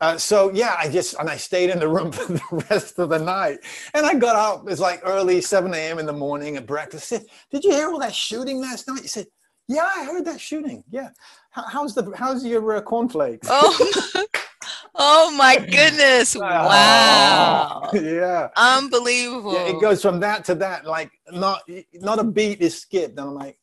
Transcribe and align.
Uh, 0.00 0.16
so 0.16 0.50
yeah, 0.52 0.76
I 0.78 0.88
just 0.88 1.14
and 1.18 1.28
I 1.28 1.36
stayed 1.36 1.70
in 1.70 1.78
the 1.78 1.88
room 1.88 2.12
for 2.12 2.32
the 2.32 2.64
rest 2.70 2.98
of 2.98 3.08
the 3.08 3.18
night. 3.18 3.58
And 3.94 4.06
I 4.06 4.14
got 4.14 4.36
up. 4.36 4.68
It's 4.68 4.80
like 4.80 5.00
early 5.04 5.40
7 5.40 5.72
a.m. 5.74 5.98
in 5.98 6.06
the 6.06 6.12
morning 6.12 6.56
at 6.56 6.66
breakfast. 6.66 7.08
Said, 7.08 7.24
"Did 7.50 7.64
you 7.64 7.72
hear 7.72 7.88
all 7.88 7.98
that 7.98 8.14
shooting 8.14 8.60
last 8.60 8.86
night?" 8.86 9.02
He 9.02 9.08
said, 9.08 9.26
"Yeah, 9.66 9.90
I 9.96 10.04
heard 10.04 10.24
that 10.26 10.40
shooting. 10.40 10.84
Yeah. 10.90 11.10
How's 11.50 11.94
the 11.94 12.12
how's 12.14 12.44
your 12.44 12.76
uh, 12.76 12.80
cornflakes?" 12.80 13.48
Oh, 13.50 14.24
oh 14.94 15.34
my 15.36 15.56
goodness! 15.56 16.36
Wow. 16.40 17.90
yeah. 17.92 18.48
Unbelievable. 18.56 19.54
Yeah, 19.54 19.74
it 19.74 19.80
goes 19.80 20.00
from 20.00 20.20
that 20.20 20.44
to 20.44 20.54
that. 20.56 20.84
Like 20.84 21.10
not 21.32 21.62
not 21.94 22.20
a 22.20 22.24
beat 22.24 22.60
is 22.60 22.78
skipped. 22.80 23.18
And 23.18 23.28
I'm 23.28 23.34
like, 23.34 23.58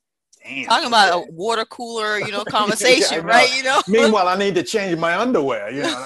damn. 0.47 0.65
Talking 0.65 0.87
about 0.87 1.13
a 1.27 1.31
water 1.31 1.65
cooler, 1.65 2.19
you 2.19 2.31
know, 2.31 2.43
conversation, 2.49 3.19
know. 3.19 3.23
right? 3.33 3.55
You 3.57 3.63
know. 3.63 3.81
Meanwhile, 3.87 4.27
I 4.27 4.37
need 4.37 4.55
to 4.55 4.63
change 4.63 4.97
my 4.99 5.15
underwear. 5.17 5.71
You 5.71 5.83
know. 5.83 6.03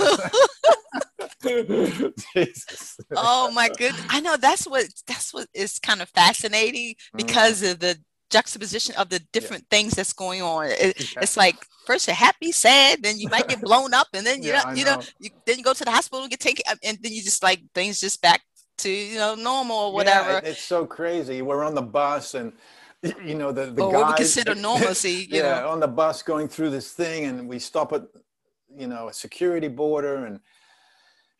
Jesus. 2.36 2.98
oh 3.16 3.52
my 3.52 3.70
goodness! 3.78 4.04
I 4.10 4.20
know 4.20 4.36
that's 4.38 4.68
what 4.68 4.86
that's 5.08 5.34
what 5.34 5.48
is 5.54 5.80
kind 5.80 6.02
of 6.02 6.10
fascinating 6.10 6.96
Mm-hmm. 6.96 7.18
because 7.18 7.64
of 7.64 7.80
the 7.80 7.98
juxtaposition 8.30 8.96
of 8.96 9.10
the 9.10 9.20
different 9.34 9.66
things 9.72 9.94
that's 9.94 10.14
going 10.14 10.42
on. 10.42 10.66
It- 10.68 11.14
Yeah. 11.16 11.22
It's 11.22 11.36
like 11.38 11.56
first 11.86 12.08
you're 12.08 12.16
happy, 12.16 12.52
sad, 12.52 13.02
then 13.04 13.18
you 13.20 13.28
might 13.30 13.48
get 13.48 13.62
blown 13.62 13.94
up, 13.94 14.08
and 14.14 14.26
then 14.26 14.44
you 14.44 14.50
Yeah, 14.50 14.64
know, 14.66 14.74
you 14.74 14.86
know, 14.86 15.02
you, 15.20 15.30
then 15.46 15.58
you 15.58 15.64
go 15.64 15.74
to 15.74 15.84
the 15.86 15.92
hospital 15.92 16.22
and 16.24 16.30
get 16.30 16.40
taken, 16.40 16.64
and 16.84 16.98
then 17.02 17.12
you 17.14 17.24
just 17.24 17.42
like 17.42 17.62
things 17.74 18.00
just 18.00 18.22
back 18.22 18.42
to 18.80 18.90
you 18.90 19.18
know 19.18 19.36
normal 19.36 19.76
or 19.78 19.94
whatever. 19.94 20.38
it- 20.38 20.44
it's 20.46 20.62
so 20.62 20.86
crazy. 20.86 21.42
We're 21.42 21.64
on 21.64 21.74
the 21.76 21.82
bus 21.82 22.34
and 22.34 22.54
you 23.24 23.36
know 23.36 23.52
the 23.52 23.68
the 23.68 23.84
guys 23.86 23.94
what 23.94 24.08
we 24.10 24.14
consider 24.16 24.56
normalcy, 24.56 25.12
you 25.30 25.38
yeah, 25.38 25.62
know. 25.62 25.70
on 25.70 25.80
the 25.80 25.88
bus 25.88 26.22
going 26.22 26.48
through 26.48 26.70
this 26.70 26.92
thing, 26.92 27.26
and 27.26 27.48
we 27.48 27.60
stop 27.60 27.94
at 27.94 28.04
you 28.76 28.88
know 28.88 29.08
a 29.08 29.14
security 29.14 29.68
border, 29.68 30.26
and 30.26 30.40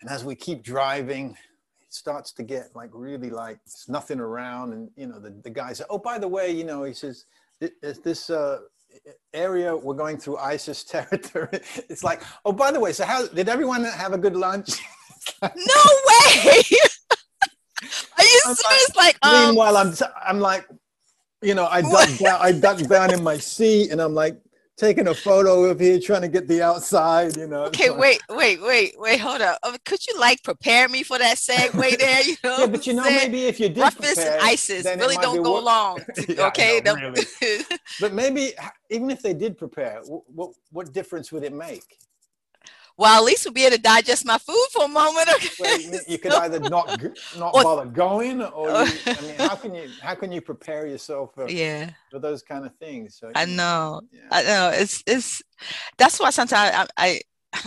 and 0.02 0.10
as 0.10 0.24
we 0.24 0.36
keep 0.36 0.64
driving, 0.64 1.32
it 1.82 1.94
starts 1.94 2.32
to 2.34 2.44
get 2.44 2.70
like 2.76 2.90
really 2.94 3.30
like 3.30 3.58
there's 3.66 3.86
nothing 3.90 4.20
around, 4.20 4.74
and 4.74 4.90
you 4.96 5.08
know 5.08 5.20
the 5.20 5.32
the 5.44 5.50
guy 5.50 5.74
said, 5.74 5.88
oh 5.90 5.98
by 5.98 6.18
the 6.18 6.28
way, 6.28 6.50
you 6.52 6.64
know 6.64 6.84
he 6.84 6.94
says 6.94 7.26
"Thi- 7.60 7.72
is 7.84 8.00
this 8.00 8.30
uh 8.30 8.60
area 9.34 9.76
we're 9.76 9.94
going 9.94 10.18
through 10.18 10.38
ISIS 10.38 10.84
territory. 10.84 11.60
It's 11.90 12.04
like, 12.04 12.24
oh, 12.46 12.52
by 12.52 12.72
the 12.72 12.80
way, 12.80 12.92
so 12.94 13.06
how 13.06 13.28
did 13.28 13.50
everyone 13.50 13.84
have 13.84 14.14
a 14.14 14.18
good 14.18 14.36
lunch? 14.36 14.80
No 15.42 15.50
way! 16.10 16.64
Are 18.18 18.24
you 18.24 18.42
I'm 18.46 18.56
serious? 18.56 18.96
Like, 18.96 19.18
um, 19.22 19.48
Meanwhile, 19.48 19.78
I'm 19.78 19.94
I'm 20.26 20.40
like, 20.40 20.68
you 21.42 21.56
know, 21.56 21.66
I 21.68 21.82
duck 21.82 22.10
down, 22.18 22.40
I 22.42 22.52
duck 22.52 22.78
down 22.88 23.14
in 23.14 23.24
my 23.24 23.38
seat, 23.38 23.92
and 23.92 24.02
I'm 24.02 24.14
like 24.14 24.38
taking 24.78 25.08
a 25.08 25.14
photo 25.14 25.66
of 25.66 25.78
here, 25.80 26.00
trying 26.00 26.22
to 26.22 26.28
get 26.30 26.48
the 26.48 26.62
outside. 26.62 27.36
You 27.38 27.48
know. 27.48 27.64
Okay, 27.66 27.90
like- 27.90 28.00
wait, 28.00 28.22
wait, 28.30 28.62
wait, 28.62 28.94
wait, 28.98 29.20
hold 29.20 29.42
up. 29.42 29.60
Uh, 29.64 29.78
Could 29.86 30.06
you 30.08 30.18
like 30.20 30.42
prepare 30.44 30.88
me 30.90 31.04
for 31.04 31.18
that 31.18 31.38
segue 31.38 31.98
there? 32.00 32.22
You 32.24 32.36
know, 32.44 32.58
Yeah, 32.60 32.66
but 32.68 32.88
you 32.88 32.94
know, 32.94 33.04
saying? 33.04 33.32
maybe 33.32 33.46
if 33.46 33.60
you 33.60 33.70
did 33.70 33.84
Ruffus 33.84 34.16
prepare, 34.16 34.40
ISIS 34.42 34.86
really 34.86 35.16
don't 35.18 35.44
go 35.44 35.60
along. 35.60 36.00
Yeah, 36.30 36.48
okay, 36.48 36.82
know, 36.84 36.96
Them- 37.14 37.64
But 38.00 38.14
maybe 38.14 38.54
even 38.90 39.10
if 39.12 39.22
they 39.22 39.34
did 39.34 39.58
prepare, 39.58 40.02
wh- 40.06 40.28
what 40.36 40.52
what 40.72 40.94
difference 40.94 41.32
would 41.32 41.44
it 41.44 41.54
make? 41.54 41.98
Well, 43.00 43.18
at 43.18 43.24
least 43.26 43.46
we'll 43.46 43.54
be 43.54 43.66
able 43.66 43.78
to 43.78 43.82
digest 43.82 44.26
my 44.26 44.38
food 44.38 44.68
for 44.74 44.84
a 44.84 44.88
moment. 44.90 45.30
Okay. 45.36 45.48
Well, 45.58 45.80
you, 45.80 46.00
you 46.06 46.18
could 46.18 46.34
either 46.44 46.60
not 46.60 47.02
not 47.38 47.56
Or- 47.56 47.64
bother 47.64 47.86
going, 47.86 48.42
or 48.42 48.68
you, 48.84 48.92
I 49.08 49.22
mean, 49.22 49.36
how 49.38 49.56
can 49.56 49.74
you 49.74 49.94
how 50.02 50.16
can 50.16 50.34
you 50.34 50.42
prepare 50.42 50.86
yourself 50.86 51.34
for, 51.34 51.50
yeah, 51.50 51.92
for 52.12 52.20
those 52.20 52.44
kind 52.44 52.66
of 52.66 52.76
things? 52.76 53.16
So, 53.16 53.32
I 53.34 53.46
know. 53.46 54.02
yeah. 54.12 54.20
I 54.32 54.44
know. 54.44 54.72
It's 54.74 55.02
it's. 55.08 55.42
That's 55.98 56.20
why 56.20 56.30
sometimes 56.32 56.76
I, 56.76 56.88
I 56.98 57.22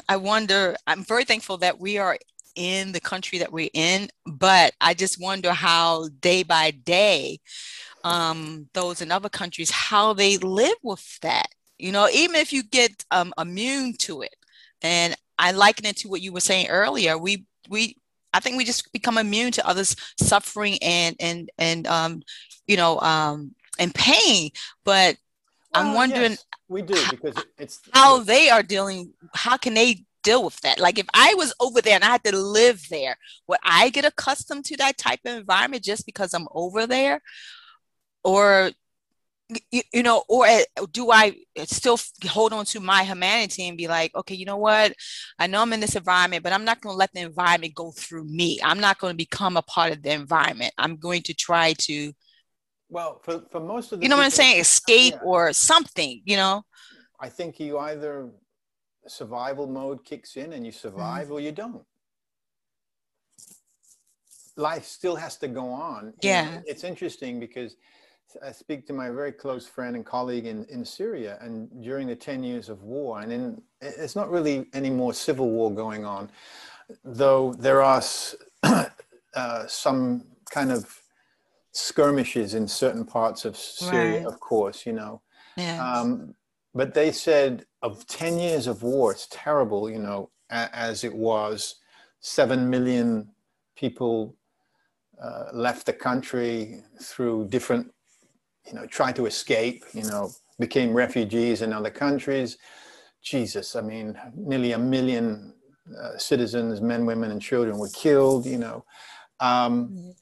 I 0.07 0.17
wonder. 0.19 0.77
I'm 0.87 1.03
very 1.03 1.25
thankful 1.25 1.57
that 1.59 1.81
we 1.81 1.97
are 1.97 2.19
in 2.55 2.93
the 2.93 3.01
country 3.01 3.39
that 3.39 3.51
we're 3.51 3.71
in, 3.73 4.11
but 4.27 4.75
I 4.83 4.93
just 4.93 5.19
wonder 5.19 5.53
how 5.55 6.11
day 6.21 6.43
by 6.43 6.73
day, 6.73 7.39
um, 8.05 8.69
those 8.75 9.01
in 9.01 9.11
other 9.11 9.31
countries 9.31 9.71
how 9.71 10.13
they 10.13 10.37
live 10.37 10.77
with 10.83 11.21
that. 11.21 11.47
You 11.79 11.91
know, 11.91 12.07
even 12.13 12.37
if 12.37 12.53
you 12.53 12.63
get 12.63 13.03
um, 13.11 13.33
immune 13.39 13.95
to 14.01 14.21
it, 14.21 14.37
and 14.83 15.17
I 15.39 15.53
liken 15.53 15.87
it 15.87 15.97
to 15.99 16.09
what 16.09 16.23
you 16.23 16.33
were 16.33 16.41
saying 16.41 16.69
earlier. 16.69 17.19
We 17.19 17.47
we 17.69 17.97
I 18.35 18.41
think 18.41 18.57
we 18.57 18.65
just 18.65 18.93
become 18.93 19.19
immune 19.19 19.53
to 19.53 19.67
others 19.67 19.97
suffering 20.19 20.79
and 20.83 21.17
and 21.21 21.51
and 21.59 21.87
um, 21.87 22.23
you 22.67 22.77
know 22.77 22.99
um, 23.01 23.55
and 23.79 23.95
pain, 23.95 24.51
but 24.85 25.17
I'm 25.75 25.95
wondering 25.95 26.33
yes, 26.33 26.45
we 26.69 26.83
do 26.83 27.03
because 27.11 27.37
it's 27.59 27.81
how 27.93 28.19
they 28.19 28.51
are 28.51 28.63
dealing 28.63 29.13
how 29.35 29.57
can 29.57 29.75
they 29.75 30.05
deal 30.23 30.45
with 30.45 30.61
that? 30.61 30.79
Like 30.79 30.99
if 30.99 31.07
i 31.15 31.35
was 31.35 31.53
over 31.61 31.81
there 31.81 31.97
and 31.97 32.05
i 32.05 32.09
had 32.09 32.25
to 32.25 32.37
live 32.37 32.87
there 32.91 33.17
would 33.49 33.59
i 33.65 33.89
get 33.89 34.05
accustomed 34.05 34.65
to 34.67 34.77
that 34.77 34.97
type 34.97 35.19
of 35.25 35.37
environment 35.37 35.83
just 35.83 36.07
because 36.07 36.35
i'm 36.35 36.47
over 36.53 36.87
there? 36.87 37.21
Or 38.25 38.71
you, 39.71 39.83
you 39.93 40.03
know 40.03 40.23
or 40.29 40.47
uh, 40.47 40.61
do 40.93 41.11
i 41.11 41.35
still 41.65 41.99
hold 42.27 42.53
on 42.53 42.65
to 42.65 42.81
my 42.81 43.03
humanity 43.05 43.69
and 43.69 43.77
be 43.79 43.89
like 43.89 44.15
okay 44.15 44.35
you 44.35 44.45
know 44.45 44.57
what 44.57 44.93
i 45.39 45.47
know 45.47 45.63
i'm 45.63 45.73
in 45.73 45.81
this 45.81 45.97
environment 45.97 46.43
but 46.43 46.53
i'm 46.53 46.65
not 46.65 46.81
going 46.81 46.93
to 46.95 46.99
let 46.99 47.13
the 47.13 47.21
environment 47.21 47.75
go 47.75 47.91
through 47.93 48.25
me 48.25 48.59
i'm 48.65 48.81
not 48.81 48.99
going 48.99 49.13
to 49.13 49.17
become 49.17 49.57
a 49.57 49.63
part 49.63 49.93
of 49.93 50.03
the 50.03 50.13
environment 50.13 50.73
i'm 50.79 50.97
going 50.97 51.23
to 51.23 51.35
try 51.35 51.73
to 51.75 52.13
well 52.89 53.21
for, 53.25 53.43
for 53.51 53.61
most 53.61 53.93
of 53.93 54.01
the 54.01 54.05
you 54.05 54.09
know 54.09 54.17
what 54.17 54.25
i'm 54.25 54.31
saying 54.31 54.61
escape 54.61 55.15
yeah. 55.15 55.21
or 55.25 55.53
something 55.53 56.21
you 56.25 56.37
know 56.37 56.63
I 57.23 57.29
think 57.29 57.61
you 57.61 57.79
either 57.79 58.31
survival 59.07 59.69
mode 59.69 60.05
kicks 60.05 60.37
in 60.37 60.53
and 60.55 60.67
you 60.67 60.73
survive 60.73 61.27
Mm-hmm. 61.27 61.33
or 61.35 61.41
you 61.41 61.53
don't. 61.53 61.85
Life 64.57 64.85
still 64.85 65.15
has 65.15 65.37
to 65.39 65.49
go 65.49 65.69
on. 65.71 66.15
you 66.21 66.31
Yeah. 66.31 66.45
know. 66.57 66.63
It's 66.67 66.83
interesting 66.83 67.39
because 67.39 67.77
I 68.45 68.53
speak 68.53 68.87
to 68.87 68.93
my 68.93 69.11
very 69.11 69.33
close 69.33 69.67
friend 69.67 69.97
and 69.97 70.05
colleague 70.05 70.47
in, 70.47 70.65
in 70.67 70.85
Syria 70.85 71.39
and 71.41 71.69
during 71.83 72.07
the 72.07 72.17
10 72.17 72.43
years 72.43 72.69
of 72.69 72.83
war 72.83 73.21
and 73.21 73.33
in 73.33 73.63
it's 73.81 74.17
not 74.17 74.31
really 74.31 74.67
any 74.73 74.91
more 74.91 75.13
civil 75.13 75.51
war 75.51 75.73
going 75.75 76.05
on 76.05 76.31
though 77.05 77.53
there 77.55 77.83
are 77.83 77.99
s- 77.99 78.35
uh, 78.63 79.67
some 79.67 80.25
kind 80.51 80.71
of 80.73 81.01
skirmishes 81.73 82.55
in 82.55 82.69
certain 82.69 83.05
parts 83.05 83.45
of 83.45 83.57
Syria 83.57 84.19
Right. 84.19 84.27
of 84.27 84.41
course 84.41 84.87
you 84.87 84.93
know 84.93 85.23
yeah 85.57 86.01
um, 86.01 86.35
but 86.75 86.95
they 86.95 87.13
said 87.13 87.67
of 87.83 88.07
10 88.07 88.39
years 88.39 88.67
of 88.67 88.83
war, 88.83 89.13
it's 89.13 89.27
terrible, 89.31 89.91
you 89.91 89.99
know, 89.99 90.31
a- 90.51 90.75
as 90.75 91.05
it 91.05 91.13
was. 91.15 91.75
Seven 92.21 92.71
million 92.71 93.29
people 93.77 94.37
uh, 95.23 95.45
left 95.53 95.85
the 95.85 95.93
country 95.93 96.83
through 97.03 97.49
different, 97.49 97.93
you 98.67 98.75
know, 98.75 98.87
tried 98.87 99.17
to 99.17 99.27
escape, 99.27 99.85
you 99.93 100.05
know, 100.05 100.31
became 100.59 100.93
refugees 100.93 101.63
in 101.63 101.73
other 101.73 101.91
countries. 101.91 102.59
Jesus, 103.23 103.77
I 103.77 103.81
mean, 103.81 104.19
nearly 104.35 104.73
a 104.73 104.79
million 104.79 105.55
uh, 106.01 106.17
citizens, 106.19 106.81
men, 106.81 107.07
women, 107.07 107.31
and 107.31 107.41
children 107.41 107.79
were 107.79 107.91
killed, 107.91 108.47
you 108.47 108.59
know. 108.59 108.85
Um, 109.41 110.15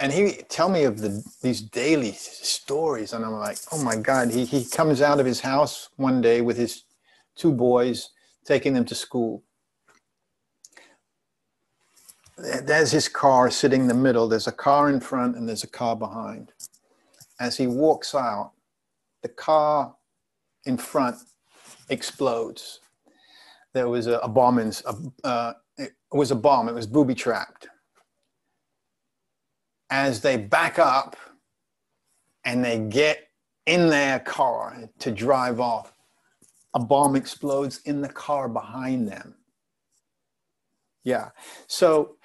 and 0.00 0.10
he 0.10 0.32
tell 0.48 0.68
me 0.68 0.84
of 0.84 0.98
the 0.98 1.22
these 1.42 1.60
daily 1.60 2.12
stories 2.12 3.12
and 3.12 3.24
i'm 3.24 3.34
like 3.34 3.58
oh 3.70 3.82
my 3.84 3.94
god 3.94 4.30
he, 4.30 4.44
he 4.44 4.64
comes 4.64 5.00
out 5.00 5.20
of 5.20 5.26
his 5.26 5.40
house 5.40 5.90
one 5.96 6.20
day 6.20 6.40
with 6.40 6.56
his 6.56 6.84
two 7.36 7.52
boys 7.52 8.10
taking 8.44 8.72
them 8.72 8.84
to 8.84 8.94
school 8.94 9.42
there's 12.62 12.90
his 12.90 13.06
car 13.06 13.50
sitting 13.50 13.82
in 13.82 13.88
the 13.88 13.94
middle 13.94 14.26
there's 14.26 14.46
a 14.46 14.52
car 14.52 14.88
in 14.88 14.98
front 14.98 15.36
and 15.36 15.46
there's 15.48 15.64
a 15.64 15.68
car 15.68 15.94
behind 15.94 16.52
as 17.40 17.56
he 17.56 17.66
walks 17.66 18.14
out 18.14 18.52
the 19.22 19.28
car 19.28 19.94
in 20.66 20.76
front 20.76 21.16
explodes 21.88 22.80
there 23.72 23.88
was 23.88 24.06
a, 24.06 24.18
a 24.18 24.28
bomb 24.28 24.58
in, 24.58 24.72
a, 24.86 25.26
uh, 25.26 25.52
it 25.76 25.92
was 26.12 26.30
a 26.30 26.36
bomb 26.36 26.68
it 26.68 26.74
was 26.74 26.86
booby 26.86 27.14
trapped 27.14 27.68
as 29.90 30.20
they 30.20 30.36
back 30.36 30.78
up 30.78 31.16
and 32.44 32.64
they 32.64 32.78
get 32.78 33.28
in 33.66 33.88
their 33.88 34.20
car 34.20 34.88
to 34.98 35.10
drive 35.10 35.60
off, 35.60 35.92
a 36.74 36.80
bomb 36.80 37.16
explodes 37.16 37.80
in 37.84 38.00
the 38.00 38.08
car 38.08 38.48
behind 38.48 39.08
them. 39.08 39.34
Yeah. 41.04 41.30
So 41.66 42.16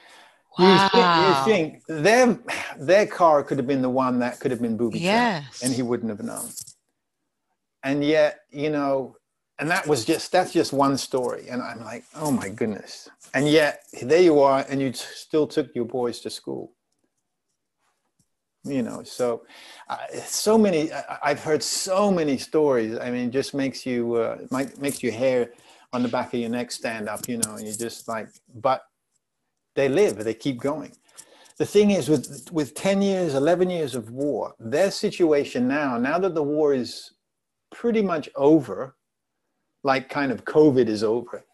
you, 0.58 0.78
think, 0.90 1.06
you 1.28 1.46
think 1.46 1.84
their, 1.88 2.40
their 2.80 3.08
car 3.08 3.44
could 3.44 3.58
have 3.58 3.68
been 3.68 3.82
the 3.82 3.90
one 3.90 4.20
that 4.20 4.40
could 4.40 4.52
have 4.52 4.62
been 4.62 4.78
booby 4.78 5.00
trapped 5.00 5.46
Yes. 5.52 5.64
and 5.64 5.74
he 5.74 5.82
wouldn't 5.82 6.10
have 6.10 6.24
known. 6.24 6.50
And 7.84 8.04
yet, 8.04 8.40
you 8.52 8.70
know, 8.70 9.16
and 9.60 9.70
that 9.70 9.88
was 9.88 10.04
just 10.06 10.32
that's 10.32 10.52
just 10.52 10.74
one 10.74 10.98
story. 10.98 11.48
And 11.50 11.62
I'm 11.62 11.84
like, 11.84 12.04
oh 12.16 12.32
my 12.32 12.50
goodness. 12.50 13.10
And 13.34 13.48
yet 13.48 13.84
there 14.02 14.22
you 14.22 14.40
are, 14.40 14.66
and 14.70 14.82
you 14.82 14.92
t- 14.92 14.98
still 14.98 15.48
took 15.48 15.74
your 15.76 15.86
boys 15.86 16.20
to 16.22 16.30
school. 16.30 16.72
You 18.64 18.82
know, 18.82 19.04
so 19.04 19.46
uh, 19.88 19.98
so 20.26 20.58
many. 20.58 20.92
I, 20.92 21.20
I've 21.24 21.44
heard 21.44 21.62
so 21.62 22.12
many 22.12 22.38
stories. 22.38 22.98
I 22.98 23.12
mean, 23.12 23.28
it 23.28 23.32
just 23.32 23.54
makes 23.54 23.86
you 23.86 24.16
uh, 24.16 24.38
might 24.52 24.78
makes 24.82 25.04
your 25.04 25.14
hair 25.14 25.52
on 25.94 26.02
the 26.02 26.10
back 26.10 26.34
of 26.34 26.40
your 26.40 26.50
neck 26.50 26.72
stand 26.72 27.08
up, 27.08 27.30
you 27.30 27.38
know, 27.38 27.56
and 27.56 27.66
you're 27.66 27.76
just 27.76 28.08
like, 28.08 28.28
but 28.56 28.82
they 29.76 29.90
live, 29.90 30.24
they 30.24 30.34
keep 30.34 30.60
going. 30.60 30.92
The 31.58 31.66
thing 31.66 31.92
is, 31.92 32.10
with, 32.10 32.50
with 32.52 32.76
10 32.76 33.02
years, 33.02 33.34
11 33.34 33.70
years 33.70 33.96
of 33.96 34.10
war, 34.10 34.56
their 34.60 34.92
situation 34.92 35.68
now, 35.68 35.98
now 35.98 36.20
that 36.20 36.36
the 36.36 36.44
war 36.44 36.74
is 36.74 37.12
pretty 37.72 38.02
much 38.02 38.30
over, 38.36 38.96
like 39.84 40.10
kind 40.10 40.32
of 40.32 40.44
COVID 40.44 40.88
is 40.88 41.04
over, 41.04 41.46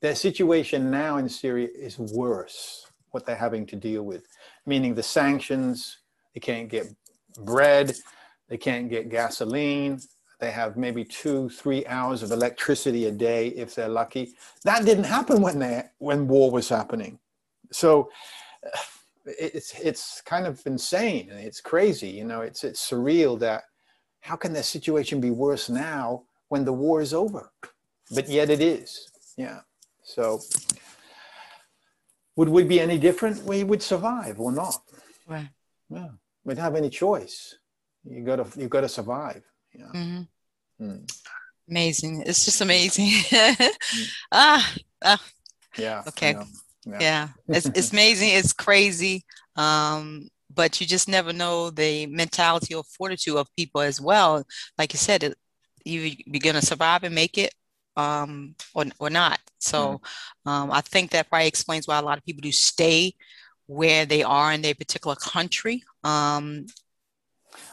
their 0.00 0.14
situation 0.14 0.90
now 0.90 1.16
in 1.16 1.28
Syria 1.28 1.68
is 1.74 1.98
worse, 1.98 2.86
what 3.10 3.24
they're 3.24 3.36
having 3.36 3.64
to 3.66 3.76
deal 3.76 4.02
with, 4.02 4.26
meaning 4.66 4.94
the 4.94 5.02
sanctions, 5.02 5.98
they 6.34 6.40
can't 6.40 6.68
get 6.68 6.86
bread, 7.38 7.94
they 8.48 8.58
can't 8.58 8.90
get 8.90 9.08
gasoline, 9.08 9.98
they 10.40 10.50
have 10.50 10.76
maybe 10.76 11.04
two, 11.04 11.48
three 11.48 11.84
hours 11.86 12.22
of 12.22 12.30
electricity 12.30 13.06
a 13.06 13.10
day 13.10 13.48
if 13.48 13.74
they're 13.74 13.88
lucky. 13.88 14.34
That 14.64 14.84
didn't 14.84 15.04
happen 15.04 15.42
when 15.42 15.58
they 15.58 15.84
when 15.98 16.28
war 16.28 16.50
was 16.50 16.68
happening. 16.68 17.18
So 17.72 18.10
it's 19.26 19.78
it's 19.78 20.22
kind 20.22 20.46
of 20.46 20.62
insane 20.66 21.28
and 21.30 21.40
it's 21.40 21.60
crazy. 21.60 22.08
You 22.08 22.24
know, 22.24 22.40
it's 22.40 22.64
it's 22.64 22.90
surreal 22.90 23.38
that 23.40 23.64
how 24.20 24.36
can 24.36 24.52
their 24.52 24.62
situation 24.62 25.20
be 25.20 25.30
worse 25.30 25.68
now 25.68 26.22
when 26.48 26.64
the 26.64 26.72
war 26.72 27.00
is 27.00 27.14
over? 27.14 27.50
But 28.14 28.28
yet 28.28 28.50
it 28.50 28.60
is. 28.60 29.10
Yeah. 29.36 29.60
So 30.02 30.40
would 32.36 32.48
we 32.48 32.64
be 32.64 32.80
any 32.80 32.98
different? 32.98 33.44
We 33.44 33.64
would 33.64 33.82
survive 33.82 34.40
or 34.40 34.52
not. 34.52 34.82
Right. 35.26 35.48
Yeah. 35.90 36.08
We 36.44 36.54
don't 36.54 36.62
have 36.62 36.76
any 36.76 36.90
choice. 36.90 37.56
You 38.04 38.24
gotta 38.24 38.46
you 38.56 38.68
gotta 38.68 38.88
survive. 38.88 39.42
Yeah. 39.74 39.90
Mm-hmm. 39.94 40.84
Mm. 40.84 41.10
Amazing. 41.68 42.22
It's 42.24 42.44
just 42.44 42.60
amazing. 42.60 43.10
ah, 44.32 44.74
ah. 45.02 45.22
Yeah. 45.76 46.02
Okay. 46.08 46.36
Yeah. 46.92 46.98
yeah. 47.00 47.28
It's 47.48 47.66
it's 47.66 47.92
amazing. 47.92 48.30
It's 48.30 48.52
crazy. 48.52 49.24
Um, 49.56 50.28
but 50.54 50.80
you 50.80 50.86
just 50.86 51.08
never 51.08 51.32
know 51.32 51.70
the 51.70 52.06
mentality 52.06 52.74
or 52.74 52.82
fortitude 52.84 53.36
of 53.36 53.54
people 53.56 53.80
as 53.80 54.00
well. 54.00 54.44
Like 54.78 54.92
you 54.92 54.98
said, 54.98 55.34
you 55.84 56.12
you're 56.26 56.40
gonna 56.40 56.62
survive 56.62 57.04
and 57.04 57.14
make 57.14 57.38
it, 57.38 57.54
um, 57.96 58.54
or 58.74 58.86
or 58.98 59.10
not. 59.10 59.40
So, 59.58 60.00
mm. 60.46 60.50
um, 60.50 60.70
I 60.70 60.80
think 60.80 61.10
that 61.10 61.28
probably 61.28 61.48
explains 61.48 61.86
why 61.86 61.98
a 61.98 62.02
lot 62.02 62.18
of 62.18 62.24
people 62.24 62.40
do 62.40 62.52
stay 62.52 63.14
where 63.66 64.06
they 64.06 64.22
are 64.22 64.52
in 64.52 64.62
their 64.62 64.74
particular 64.74 65.16
country. 65.16 65.82
Um, 66.04 66.66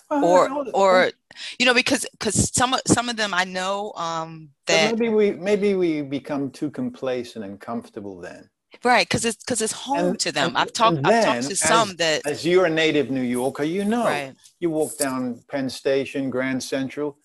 or 0.09 0.69
or 0.73 1.12
you 1.59 1.65
know 1.65 1.73
because 1.73 2.06
because 2.12 2.53
some 2.53 2.75
some 2.88 3.09
of 3.09 3.17
them 3.17 3.33
I 3.33 3.44
know 3.44 3.91
um, 3.95 4.50
that 4.67 4.91
maybe 4.91 5.09
we 5.09 5.31
maybe 5.31 5.75
we 5.75 6.01
become 6.01 6.51
too 6.51 6.69
complacent 6.69 7.44
and 7.44 7.59
comfortable 7.59 8.19
then. 8.19 8.50
Right, 8.83 9.07
because 9.07 9.25
it's 9.25 9.38
because 9.38 9.62
it's 9.62 9.74
home 9.74 9.98
and, 9.98 10.19
to 10.19 10.31
them. 10.31 10.56
I've 10.56 10.74
talked 10.74 11.00
I've 11.04 11.25
talked 11.25 11.50
to 11.50 11.56
some 11.56 11.95
that 11.98 12.25
as 12.25 12.45
you're 12.45 12.66
a 12.66 12.69
native 12.69 13.10
New 13.10 13.22
Yorker, 13.22 13.63
you 13.63 13.86
know, 13.86 14.06
right. 14.06 14.36
you 14.60 14.69
walk 14.69 14.98
down 14.98 15.42
Penn 15.50 15.69
Station, 15.69 16.30
Grand 16.30 16.62
Central, 16.62 17.18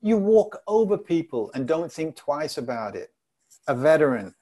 you 0.00 0.16
walk 0.16 0.60
over 0.66 0.98
people 0.98 1.50
and 1.54 1.66
don't 1.66 1.90
think 1.90 2.16
twice 2.16 2.58
about 2.58 2.94
it. 2.94 3.10
A 3.66 3.74
veteran, 3.74 4.34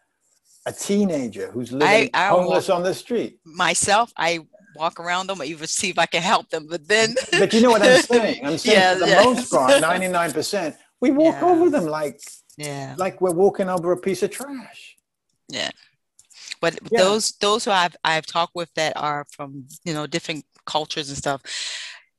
a 0.67 0.73
teenager 0.73 1.50
who's 1.52 1.70
living 1.70 2.11
I, 2.12 2.26
I 2.26 2.29
homeless 2.29 2.69
on 2.69 2.82
the 2.82 2.94
street. 2.94 3.38
Myself, 3.44 4.12
I 4.17 4.40
walk 4.75 4.99
around 4.99 5.29
them 5.29 5.40
or 5.40 5.44
even 5.44 5.67
see 5.67 5.90
if 5.90 5.99
I 5.99 6.06
can 6.06 6.23
help 6.23 6.49
them. 6.50 6.67
But 6.69 6.88
then, 6.88 7.14
but 7.32 7.52
you 7.52 7.61
know 7.61 7.70
what 7.70 7.82
I'm 7.82 8.02
saying? 8.02 8.44
I'm 8.44 8.58
saying 8.58 8.79
yeah, 8.79 8.94
for 8.94 9.00
the 9.00 9.08
yeah. 9.08 9.25
most 9.25 9.50
part, 9.50 9.70
99%, 9.82 10.76
we 11.00 11.11
walk 11.11 11.37
yeah. 11.40 11.46
over 11.46 11.70
them 11.70 11.87
like, 11.87 12.20
yeah, 12.56 12.94
like 12.99 13.20
we're 13.20 13.31
walking 13.32 13.69
over 13.69 13.93
a 13.93 13.96
piece 13.96 14.23
of 14.23 14.31
trash. 14.31 14.96
Yeah. 15.49 15.70
But 16.62 16.79
yeah. 16.91 17.00
those 17.00 17.32
those 17.32 17.64
who 17.64 17.73
I've 17.73 17.97
I've 18.05 18.25
talked 18.25 18.55
with 18.55 18.73
that 18.75 18.97
are 18.97 19.26
from 19.32 19.67
you 19.85 19.93
know 19.93 20.06
different 20.06 20.47
cultures 20.64 21.09
and 21.09 21.19
stuff, 21.19 21.43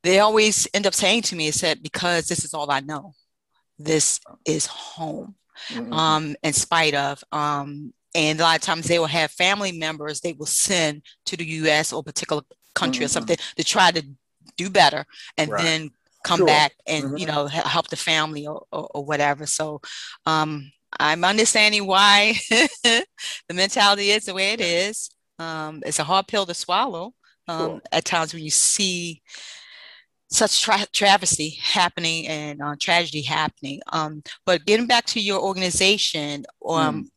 they 0.03 0.19
always 0.19 0.67
end 0.73 0.85
up 0.85 0.93
saying 0.93 1.23
to 1.23 1.35
me, 1.35 1.47
"Is 1.47 1.59
said 1.59 1.81
because 1.81 2.27
this 2.27 2.43
is 2.43 2.53
all 2.53 2.69
I 2.69 2.81
know. 2.81 3.13
This 3.79 4.19
is 4.45 4.67
home." 4.67 5.35
Mm-hmm. 5.69 5.93
Um, 5.93 6.35
in 6.43 6.51
spite 6.51 6.93
of 6.93 7.23
um, 7.31 7.93
and 8.13 8.39
a 8.39 8.43
lot 8.43 8.57
of 8.57 8.61
times 8.61 8.87
they 8.87 8.99
will 8.99 9.05
have 9.05 9.31
family 9.31 9.71
members 9.71 10.19
they 10.19 10.33
will 10.33 10.45
send 10.45 11.03
to 11.25 11.37
the 11.37 11.45
U.S. 11.61 11.93
or 11.93 12.01
a 12.01 12.03
particular 12.03 12.41
country 12.75 12.99
mm-hmm. 12.99 13.05
or 13.05 13.09
something 13.09 13.37
to 13.55 13.63
try 13.63 13.91
to 13.91 14.03
do 14.57 14.69
better, 14.69 15.05
and 15.37 15.51
right. 15.51 15.63
then 15.63 15.91
come 16.25 16.39
sure. 16.39 16.47
back 16.47 16.73
and 16.85 17.05
mm-hmm. 17.05 17.17
you 17.17 17.27
know 17.27 17.47
help 17.47 17.87
the 17.87 17.95
family 17.95 18.45
or, 18.45 18.65
or, 18.73 18.89
or 18.93 19.05
whatever. 19.05 19.45
So 19.45 19.79
um, 20.25 20.69
I'm 20.99 21.23
understanding 21.23 21.85
why 21.85 22.33
the 22.49 23.05
mentality 23.53 24.09
is 24.09 24.25
the 24.25 24.33
way 24.33 24.53
it 24.53 24.61
is. 24.61 25.09
Um, 25.39 25.81
it's 25.85 25.99
a 25.99 26.03
hard 26.03 26.27
pill 26.27 26.45
to 26.45 26.53
swallow 26.53 27.13
um, 27.47 27.81
at 27.91 28.05
times 28.05 28.33
when 28.33 28.43
you 28.43 28.51
see 28.51 29.21
such 30.29 30.61
tra- 30.61 30.87
travesty 30.91 31.57
happening 31.61 32.27
and 32.27 32.61
uh, 32.61 32.75
tragedy 32.79 33.21
happening. 33.21 33.79
Um, 33.91 34.23
but 34.45 34.65
getting 34.65 34.87
back 34.87 35.05
to 35.07 35.19
your 35.19 35.39
organization, 35.39 36.45
um, 36.67 37.09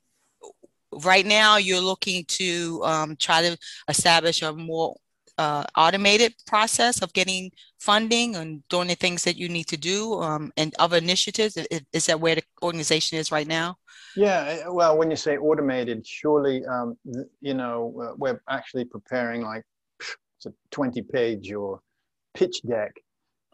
mm. 0.43 1.05
right 1.05 1.25
now 1.25 1.57
you're 1.57 1.81
looking 1.81 2.25
to 2.29 2.83
um, 2.85 3.17
try 3.17 3.43
to 3.43 3.57
establish 3.89 4.43
a 4.43 4.53
more 4.53 4.97
uh, 5.39 5.65
automated 5.77 6.35
process 6.47 7.03
of 7.03 7.13
getting 7.13 7.51
funding 7.79 8.37
and 8.37 8.67
doing 8.69 8.89
the 8.89 8.95
things 8.95 9.25
that 9.25 9.37
you 9.37 9.49
need 9.49 9.67
to 9.69 9.77
do 9.77 10.21
um, 10.23 10.53
and 10.57 10.75
other 10.79 10.97
initiatives? 10.97 11.57
Is, 11.93 12.07
that 12.07 12.21
where 12.21 12.37
the 12.37 12.43
organization 12.63 13.19
is 13.19 13.33
right 13.33 13.47
now? 13.47 13.77
Yeah, 14.17 14.45
eh, 14.49 14.69
well, 14.69 14.97
when 14.97 15.11
you 15.11 15.17
say 15.17 15.37
automated, 15.37 16.07
surely, 16.07 16.65
um, 16.67 16.97
you 17.41 17.55
know, 17.55 17.95
uh, 18.03 18.15
we're 18.17 18.41
actually 18.49 18.85
preparing 18.85 19.43
like 19.43 19.65
it's 20.01 20.47
a 20.47 20.53
20 20.71 21.03
page 21.03 21.53
or 21.53 21.81
pitch 22.35 22.63
deck 22.63 22.95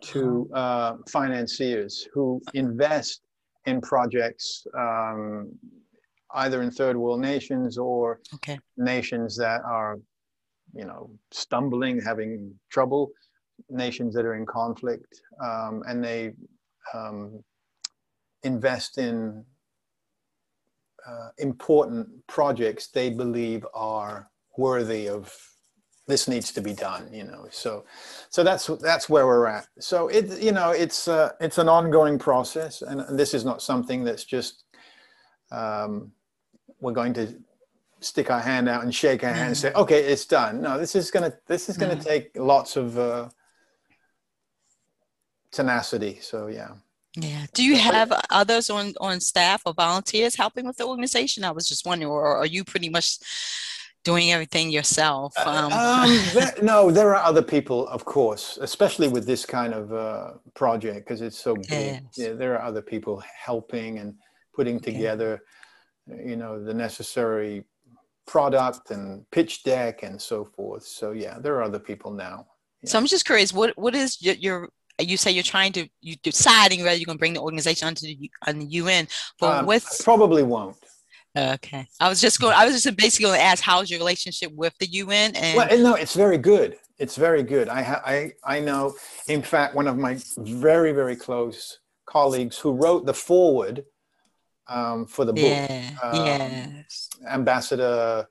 to 0.03 0.49
uh-huh. 0.53 0.61
uh, 0.61 0.97
financiers 1.09 2.09
who 2.13 2.41
invest 2.55 3.23
in 3.67 3.81
projects 3.81 4.67
um, 4.77 5.51
either 6.35 6.63
in 6.63 6.71
third 6.71 6.97
world 6.97 7.21
nations 7.21 7.79
or 7.79 8.21
okay. 8.35 8.59
nations 8.77 9.37
that 9.37 9.63
are 9.65 9.99
you 10.75 10.85
know, 10.85 11.11
stumbling, 11.31 12.01
having 12.01 12.55
trouble, 12.71 13.11
nations 13.69 14.15
that 14.15 14.25
are 14.25 14.35
in 14.35 14.47
conflict, 14.47 15.21
um, 15.43 15.83
and 15.87 16.03
they 16.03 16.33
um, 16.95 17.43
invest 18.43 18.99
in 18.99 19.45
uh, 21.07 21.29
important 21.39 22.09
projects 22.27 22.89
they 22.89 23.11
believe 23.11 23.67
are 23.75 24.31
worthy 24.57 25.09
of 25.09 25.35
this 26.07 26.29
needs 26.29 26.53
to 26.53 26.61
be 26.61 26.73
done 26.73 27.09
you 27.13 27.25
know. 27.25 27.47
So 27.51 27.85
so 28.29 28.43
that's 28.43 28.67
that's 28.81 29.09
where 29.09 29.27
we're 29.27 29.47
at. 29.47 29.67
So 29.81 30.09
it 30.09 30.41
you 30.41 30.53
know 30.53 30.71
it's 30.71 31.09
uh, 31.09 31.31
it's 31.41 31.59
an 31.59 31.69
ongoing 31.69 32.19
process 32.19 32.83
and, 32.83 33.01
and 33.01 33.19
this 33.19 33.35
is 33.35 33.45
not 33.45 33.63
something 33.63 34.05
that's 34.05 34.25
just 34.25 34.65
um, 35.51 36.13
we're 36.81 36.93
going 36.93 37.15
to 37.15 37.35
stick 38.05 38.31
our 38.31 38.41
hand 38.41 38.69
out 38.69 38.83
and 38.83 38.95
shake 38.95 39.25
our 39.25 39.33
hand 39.33 39.49
and 39.49 39.57
say, 39.57 39.71
mm. 39.71 39.77
"Okay, 39.77 40.05
it's 40.05 40.25
done." 40.25 40.61
No, 40.61 40.79
this 40.79 40.95
is 40.95 41.11
gonna 41.11 41.33
this 41.47 41.69
is 41.69 41.77
gonna 41.77 41.97
mm. 41.97 42.05
take 42.05 42.31
lots 42.37 42.77
of 42.77 42.99
uh, 42.99 43.29
tenacity. 45.51 46.19
So 46.21 46.49
yeah. 46.49 46.71
Yeah. 47.15 47.45
Do 47.53 47.63
you 47.63 47.77
have 47.77 48.11
others 48.31 48.71
on 48.71 48.95
on 49.01 49.21
staff 49.21 49.63
or 49.67 49.75
volunteers 49.75 50.35
helping 50.35 50.67
with 50.67 50.79
the 50.79 50.87
organization? 50.87 51.45
I 51.45 51.51
was 51.51 51.69
just 51.69 51.87
wondering, 51.87 52.11
or 52.11 52.37
are 52.37 52.47
you 52.47 52.65
pretty 52.65 52.89
much 52.89 53.19
doing 54.05 54.33
everything 54.33 54.71
yourself? 54.71 55.33
Uh, 55.37 55.69
um, 55.71 55.73
um, 55.73 56.21
there, 56.35 56.55
no, 56.63 56.91
there 56.91 57.15
are 57.15 57.23
other 57.23 57.43
people, 57.43 57.87
of 57.89 58.05
course, 58.05 58.59
especially 58.61 59.09
with 59.09 59.27
this 59.27 59.45
kind 59.47 59.75
of 59.75 59.93
uh, 59.93 60.33
project 60.55 61.07
because 61.07 61.21
it's 61.21 61.39
so 61.39 61.55
big. 61.55 61.69
Yes. 61.71 62.03
Yeah, 62.17 62.33
there 62.33 62.55
are 62.55 62.63
other 62.63 62.83
people 62.83 63.23
helping 63.37 63.99
and 63.99 64.15
putting 64.55 64.81
together, 64.81 65.41
you 66.07 66.37
know, 66.37 66.63
the 66.63 66.75
necessary 66.75 67.65
product 68.27 68.91
and 68.91 69.29
pitch 69.31 69.63
deck 69.63 70.03
and 70.03 70.21
so 70.21 70.45
forth. 70.45 70.85
So 70.85 71.13
yeah, 71.13 71.39
there 71.39 71.55
are 71.57 71.63
other 71.63 71.79
people 71.79 72.13
now. 72.13 72.47
Yeah. 72.83 72.91
So 72.91 72.99
I'm 72.99 73.07
just 73.07 73.25
curious, 73.25 73.53
what 73.53 73.77
what 73.77 73.95
is 73.95 74.21
your, 74.23 74.35
your 74.35 74.69
you 75.01 75.17
say 75.17 75.31
you're 75.31 75.43
trying 75.43 75.73
to 75.73 75.89
you 76.01 76.17
deciding 76.23 76.83
whether 76.83 76.97
you're 76.97 77.07
going 77.07 77.19
to 77.19 77.21
bring 77.21 77.35
the 77.35 77.41
organization 77.41 77.89
onto 77.89 78.07
the, 78.07 78.31
on 78.47 78.59
the 78.59 78.67
UN, 78.67 79.09
but 79.41 79.61
um, 79.61 79.67
with 79.67 79.87
probably 80.05 80.43
won't. 80.43 80.77
Okay, 81.37 81.87
I 81.99 82.09
was 82.09 82.21
just 82.21 82.41
going. 82.41 82.55
I 82.55 82.67
was 82.67 82.83
just 82.83 82.97
basically 82.97 83.25
going 83.25 83.39
to 83.39 83.45
ask, 83.45 83.63
how's 83.63 83.91
your 83.91 83.99
relationship 83.99 84.53
with 84.53 84.75
the 84.79 84.87
UN? 84.87 85.35
And 85.35 85.57
well, 85.57 85.79
no, 85.79 85.95
it's 85.95 86.15
very 86.15 86.37
good. 86.37 86.77
It's 86.99 87.17
very 87.17 87.43
good. 87.43 87.69
I 87.69 87.83
ha- 87.83 88.03
I 88.05 88.33
I 88.45 88.61
know. 88.61 88.95
In 89.29 89.41
fact, 89.41 89.75
one 89.75 89.87
of 89.87 89.97
my 89.97 90.19
very 90.37 90.93
very 90.93 91.17
close 91.17 91.79
colleagues 92.07 92.59
who 92.59 92.73
wrote 92.73 93.07
the 93.07 93.15
foreword 93.15 93.85
um, 94.73 95.07
for 95.07 95.25
the 95.25 95.33
book. 95.33 95.45
Yeah. 95.45 95.91
Um, 96.03 96.27
yes. 96.27 97.09
Ambassador 97.29 98.27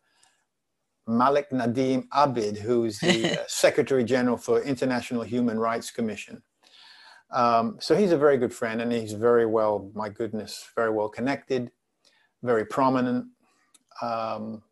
Malik 1.08 1.50
Nadeem 1.52 2.08
Abid, 2.10 2.58
who's 2.58 3.00
the 3.00 3.42
uh, 3.42 3.44
Secretary 3.48 4.04
General 4.04 4.38
for 4.38 4.62
International 4.62 5.24
Human 5.24 5.60
Rights 5.60 5.92
Commission. 5.92 6.42
Um, 7.32 7.78
so 7.80 7.96
he's 7.96 8.12
a 8.12 8.18
very 8.18 8.38
good 8.38 8.54
friend, 8.54 8.82
and 8.82 8.92
he's 8.92 9.14
very 9.14 9.46
well, 9.46 9.90
my 9.94 10.10
goodness, 10.10 10.70
very 10.76 10.92
well 10.92 11.10
connected. 11.10 11.72
very 12.44 12.66
prominent. 12.66 13.26
Um, 14.02 14.64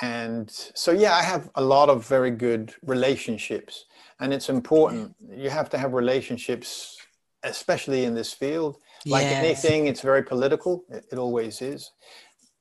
and 0.00 0.50
so, 0.50 0.90
yeah, 0.90 1.14
I 1.14 1.22
have 1.22 1.50
a 1.54 1.62
lot 1.62 1.88
of 1.88 2.06
very 2.06 2.30
good 2.30 2.74
relationships, 2.82 3.86
and 4.20 4.32
it's 4.32 4.48
important. 4.48 5.14
You 5.30 5.50
have 5.50 5.70
to 5.70 5.78
have 5.78 5.92
relationships, 5.92 6.96
especially 7.44 8.04
in 8.04 8.14
this 8.14 8.32
field. 8.32 8.76
Like 9.06 9.24
Yes. 9.24 9.44
anything, 9.44 9.86
it's 9.86 10.00
very 10.00 10.22
political. 10.22 10.84
It, 10.88 11.06
it 11.12 11.18
always 11.18 11.60
is. 11.62 11.90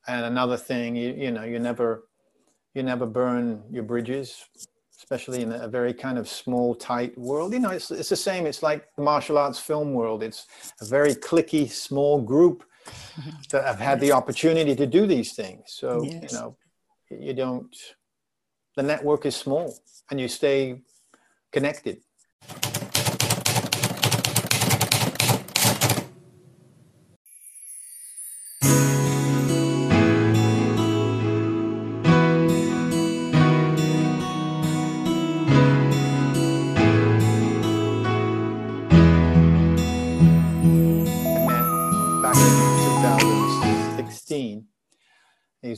And 0.08 0.26
another 0.26 0.58
thing, 0.58 0.96
you, 0.96 1.14
you 1.14 1.32
know, 1.32 1.44
you 1.44 1.60
never, 1.60 2.08
you 2.74 2.84
never 2.84 3.06
burn 3.06 3.64
your 3.70 3.84
bridges, 3.84 4.44
especially 4.98 5.42
in 5.42 5.52
a 5.52 5.68
very 5.68 5.94
kind 5.94 6.18
of 6.18 6.28
small, 6.28 6.74
tight 6.74 7.16
world. 7.18 7.54
You 7.54 7.60
know, 7.60 7.70
it's, 7.70 7.92
it's 7.92 8.10
the 8.10 8.16
same. 8.16 8.46
It's 8.46 8.64
like 8.64 8.88
the 8.96 9.04
martial 9.04 9.38
arts 9.38 9.60
film 9.60 9.94
world. 9.94 10.24
It's 10.24 10.48
a 10.82 10.86
very 10.86 11.14
clicky, 11.14 11.70
small 11.70 12.22
group 12.22 12.64
that 13.52 13.66
have 13.66 13.80
had 13.80 14.00
the 14.00 14.12
opportunity 14.12 14.76
to 14.76 14.88
do 14.88 15.06
these 15.06 15.34
things. 15.34 15.64
So, 15.68 16.04
Yes. 16.04 16.32
you 16.32 16.38
know, 16.38 16.58
you 17.12 17.34
don't, 17.34 17.76
the 18.76 18.84
network 18.84 19.26
is 19.26 19.36
small 19.36 19.78
and 20.10 20.20
you 20.20 20.28
stay 20.28 20.82
connected. 21.52 22.02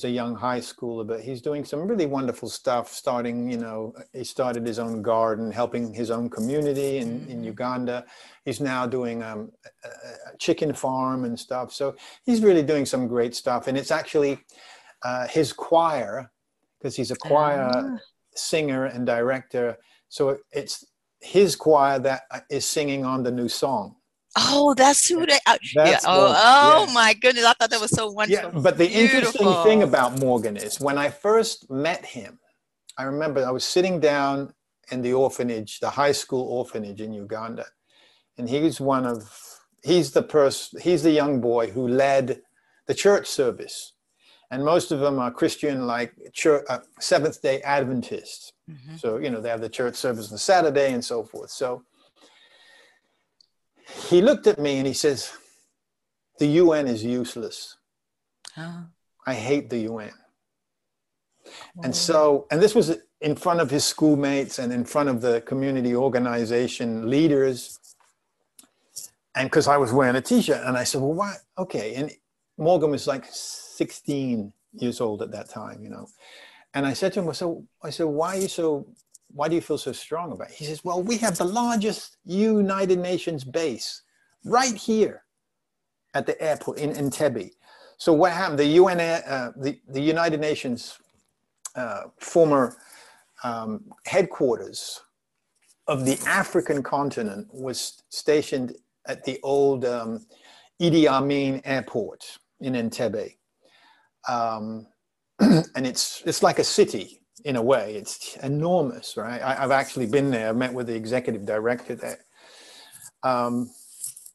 He's 0.03 0.11
a 0.11 0.13
young 0.13 0.35
high 0.35 0.59
schooler, 0.59 1.07
but 1.07 1.21
he's 1.21 1.41
doing 1.41 1.63
some 1.63 1.87
really 1.87 2.05
wonderful 2.05 2.49
stuff. 2.49 2.91
Starting, 2.91 3.49
you 3.49 3.57
know, 3.57 3.93
he 4.11 4.25
started 4.25 4.67
his 4.67 4.77
own 4.77 5.01
garden, 5.01 5.49
helping 5.49 5.93
his 5.93 6.11
own 6.11 6.29
community 6.29 6.97
in, 6.97 7.25
in 7.29 7.41
Uganda. 7.41 8.03
He's 8.43 8.59
now 8.59 8.85
doing 8.85 9.23
um, 9.23 9.51
a, 9.85 10.37
chicken 10.37 10.73
farm 10.73 11.23
and 11.23 11.39
stuff. 11.39 11.71
So 11.71 11.95
he's 12.25 12.41
really 12.43 12.63
doing 12.63 12.85
some 12.85 13.07
great 13.07 13.33
stuff. 13.33 13.67
And 13.67 13.77
it's 13.77 13.91
actually 13.91 14.39
uh, 15.03 15.25
his 15.27 15.53
choir, 15.53 16.29
because 16.79 16.97
he's 16.97 17.11
a 17.11 17.15
choir 17.15 17.71
Ah. 17.73 17.97
singer 18.35 18.85
and 18.85 19.05
director. 19.05 19.77
So 20.09 20.37
it's 20.51 20.85
his 21.21 21.55
choir 21.55 21.97
that 21.99 22.23
is 22.49 22.65
singing 22.65 23.05
on 23.05 23.23
the 23.23 23.31
new 23.31 23.47
song. 23.47 23.95
Oh, 24.35 24.73
that's 24.73 25.07
who 25.07 25.25
they. 25.25 25.39
Uh, 25.45 25.57
yeah. 25.75 25.99
Oh, 26.05 26.21
Morgan, 26.21 26.35
oh 26.39 26.85
yeah. 26.87 26.93
my 26.93 27.13
goodness! 27.13 27.45
I 27.45 27.53
thought 27.53 27.69
that 27.69 27.81
was 27.81 27.91
so 27.91 28.09
wonderful. 28.09 28.51
Yeah, 28.53 28.59
but 28.61 28.77
the 28.77 28.89
interesting 28.89 29.53
thing 29.63 29.83
about 29.83 30.19
Morgan 30.19 30.57
is 30.57 30.79
when 30.79 30.97
I 30.97 31.09
first 31.09 31.69
met 31.69 32.03
him, 32.05 32.39
I 32.97 33.03
remember 33.03 33.45
I 33.45 33.51
was 33.51 33.63
sitting 33.63 33.99
down 33.99 34.53
in 34.91 35.01
the 35.01 35.13
orphanage, 35.13 35.79
the 35.79 35.89
high 35.89 36.11
school 36.11 36.47
orphanage 36.47 36.99
in 36.99 37.13
Uganda, 37.13 37.65
and 38.37 38.49
he's 38.49 38.81
one 38.81 39.05
of 39.05 39.31
he's 39.83 40.11
the 40.11 40.23
person 40.23 40.79
he's 40.81 41.03
the 41.03 41.11
young 41.11 41.39
boy 41.39 41.69
who 41.69 41.87
led 41.87 42.41
the 42.87 42.95
church 42.95 43.27
service, 43.27 43.93
and 44.49 44.65
most 44.65 44.91
of 44.91 44.99
them 44.99 45.19
are 45.19 45.31
Christian, 45.31 45.85
like 45.85 46.13
church, 46.33 46.65
uh, 46.69 46.79
Seventh 46.99 47.39
Day 47.41 47.61
Adventists. 47.61 48.51
Mhm. 48.69 48.99
So 48.99 49.17
you 49.17 49.29
know 49.29 49.41
they 49.41 49.49
have 49.49 49.61
the 49.61 49.69
church 49.69 49.95
service 49.95 50.31
on 50.31 50.39
Saturday 50.39 50.91
and 50.91 51.05
so 51.05 51.23
forth. 51.23 51.51
So 51.51 51.83
he 54.09 54.21
looked 54.21 54.47
at 54.47 54.59
me 54.59 54.77
and 54.77 54.87
he 54.87 54.93
says, 54.93 55.31
"The 56.39 56.47
UN 56.47 56.87
is 56.87 57.03
useless." 57.03 57.77
Oh, 58.57 58.85
I 59.25 59.33
hate 59.33 59.69
the 59.69 59.79
UN. 59.79 60.13
And 61.83 61.93
oh. 61.93 61.97
so, 61.97 62.47
and 62.51 62.61
this 62.61 62.75
was 62.75 62.97
in 63.21 63.35
front 63.35 63.61
of 63.61 63.69
his 63.69 63.83
schoolmates 63.83 64.59
and 64.59 64.71
in 64.71 64.85
front 64.85 65.09
of 65.09 65.21
the 65.21 65.41
community 65.41 65.95
organization 65.95 67.09
leaders. 67.09 67.79
And 69.35 69.49
because 69.49 69.67
I 69.67 69.77
was 69.77 69.91
wearing 69.91 70.15
a 70.15 70.21
t 70.21 70.41
shirt, 70.41 70.61
and 70.65 70.77
I 70.77 70.83
said, 70.83 71.01
Well, 71.01 71.13
why? 71.13 71.35
Okay. 71.57 71.95
And 71.95 72.11
Morgan 72.57 72.91
was 72.91 73.07
like 73.07 73.25
16 73.29 74.53
years 74.73 75.01
old 75.01 75.21
at 75.21 75.31
that 75.31 75.49
time, 75.49 75.83
you 75.83 75.89
know. 75.89 76.07
And 76.73 76.85
I 76.85 76.93
said 76.93 77.13
to 77.13 77.21
him, 77.21 77.33
So 77.33 77.63
I 77.81 77.89
said, 77.89 78.05
Why 78.05 78.37
are 78.37 78.41
you 78.41 78.47
so, 78.47 78.85
why 79.33 79.47
do 79.47 79.55
you 79.55 79.61
feel 79.61 79.77
so 79.77 79.91
strong 79.91 80.31
about 80.31 80.49
it? 80.49 80.55
He 80.55 80.65
says, 80.65 80.83
Well, 80.83 81.01
we 81.01 81.17
have 81.17 81.37
the 81.37 81.45
largest 81.45 82.17
United 82.23 82.99
Nations 82.99 83.43
base 83.43 84.03
right 84.45 84.75
here 84.75 85.23
at 86.13 86.25
the 86.25 86.39
airport 86.41 86.77
in 86.77 86.91
Entebbe. 86.93 87.51
So 87.97 88.13
what 88.13 88.31
happened? 88.31 88.59
The 88.59 88.65
UN, 88.65 88.99
uh, 88.99 89.51
the, 89.57 89.79
the 89.87 90.01
United 90.01 90.39
Nations 90.39 90.97
uh, 91.75 92.03
former 92.19 92.77
um, 93.43 93.85
headquarters 94.05 95.01
of 95.87 96.05
the 96.05 96.19
African 96.27 96.83
continent 96.83 97.47
was 97.51 98.03
stationed 98.09 98.75
at 99.07 99.23
the 99.23 99.39
old 99.43 99.83
um, 99.85 100.25
Idi 100.81 101.07
Amin 101.07 101.61
airport 101.65 102.23
in 102.61 102.73
Entebbe. 102.73 103.35
Um, 104.29 104.87
and 105.39 105.87
it's, 105.87 106.21
it's 106.25 106.43
like 106.43 106.59
a 106.59 106.63
city 106.63 107.22
in 107.45 107.55
a 107.55 107.61
way. 107.61 107.95
It's 107.95 108.37
enormous, 108.37 109.17
right? 109.17 109.41
I, 109.41 109.63
I've 109.63 109.71
actually 109.71 110.05
been 110.05 110.31
there. 110.31 110.49
I 110.49 110.51
met 110.53 110.73
with 110.73 110.87
the 110.87 110.95
executive 110.95 111.45
director 111.45 111.95
there. 111.95 112.19
Um, 113.23 113.69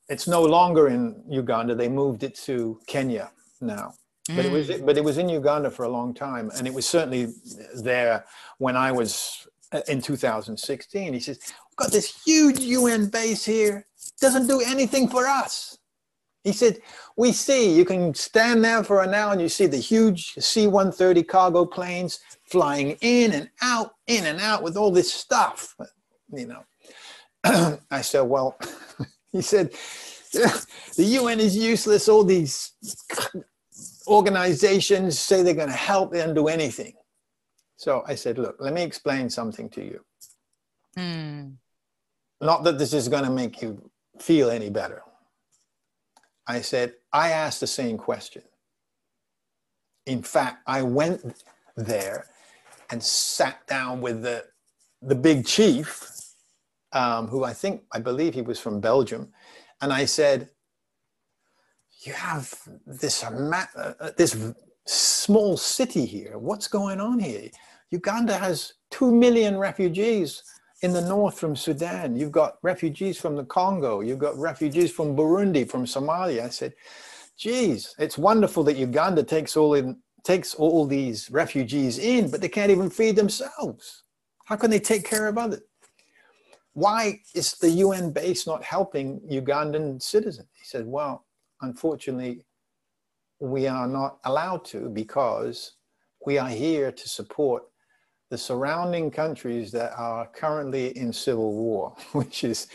it's 0.08 0.26
no 0.26 0.42
longer 0.42 0.88
in 0.88 1.22
Uganda. 1.28 1.74
They 1.74 1.88
moved 1.88 2.22
it 2.22 2.34
to 2.46 2.80
Kenya 2.86 3.30
now 3.60 3.94
but 4.36 4.44
it 4.44 4.52
was 4.52 4.70
but 4.82 4.96
it 4.96 5.04
was 5.04 5.18
in 5.18 5.28
Uganda 5.28 5.70
for 5.70 5.84
a 5.84 5.88
long 5.88 6.12
time, 6.12 6.50
and 6.56 6.66
it 6.66 6.74
was 6.74 6.86
certainly 6.86 7.32
there 7.82 8.24
when 8.58 8.76
I 8.76 8.92
was 8.92 9.46
uh, 9.72 9.80
in 9.88 10.02
2016. 10.02 11.14
He 11.14 11.20
says, 11.20 11.38
"We've 11.70 11.76
got 11.76 11.92
this 11.92 12.22
huge 12.24 12.60
UN 12.60 13.08
base 13.08 13.44
here. 13.44 13.86
Doesn't 14.20 14.46
do 14.46 14.60
anything 14.60 15.08
for 15.08 15.26
us." 15.26 15.78
He 16.48 16.54
said, 16.54 16.80
"We 17.16 17.32
see 17.32 17.76
you 17.76 17.84
can 17.84 18.14
stand 18.14 18.64
there 18.64 18.82
for 18.82 19.02
an 19.02 19.12
hour 19.12 19.32
and 19.32 19.40
you 19.40 19.48
see 19.48 19.66
the 19.66 19.76
huge 19.76 20.34
C-130 20.34 21.28
cargo 21.28 21.66
planes 21.66 22.20
flying 22.46 22.96
in 23.02 23.32
and 23.32 23.50
out, 23.60 23.94
in 24.06 24.24
and 24.24 24.40
out 24.40 24.62
with 24.62 24.76
all 24.76 24.90
this 24.90 25.12
stuff." 25.12 25.76
You 26.32 26.46
know, 26.46 26.62
I 27.90 28.00
said, 28.00 28.22
"Well," 28.22 28.58
he 29.32 29.42
said, 29.42 29.72
"the 30.32 31.04
UN 31.20 31.40
is 31.40 31.56
useless. 31.56 32.08
All 32.08 32.24
these." 32.24 32.72
organizations 34.08 35.18
say 35.18 35.42
they're 35.42 35.54
going 35.54 35.68
to 35.68 35.74
help, 35.74 36.12
they 36.12 36.18
don't 36.18 36.34
do 36.34 36.48
anything. 36.48 36.94
So 37.76 38.02
I 38.06 38.14
said, 38.14 38.38
look, 38.38 38.56
let 38.58 38.72
me 38.72 38.82
explain 38.82 39.30
something 39.30 39.68
to 39.70 39.84
you. 39.84 40.00
Mm. 40.96 41.56
Not 42.40 42.64
that 42.64 42.78
this 42.78 42.92
is 42.92 43.08
going 43.08 43.24
to 43.24 43.30
make 43.30 43.62
you 43.62 43.90
feel 44.18 44.50
any 44.50 44.70
better. 44.70 45.02
I 46.48 46.62
said, 46.62 46.94
I 47.12 47.30
asked 47.30 47.60
the 47.60 47.66
same 47.66 47.98
question. 47.98 48.42
In 50.06 50.22
fact, 50.22 50.62
I 50.66 50.82
went 50.82 51.44
there 51.76 52.26
and 52.90 53.02
sat 53.02 53.66
down 53.66 54.00
with 54.00 54.22
the, 54.22 54.46
the 55.02 55.14
big 55.14 55.46
chief, 55.46 56.10
um, 56.92 57.28
who 57.28 57.44
I 57.44 57.52
think, 57.52 57.82
I 57.92 58.00
believe 58.00 58.32
he 58.32 58.40
was 58.40 58.58
from 58.58 58.80
Belgium. 58.80 59.28
And 59.82 59.92
I 59.92 60.06
said, 60.06 60.48
you 62.00 62.14
have 62.14 62.54
this 62.86 63.22
uh, 63.24 64.10
this 64.16 64.54
small 64.86 65.56
city 65.56 66.06
here. 66.06 66.38
What's 66.38 66.68
going 66.68 67.00
on 67.00 67.18
here? 67.18 67.50
Uganda 67.90 68.38
has 68.38 68.74
two 68.90 69.12
million 69.12 69.58
refugees 69.58 70.42
in 70.82 70.92
the 70.92 71.00
north 71.00 71.38
from 71.38 71.56
Sudan. 71.56 72.16
You've 72.16 72.32
got 72.32 72.58
refugees 72.62 73.18
from 73.18 73.36
the 73.36 73.44
Congo. 73.44 74.00
You've 74.00 74.18
got 74.18 74.36
refugees 74.36 74.92
from 74.92 75.16
Burundi, 75.16 75.68
from 75.68 75.84
Somalia. 75.84 76.44
I 76.44 76.48
said, 76.50 76.74
"Geez, 77.36 77.94
it's 77.98 78.18
wonderful 78.18 78.64
that 78.64 78.76
Uganda 78.76 79.22
takes 79.22 79.56
all 79.56 79.74
in 79.74 80.00
takes 80.24 80.54
all 80.54 80.84
these 80.86 81.30
refugees 81.30 81.98
in, 81.98 82.30
but 82.30 82.40
they 82.40 82.48
can't 82.48 82.70
even 82.70 82.90
feed 82.90 83.16
themselves. 83.16 84.02
How 84.44 84.56
can 84.56 84.70
they 84.70 84.80
take 84.80 85.04
care 85.04 85.26
of 85.26 85.38
others? 85.38 85.62
Why 86.74 87.20
is 87.34 87.52
the 87.52 87.70
UN 87.70 88.12
base 88.12 88.46
not 88.46 88.62
helping 88.62 89.20
Ugandan 89.20 90.02
citizens?" 90.02 90.48
He 90.54 90.64
said, 90.64 90.86
"Well." 90.86 91.24
unfortunately, 91.60 92.44
we 93.40 93.66
are 93.66 93.86
not 93.86 94.18
allowed 94.24 94.64
to 94.66 94.88
because 94.88 95.72
we 96.26 96.38
are 96.38 96.48
here 96.48 96.90
to 96.90 97.08
support 97.08 97.64
the 98.30 98.38
surrounding 98.38 99.10
countries 99.10 99.72
that 99.72 99.92
are 99.96 100.26
currently 100.26 100.96
in 100.96 101.12
civil 101.12 101.52
war, 101.54 101.96
which 102.12 102.44
is 102.44 102.68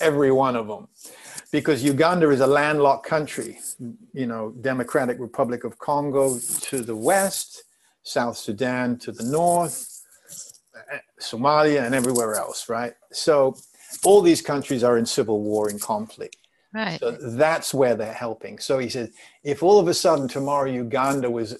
every 0.00 0.32
one 0.32 0.56
of 0.56 0.66
them. 0.66 0.88
Because 1.52 1.82
Uganda 1.82 2.28
is 2.30 2.40
a 2.40 2.46
landlocked 2.46 3.06
country, 3.06 3.58
you 4.12 4.26
know, 4.26 4.50
Democratic 4.60 5.18
Republic 5.20 5.64
of 5.64 5.78
Congo 5.78 6.38
to 6.38 6.80
the 6.80 6.96
west, 6.96 7.62
South 8.02 8.36
Sudan 8.36 8.98
to 8.98 9.12
the 9.12 9.24
north, 9.24 10.02
Somalia, 11.20 11.84
and 11.84 11.94
everywhere 11.94 12.34
else, 12.34 12.68
right? 12.68 12.94
So 13.12 13.56
all 14.04 14.22
these 14.22 14.42
countries 14.42 14.84
are 14.84 14.98
in 14.98 15.06
civil 15.06 15.40
war 15.40 15.68
and 15.68 15.80
conflict. 15.80 16.36
Right. 16.74 17.00
So 17.00 17.12
that's 17.12 17.72
where 17.72 17.94
they're 17.94 18.12
helping. 18.12 18.58
So 18.58 18.78
he 18.78 18.88
said, 18.88 19.10
if 19.42 19.62
all 19.62 19.78
of 19.78 19.88
a 19.88 19.94
sudden 19.94 20.28
tomorrow 20.28 20.70
Uganda 20.70 21.30
was 21.30 21.56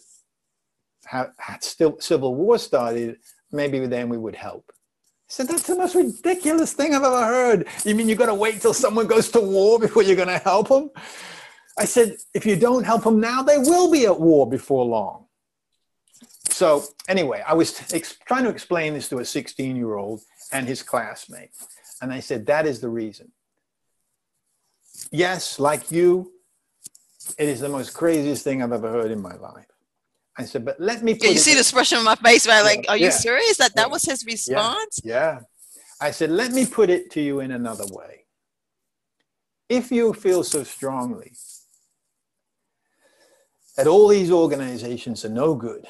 had, 1.06 1.30
had 1.38 1.64
still 1.64 1.98
civil 2.00 2.34
war 2.34 2.58
started, 2.58 3.16
maybe 3.52 3.84
then 3.86 4.08
we 4.08 4.18
would 4.18 4.34
help. 4.34 4.70
I 4.70 5.28
said, 5.28 5.48
that's 5.48 5.66
the 5.66 5.74
most 5.74 5.94
ridiculous 5.94 6.72
thing 6.72 6.94
I've 6.94 7.02
ever 7.02 7.24
heard. 7.24 7.66
You 7.84 7.94
mean 7.94 8.08
you 8.08 8.14
got 8.14 8.26
to 8.26 8.34
wait 8.34 8.60
till 8.60 8.74
someone 8.74 9.06
goes 9.06 9.28
to 9.30 9.40
war 9.40 9.78
before 9.78 10.02
you're 10.02 10.16
going 10.16 10.28
to 10.28 10.38
help 10.38 10.68
them? 10.68 10.90
I 11.76 11.84
said, 11.84 12.16
if 12.32 12.46
you 12.46 12.56
don't 12.56 12.84
help 12.84 13.04
them 13.04 13.20
now, 13.20 13.42
they 13.42 13.58
will 13.58 13.90
be 13.90 14.06
at 14.06 14.20
war 14.20 14.48
before 14.48 14.84
long. 14.84 15.26
So 16.48 16.84
anyway, 17.08 17.42
I 17.46 17.54
was 17.54 17.74
trying 18.24 18.44
to 18.44 18.50
explain 18.50 18.94
this 18.94 19.08
to 19.10 19.18
a 19.18 19.24
16 19.24 19.76
year 19.76 19.96
old 19.96 20.22
and 20.52 20.66
his 20.66 20.82
classmate. 20.82 21.50
And 22.00 22.12
I 22.12 22.20
said, 22.20 22.46
that 22.46 22.66
is 22.66 22.80
the 22.80 22.88
reason. 22.88 23.32
Yes, 25.10 25.58
like 25.58 25.90
you, 25.90 26.32
it 27.38 27.48
is 27.48 27.60
the 27.60 27.68
most 27.68 27.92
craziest 27.94 28.44
thing 28.44 28.62
I've 28.62 28.72
ever 28.72 28.90
heard 28.90 29.10
in 29.10 29.20
my 29.20 29.34
life. 29.34 29.66
I 30.38 30.44
said, 30.44 30.64
but 30.64 30.78
let 30.78 31.02
me. 31.02 31.14
Can 31.14 31.32
you 31.32 31.38
see 31.38 31.54
the 31.54 31.60
expression 31.60 31.98
on 31.98 32.04
my 32.04 32.14
face? 32.16 32.46
Right, 32.46 32.62
like, 32.62 32.84
are 32.88 32.96
you 32.96 33.06
Yeah. 33.06 33.10
serious? 33.10 33.56
That 33.56 33.74
that 33.74 33.90
was 33.90 34.02
his 34.04 34.24
response? 34.26 35.00
Yeah. 35.02 35.40
I 36.00 36.10
said, 36.10 36.30
let 36.30 36.52
me 36.52 36.66
put 36.66 36.90
it 36.90 37.10
to 37.12 37.22
you 37.22 37.40
in 37.40 37.52
another 37.52 37.86
way. 37.86 38.26
If 39.68 39.90
you 39.90 40.12
feel 40.12 40.44
so 40.44 40.62
strongly 40.62 41.32
that 43.76 43.86
all 43.86 44.08
these 44.08 44.30
organizations 44.30 45.24
are 45.24 45.30
no 45.30 45.54
good, 45.54 45.86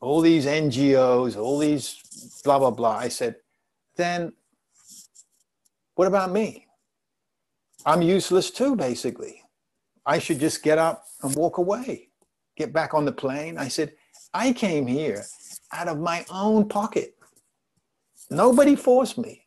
all 0.00 0.20
these 0.22 0.46
NGOs, 0.46 1.36
all 1.36 1.58
these 1.58 2.00
blah, 2.44 2.58
blah, 2.58 2.70
blah, 2.70 2.96
I 2.96 3.08
said, 3.08 3.36
then 3.96 4.32
what 5.94 6.08
about 6.08 6.32
me? 6.32 6.66
I'm 7.86 8.00
useless 8.02 8.50
too, 8.50 8.74
basically. 8.74 9.42
I 10.06 10.18
should 10.18 10.40
just 10.40 10.62
get 10.62 10.78
up 10.78 11.04
and 11.22 11.34
walk 11.36 11.58
away, 11.58 12.08
get 12.56 12.72
back 12.72 12.94
on 12.94 13.04
the 13.04 13.12
plane. 13.12 13.58
I 13.58 13.68
said, 13.68 13.94
I 14.32 14.52
came 14.52 14.86
here 14.86 15.24
out 15.72 15.88
of 15.88 15.98
my 15.98 16.24
own 16.30 16.68
pocket. 16.68 17.14
Nobody 18.30 18.76
forced 18.76 19.18
me. 19.18 19.46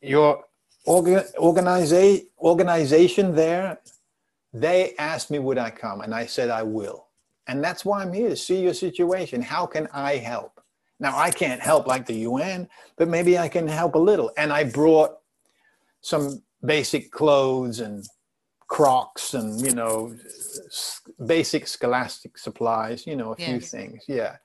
Your 0.00 0.44
orga- 0.86 1.32
organiza- 1.36 2.26
organization 2.38 3.34
there, 3.34 3.78
they 4.52 4.94
asked 4.98 5.30
me 5.30 5.38
would 5.38 5.58
I 5.58 5.70
come, 5.70 6.00
and 6.00 6.14
I 6.14 6.26
said 6.26 6.50
I 6.50 6.62
will. 6.62 7.06
And 7.46 7.62
that's 7.64 7.84
why 7.84 8.02
I'm 8.02 8.12
here 8.12 8.28
to 8.28 8.36
see 8.36 8.60
your 8.60 8.74
situation. 8.74 9.40
How 9.40 9.66
can 9.66 9.88
I 9.92 10.16
help? 10.16 10.60
Now 11.00 11.16
I 11.16 11.30
can't 11.30 11.60
help 11.60 11.86
like 11.86 12.06
the 12.06 12.14
UN, 12.14 12.68
but 12.96 13.08
maybe 13.08 13.38
I 13.38 13.48
can 13.48 13.66
help 13.66 13.94
a 13.94 13.98
little. 13.98 14.30
And 14.36 14.52
I 14.52 14.64
brought 14.64 15.16
some 16.00 16.42
basic 16.64 17.10
clothes 17.10 17.80
and 17.80 18.04
Crocs 18.68 19.34
and 19.34 19.60
you 19.64 19.72
know 19.72 20.14
basic 21.26 21.66
scholastic 21.66 22.38
supplies. 22.38 23.06
You 23.06 23.16
know 23.16 23.32
a 23.32 23.36
few 23.36 23.58
things. 23.60 24.04
Yeah, 24.06 24.36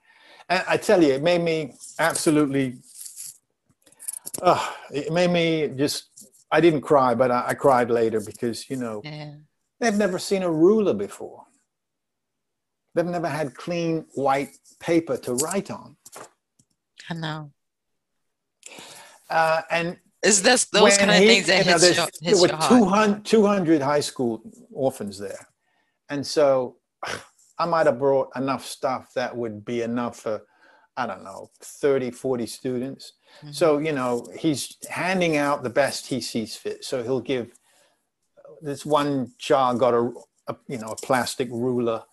and 0.50 0.64
I 0.68 0.78
tell 0.78 1.04
you, 1.04 1.14
it 1.14 1.22
made 1.22 1.42
me 1.42 1.74
absolutely. 2.00 2.78
Uh, 4.42 4.72
it 4.92 5.12
made 5.12 5.30
me 5.30 5.68
just. 5.76 6.10
I 6.52 6.62
didn't 6.62 6.82
cry, 6.82 7.16
but 7.16 7.32
I, 7.32 7.50
I 7.50 7.54
cried 7.54 7.90
later 7.90 8.20
because 8.22 8.70
you 8.70 8.78
know 8.78 9.02
Yeah. 9.04 9.36
they've 9.80 9.98
never 10.06 10.20
seen 10.20 10.44
a 10.44 10.52
ruler 10.52 10.94
before. 10.94 11.46
They've 12.96 13.06
never 13.06 13.28
had 13.28 13.56
clean 13.56 14.06
white 14.14 14.56
paper 14.80 15.18
to 15.18 15.34
write 15.34 15.72
on, 15.72 15.98
I 17.10 17.14
know. 17.16 17.52
uh, 19.30 19.62
and 19.72 19.98
It's 20.24 20.40
this 20.42 20.66
those 20.66 20.98
kind 20.98 21.12
of 21.12 21.18
he- 21.18 21.28
things 21.28 21.48
that 21.48 21.66
you 21.66 21.72
know, 21.72 21.78
hits 21.78 21.98
your, 21.98 22.08
there 22.22 22.42
were 22.42 22.48
your 22.48 22.80
200, 22.80 23.26
200 23.26 23.82
high 23.82 24.00
school 24.00 24.42
orphans 24.72 25.20
there. 25.20 25.48
And 26.10 26.26
so 26.26 26.78
I 27.60 27.66
might 27.66 27.86
have 27.86 28.00
brought 28.00 28.30
enough 28.36 28.66
stuff 28.66 29.14
that 29.16 29.36
would 29.36 29.64
be 29.64 29.82
enough 29.82 30.20
for, 30.20 30.42
I 30.98 31.06
don't 31.06 31.24
know, 31.24 31.50
30, 31.62 32.12
40 32.12 32.46
students. 32.48 33.14
Mhm. 33.44 33.54
So, 33.54 33.78
you 33.80 33.92
know, 33.92 34.26
he's 34.38 34.78
handing 34.90 35.38
out 35.38 35.62
the 35.62 35.70
best 35.70 36.08
he 36.08 36.22
sees 36.22 36.56
fit. 36.56 36.84
So 36.84 37.04
he'll 37.04 37.20
give, 37.22 37.52
this 38.62 38.86
one 38.86 39.34
child 39.38 39.80
got 39.80 39.94
a, 39.94 40.12
a 40.48 40.56
you 40.68 40.78
know, 40.78 40.88
a 40.88 40.96
plastic 40.96 41.50
ruler. 41.52 42.04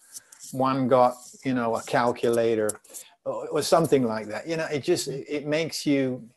One 0.52 0.88
got, 0.88 1.14
you 1.44 1.54
know, 1.54 1.76
a 1.76 1.82
calculator 1.82 2.70
or, 3.24 3.48
or 3.48 3.62
something 3.62 4.04
like 4.04 4.26
that. 4.28 4.48
You 4.48 4.56
know, 4.56 4.66
it 4.66 4.82
just, 4.82 5.08
it, 5.08 5.26
it 5.28 5.46
makes 5.46 5.86
you, 5.86 6.28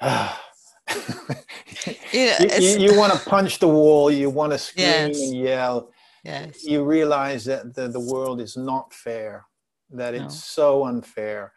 Yeah, 2.12 2.58
you, 2.58 2.78
you, 2.78 2.98
want 2.98 3.12
to 3.12 3.18
punch 3.28 3.58
the 3.58 3.68
wall 3.68 4.10
you 4.10 4.30
want 4.30 4.52
to 4.52 4.58
scream 4.58 4.86
Yes. 4.86 5.20
and 5.20 5.36
yell 5.36 5.90
yes. 6.24 6.64
you 6.64 6.82
realize 6.82 7.44
that 7.44 7.74
the, 7.74 7.88
the 7.88 8.00
world 8.00 8.40
is 8.40 8.56
not 8.56 8.94
fair 8.94 9.44
that 9.90 10.14
it's 10.14 10.42
so 10.42 10.86
unfair 10.86 11.52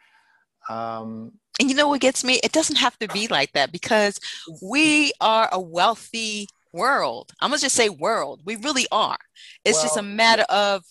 um, 0.70 1.32
And 1.60 1.70
you 1.70 1.76
know 1.76 1.88
what 1.88 2.02
gets 2.02 2.24
me? 2.24 2.40
It 2.44 2.52
doesn't 2.52 2.78
have 2.78 2.98
to 3.00 3.08
be 3.08 3.28
like 3.28 3.52
that 3.54 3.72
because 3.72 4.20
we 4.62 5.12
are 5.22 5.50
a 5.52 5.60
wealthy 5.60 6.48
world. 6.74 7.32
I'm 7.40 7.50
gonna 7.52 7.60
just 7.60 7.76
say 7.76 7.90
world. 7.90 8.42
We 8.46 8.56
really 8.56 8.88
are. 8.92 9.18
It's 9.66 9.82
just 9.82 9.98
a 9.98 10.02
matter 10.02 10.46
of 10.50 10.84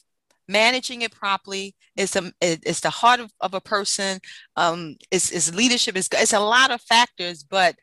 managing 0.50 1.02
it 1.02 1.12
properly. 1.12 1.74
It's 1.96 2.16
a 2.16 2.32
it- 2.40 2.62
it's 2.66 2.80
the 2.80 2.90
heart 2.90 3.20
of, 3.20 3.32
of 3.40 3.54
a 3.54 3.60
person. 3.60 4.20
Um, 4.56 4.96
it's, 5.10 5.30
it's 5.30 5.54
leadership. 5.54 5.96
It's 5.96 6.08
it's 6.12 6.32
a 6.32 6.40
lot 6.40 6.70
of 6.70 6.80
factors, 6.82 7.42
but 7.42 7.76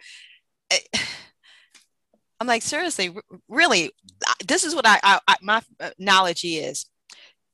it- 0.70 0.88
I'm 2.40 2.46
like 2.48 2.62
seriously, 2.62 3.16
really. 3.48 3.92
This 4.48 4.64
is 4.64 4.76
what 4.76 4.86
I, 4.86 5.00
I, 5.04 5.20
I 5.28 5.36
my 5.42 5.62
analogy 6.00 6.58
is. 6.58 6.86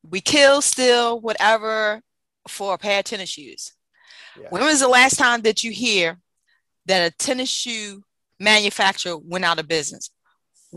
We 0.09 0.19
kill, 0.19 0.61
steal, 0.61 1.21
whatever, 1.21 2.01
for 2.49 2.73
a 2.73 2.77
pair 2.77 2.99
of 2.99 3.05
tennis 3.05 3.29
shoes. 3.29 3.71
Yeah. 4.37 4.47
When 4.49 4.61
was 4.63 4.81
the 4.81 4.89
last 4.89 5.17
time 5.17 5.43
that 5.43 5.63
you 5.63 5.71
hear 5.71 6.19
that 6.87 7.13
a 7.13 7.15
tennis 7.15 7.47
shoe 7.49 8.03
manufacturer 8.41 9.17
went 9.17 9.45
out 9.45 9.59
of 9.59 9.69
business? 9.69 10.09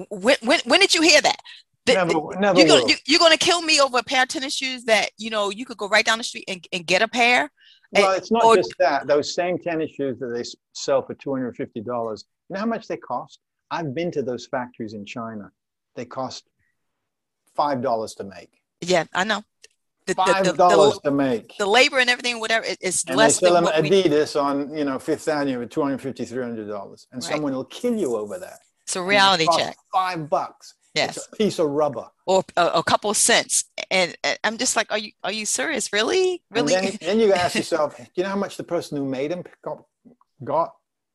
When, 0.09 0.37
when, 0.43 0.61
when 0.67 0.79
did 0.79 0.95
you 0.95 1.03
hear 1.03 1.21
that? 1.23 1.41
Never, 1.87 2.13
never 2.41 2.59
you're, 2.59 2.69
gonna, 2.69 2.89
you, 2.89 2.95
you're 3.07 3.19
gonna 3.21 3.37
kill 3.37 3.63
me 3.63 3.81
over 3.81 3.99
a 3.99 4.03
pair 4.03 4.23
of 4.23 4.29
tennis 4.29 4.55
shoes 4.55 4.85
that 4.85 5.11
you 5.19 5.31
know 5.31 5.51
you 5.51 5.65
could 5.65 5.77
go 5.77 5.89
right 5.89 6.05
down 6.05 6.19
the 6.19 6.25
street 6.25 6.45
and, 6.49 6.67
and 6.73 6.85
get 6.87 7.01
a 7.03 7.09
pair. 7.09 7.51
well 7.93 8.13
it's 8.13 8.31
not 8.33 8.45
or- 8.45 8.57
just 8.57 8.75
that 8.79 9.07
those 9.07 9.35
same 9.35 9.57
tennis 9.59 9.91
shoes 9.93 10.19
that 10.19 10.29
they 10.35 10.43
sell 10.73 11.03
for 11.03 11.15
$250 11.15 11.77
you 11.77 11.85
know 12.51 12.59
how 12.61 12.67
much 12.67 12.89
they 12.89 12.97
cost 12.97 13.39
i've 13.71 13.95
been 13.95 14.11
to 14.11 14.23
those 14.23 14.47
factories 14.47 14.95
in 14.95 15.05
china 15.07 15.51
they 15.95 16.05
cost 16.05 16.49
five 17.55 17.81
dollars 17.83 18.15
to 18.15 18.25
make 18.25 18.51
Yeah, 18.81 19.05
I 19.15 19.25
know. 19.25 19.43
The, 20.07 20.15
Five 20.15 20.57
dollars 20.57 20.99
to 21.05 21.11
make 21.11 21.57
the 21.59 21.67
labor 21.67 21.99
and 21.99 22.09
everything, 22.09 22.39
whatever, 22.39 22.65
it- 22.65 22.79
it's 22.81 23.05
and 23.05 23.17
less 23.17 23.41
they 23.41 23.47
sell 23.49 23.55
than 23.55 23.65
them 23.65 23.73
what 23.75 23.83
we, 23.83 23.91
adidas 24.03 24.41
on 24.41 24.77
you 24.77 24.85
know 24.85 24.99
fifth 24.99 25.27
avenue 25.29 25.59
for 25.61 25.67
250 25.67 26.25
300 26.25 26.69
dollars 26.69 27.07
and 27.13 27.23
Right. 27.23 27.33
someone 27.33 27.53
will 27.55 27.65
kill 27.65 27.95
you 27.97 28.17
over 28.17 28.39
that 28.39 28.61
it's 28.83 28.95
a 28.97 29.01
And 29.01 29.07
it 29.09 29.11
reality 29.11 29.47
check. 29.57 29.77
five 29.93 30.29
bucks 30.31 30.75
Yes, 30.97 31.17
it's 31.17 31.29
a 31.33 31.37
piece 31.37 31.59
of 31.59 31.69
rubber 31.71 32.07
or 32.27 32.43
a, 32.57 32.67
a 32.67 32.83
couple 32.83 33.11
of 33.11 33.17
cents, 33.17 33.65
and, 33.91 34.17
and 34.25 34.39
I'm 34.45 34.57
just 34.59 34.77
like, 34.77 34.91
are 34.91 34.99
you 34.99 35.13
are 35.23 35.33
you 35.33 35.47
serious? 35.47 35.93
Really, 35.93 36.43
And 36.55 36.69
really? 36.69 36.75
then, 36.75 36.99
then 37.01 37.21
you 37.21 37.33
ask 37.33 37.55
yourself, 37.55 37.97
do 37.97 38.05
you 38.15 38.23
know 38.23 38.31
how 38.31 38.37
much 38.37 38.57
the 38.57 38.65
person 38.65 38.97
who 38.97 39.05
made 39.05 39.31
them 39.31 39.43
got? 39.63 39.85
got? 40.43 40.73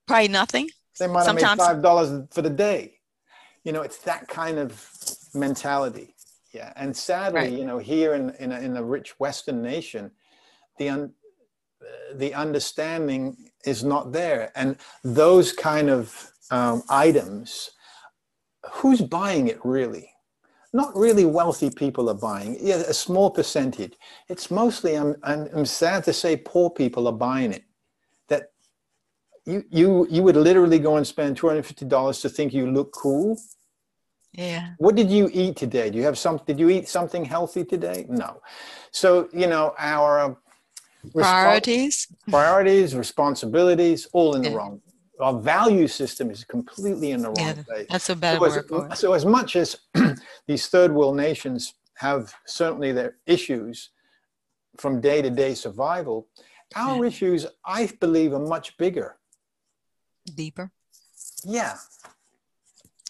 Probably 0.07 0.27
nothing. 0.27 0.69
They 0.99 1.07
might 1.07 1.19
have 1.19 1.25
Sometimes- 1.25 1.59
made 1.59 1.65
five 1.65 1.81
dollars 1.81 2.27
for 2.31 2.41
the 2.41 2.49
day. 2.49 2.99
You 3.63 3.71
know, 3.71 3.81
it's 3.81 3.99
that 3.99 4.27
kind 4.27 4.57
of 4.59 4.71
mentality. 5.33 6.15
Yeah, 6.53 6.73
and 6.75 6.95
sadly, 6.95 7.39
Right. 7.41 7.51
you 7.51 7.65
know, 7.65 7.77
here 7.77 8.13
in 8.13 8.31
in 8.39 8.51
a, 8.51 8.59
in 8.59 8.75
a 8.77 8.83
rich 8.83 9.19
Western 9.19 9.61
nation, 9.61 10.11
the 10.77 10.89
un, 10.89 11.13
the 12.13 12.33
understanding 12.33 13.37
is 13.65 13.83
not 13.83 14.11
there, 14.11 14.51
and 14.55 14.75
those 15.03 15.53
kind 15.53 15.89
of 15.89 16.31
um, 16.51 16.83
items, 16.89 17.71
who's 18.71 19.01
buying 19.01 19.47
it 19.47 19.59
really? 19.63 20.07
Not 20.73 20.95
really 20.95 21.25
wealthy 21.25 21.69
people 21.69 22.09
are 22.09 22.21
buying. 22.31 22.55
it. 22.55 22.61
Yeah, 22.61 22.75
a 22.75 22.93
small 22.93 23.29
percentage. 23.29 23.93
It's 24.29 24.49
mostly. 24.49 24.97
I'm, 24.97 25.15
I'm 25.23 25.49
I'm 25.53 25.65
sad 25.65 26.03
to 26.05 26.13
say, 26.13 26.37
poor 26.37 26.69
people 26.69 27.07
are 27.07 27.19
buying 27.29 27.51
it. 27.51 27.63
That 28.29 28.51
you 29.45 29.63
you 29.69 30.07
you 30.09 30.23
would 30.23 30.37
literally 30.37 30.79
go 30.79 30.95
and 30.95 31.05
spend 31.05 31.35
two 31.35 31.47
hundred 31.49 31.65
fifty 31.65 31.85
dollars 31.85 32.21
to 32.21 32.29
think 32.29 32.53
you 32.53 32.71
look 32.71 32.93
cool. 32.93 33.37
Yeah. 34.31 34.69
What 34.77 34.95
did 34.95 35.11
you 35.11 35.29
eat 35.33 35.57
today? 35.57 35.89
Do 35.89 35.97
you 35.97 36.05
have 36.05 36.17
some? 36.17 36.39
Did 36.47 36.57
you 36.57 36.69
eat 36.69 36.87
something 36.87 37.25
healthy 37.25 37.65
today? 37.65 38.05
No. 38.07 38.41
So 38.91 39.27
you 39.33 39.47
know 39.47 39.73
our 39.77 40.19
uh, 40.19 40.33
Priorities. 41.13 42.07
priorities, 42.29 42.95
responsibilities, 42.95 44.07
all 44.13 44.35
in 44.35 44.43
the 44.43 44.51
wrong. 44.51 44.81
Our 45.21 45.39
value 45.39 45.87
system 45.87 46.31
is 46.31 46.43
completely 46.43 47.11
in 47.11 47.21
the 47.21 47.27
wrong 47.29 47.37
Yeah, 47.57 47.63
place. 47.63 47.87
That's 47.89 48.09
a 48.09 48.15
better 48.15 48.37
So 48.37 48.41
word 48.41 48.67
for 48.67 48.85
as, 48.87 48.91
it. 48.91 48.97
so 49.01 49.13
as 49.13 49.25
much 49.25 49.55
as 49.55 49.77
these 50.47 50.67
third 50.67 50.91
world 50.91 51.15
nations 51.15 51.75
have 51.97 52.33
certainly 52.47 52.91
their 52.91 53.17
issues 53.27 53.91
from 54.77 54.99
day 54.99 55.21
to 55.21 55.29
day 55.29 55.53
survival, 55.53 56.27
our 56.75 57.03
Yeah. 57.03 57.07
issues, 57.07 57.45
I 57.63 57.87
believe, 57.99 58.33
are 58.33 58.39
much 58.39 58.77
bigger. 58.77 59.17
Deeper. 60.35 60.71
Yeah. 61.43 61.77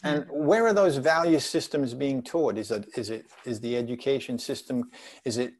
And 0.03 0.25
where 0.29 0.65
are 0.65 0.73
those 0.73 0.97
value 0.97 1.39
systems 1.39 1.93
being 1.93 2.23
taught? 2.23 2.57
Is 2.57 2.71
it 2.71 2.89
is 2.97 3.09
it 3.09 3.25
is 3.45 3.59
the 3.61 3.77
education 3.77 4.37
system? 4.39 4.89
Is 5.23 5.37
it 5.37 5.53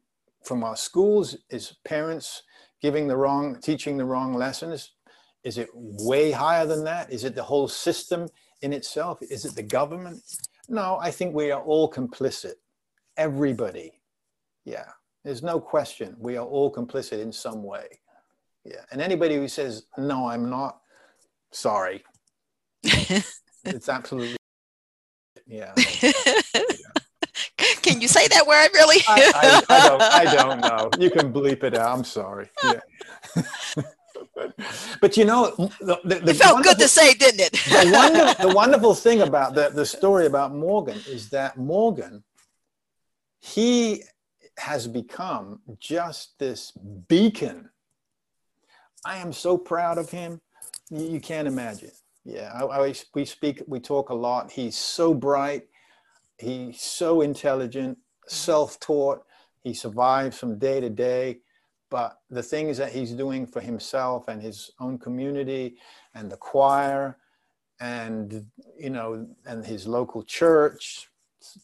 from 0.44 0.64
our 0.64 0.76
schools? 0.76 1.36
Is 1.48 1.76
parents 1.84 2.42
giving 2.82 3.06
the 3.06 3.16
wrong, 3.16 3.60
teaching 3.60 3.96
the 3.96 4.04
wrong 4.04 4.34
lessons? 4.34 4.92
Is 5.44 5.58
it 5.58 5.68
way 5.74 6.30
higher 6.30 6.66
than 6.66 6.84
that? 6.84 7.12
Is 7.12 7.24
it 7.24 7.34
the 7.34 7.42
whole 7.42 7.68
system 7.68 8.28
in 8.62 8.72
itself? 8.72 9.18
Is 9.22 9.44
it 9.44 9.54
the 9.54 9.62
government? 9.62 10.22
No, 10.68 10.98
I 11.00 11.10
think 11.10 11.34
we 11.34 11.50
are 11.50 11.62
all 11.62 11.90
complicit. 11.90 12.54
Everybody. 13.16 14.00
Yeah, 14.64 14.86
there's 15.24 15.42
no 15.42 15.60
question. 15.60 16.16
We 16.18 16.36
are 16.36 16.46
all 16.46 16.72
complicit 16.72 17.20
in 17.20 17.32
some 17.32 17.62
way. 17.64 17.86
Yeah, 18.64 18.82
and 18.92 19.00
anybody 19.00 19.34
who 19.34 19.48
says, 19.48 19.86
no, 19.98 20.28
I'm 20.28 20.48
not, 20.48 20.80
sorry. 21.50 22.04
it's 22.84 23.88
absolutely, 23.88 24.36
yeah. 25.46 25.72
Can 27.82 28.00
you 28.00 28.08
say 28.08 28.28
that 28.28 28.46
word 28.46 28.68
really? 28.72 29.02
I, 29.08 29.62
I, 29.68 29.76
I, 29.76 29.88
don't, 29.88 30.02
I 30.02 30.34
don't 30.34 30.60
know. 30.68 30.90
You 30.98 31.10
can 31.10 31.32
bleep 31.32 31.64
it 31.64 31.76
out. 31.76 31.98
I'm 31.98 32.04
sorry. 32.04 32.48
Yeah. 32.64 32.80
but 35.00 35.16
you 35.16 35.24
know, 35.24 35.54
the, 35.80 35.98
the, 36.04 36.14
the 36.16 36.30
it 36.30 36.36
felt 36.36 36.62
good 36.62 36.78
to 36.78 36.88
say, 36.88 37.14
didn't 37.14 37.40
it? 37.40 37.52
the, 37.68 37.90
wonder, 37.92 38.48
the 38.48 38.54
wonderful 38.54 38.94
thing 38.94 39.22
about 39.22 39.54
the, 39.54 39.70
the 39.70 39.86
story 39.86 40.26
about 40.26 40.54
Morgan 40.54 40.98
is 41.08 41.30
that 41.30 41.58
Morgan, 41.58 42.22
he 43.40 44.02
has 44.58 44.86
become 44.86 45.60
just 45.78 46.38
this 46.38 46.72
beacon. 47.08 47.70
I 49.04 49.18
am 49.18 49.32
so 49.32 49.58
proud 49.58 49.98
of 49.98 50.10
him. 50.10 50.40
You, 50.90 51.04
you 51.04 51.20
can't 51.20 51.48
imagine. 51.48 51.90
Yeah, 52.24 52.52
I, 52.54 52.64
I, 52.64 52.94
we 53.14 53.24
speak, 53.24 53.62
we 53.66 53.80
talk 53.80 54.10
a 54.10 54.14
lot. 54.14 54.52
He's 54.52 54.76
so 54.76 55.12
bright. 55.12 55.64
He's 56.38 56.80
so 56.80 57.20
intelligent, 57.20 57.98
self-taught. 58.26 59.22
He 59.62 59.74
survives 59.74 60.38
from 60.38 60.58
day 60.58 60.80
to 60.80 60.90
day. 60.90 61.40
But 61.92 62.20
the 62.30 62.42
things 62.42 62.78
that 62.78 62.90
he's 62.90 63.12
doing 63.12 63.46
for 63.46 63.60
himself 63.60 64.28
and 64.28 64.40
his 64.40 64.70
own 64.80 64.96
community 64.98 65.76
and 66.14 66.32
the 66.32 66.38
choir 66.38 67.18
and, 67.80 68.46
you 68.78 68.88
know, 68.88 69.26
and 69.44 69.62
his 69.62 69.86
local 69.86 70.22
church, 70.22 71.10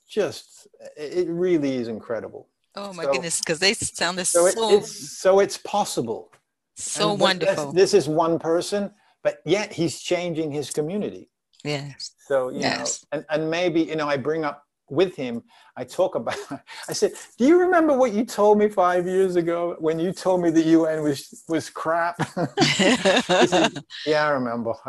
just, 0.07 0.69
it 0.99 1.27
really 1.31 1.77
is 1.77 1.89
incredible. 1.89 2.47
Oh 2.77 2.93
my 2.93 3.05
so, 3.05 3.13
goodness, 3.13 3.39
because 3.41 3.59
they 3.59 3.73
sound 3.73 4.19
so, 4.27 4.45
it, 4.45 4.53
so, 4.53 4.77
it's, 4.77 5.19
so 5.19 5.41
it's 5.41 5.57
possible. 5.57 6.31
So 6.77 7.13
and 7.13 7.21
wonderful. 7.21 7.73
This, 7.73 7.93
this 7.93 8.03
is 8.03 8.07
one 8.07 8.39
person, 8.39 8.91
but 9.23 9.41
yet 9.47 9.73
he's 9.73 9.99
changing 9.99 10.53
his 10.53 10.69
community. 10.69 11.31
Yes. 11.65 12.13
So, 12.27 12.51
you 12.51 12.61
yes. 12.61 13.07
know, 13.13 13.19
and, 13.19 13.27
and 13.31 13.51
maybe, 13.51 13.81
you 13.81 13.97
know, 13.97 14.07
I 14.07 14.19
bring 14.19 14.45
up 14.45 14.68
with 14.91 15.17
him, 15.17 15.43
I 15.77 15.85
talk 15.85 16.15
about, 16.15 16.37
I 16.89 16.93
said, 16.93 17.13
do 17.37 17.47
you 17.47 17.59
remember 17.59 17.97
what 17.97 18.13
you 18.13 18.25
told 18.25 18.59
me 18.59 18.69
five 18.69 19.07
years 19.07 19.37
ago 19.37 19.77
when 19.79 19.99
you 19.99 20.13
told 20.13 20.43
me 20.43 20.51
the 20.51 20.63
UN 20.63 21.03
was, 21.03 21.45
was 21.49 21.71
crap? 21.71 22.17
said, 22.61 23.83
yeah, 24.07 24.27
I 24.27 24.31
remember. 24.31 24.73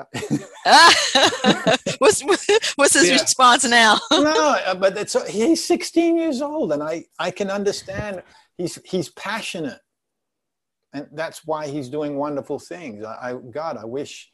what's, 1.99 2.23
what's 2.75 2.93
his 2.93 3.09
yeah. 3.09 3.13
response 3.13 3.65
now? 3.65 3.99
no, 4.11 4.57
uh, 4.65 4.75
but 4.75 4.97
it's, 4.97 5.15
he's 5.29 5.63
16 5.65 6.17
years 6.17 6.41
old 6.41 6.73
and 6.73 6.83
I, 6.83 7.05
I 7.17 7.31
can 7.31 7.49
understand 7.49 8.23
he's, 8.57 8.79
he's 8.85 9.09
passionate 9.09 9.79
and 10.93 11.07
that's 11.11 11.45
why 11.45 11.67
he's 11.67 11.89
doing 11.89 12.15
wonderful 12.15 12.59
things. 12.59 13.05
I, 13.05 13.31
I 13.31 13.35
God, 13.51 13.77
I 13.77 13.85
wish, 13.85 14.29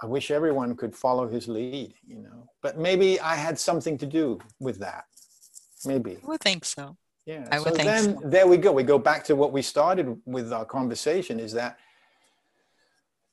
I 0.00 0.06
wish 0.06 0.30
everyone 0.30 0.76
could 0.76 0.94
follow 0.94 1.28
his 1.28 1.48
lead, 1.48 1.94
you 2.06 2.18
know. 2.18 2.48
But 2.62 2.78
maybe 2.78 3.18
I 3.20 3.34
had 3.34 3.58
something 3.58 3.98
to 3.98 4.06
do 4.06 4.38
with 4.60 4.78
that. 4.78 5.04
Maybe. 5.84 6.18
I 6.22 6.26
would 6.26 6.40
think 6.40 6.64
so. 6.64 6.96
Yeah. 7.26 7.46
I 7.50 7.58
so 7.58 7.70
then 7.70 8.18
so. 8.18 8.22
there 8.24 8.46
we 8.46 8.56
go. 8.56 8.72
We 8.72 8.84
go 8.84 8.98
back 8.98 9.24
to 9.24 9.36
what 9.36 9.52
we 9.52 9.60
started 9.60 10.20
with 10.24 10.52
our 10.52 10.64
conversation 10.64 11.38
is 11.40 11.52
that 11.52 11.78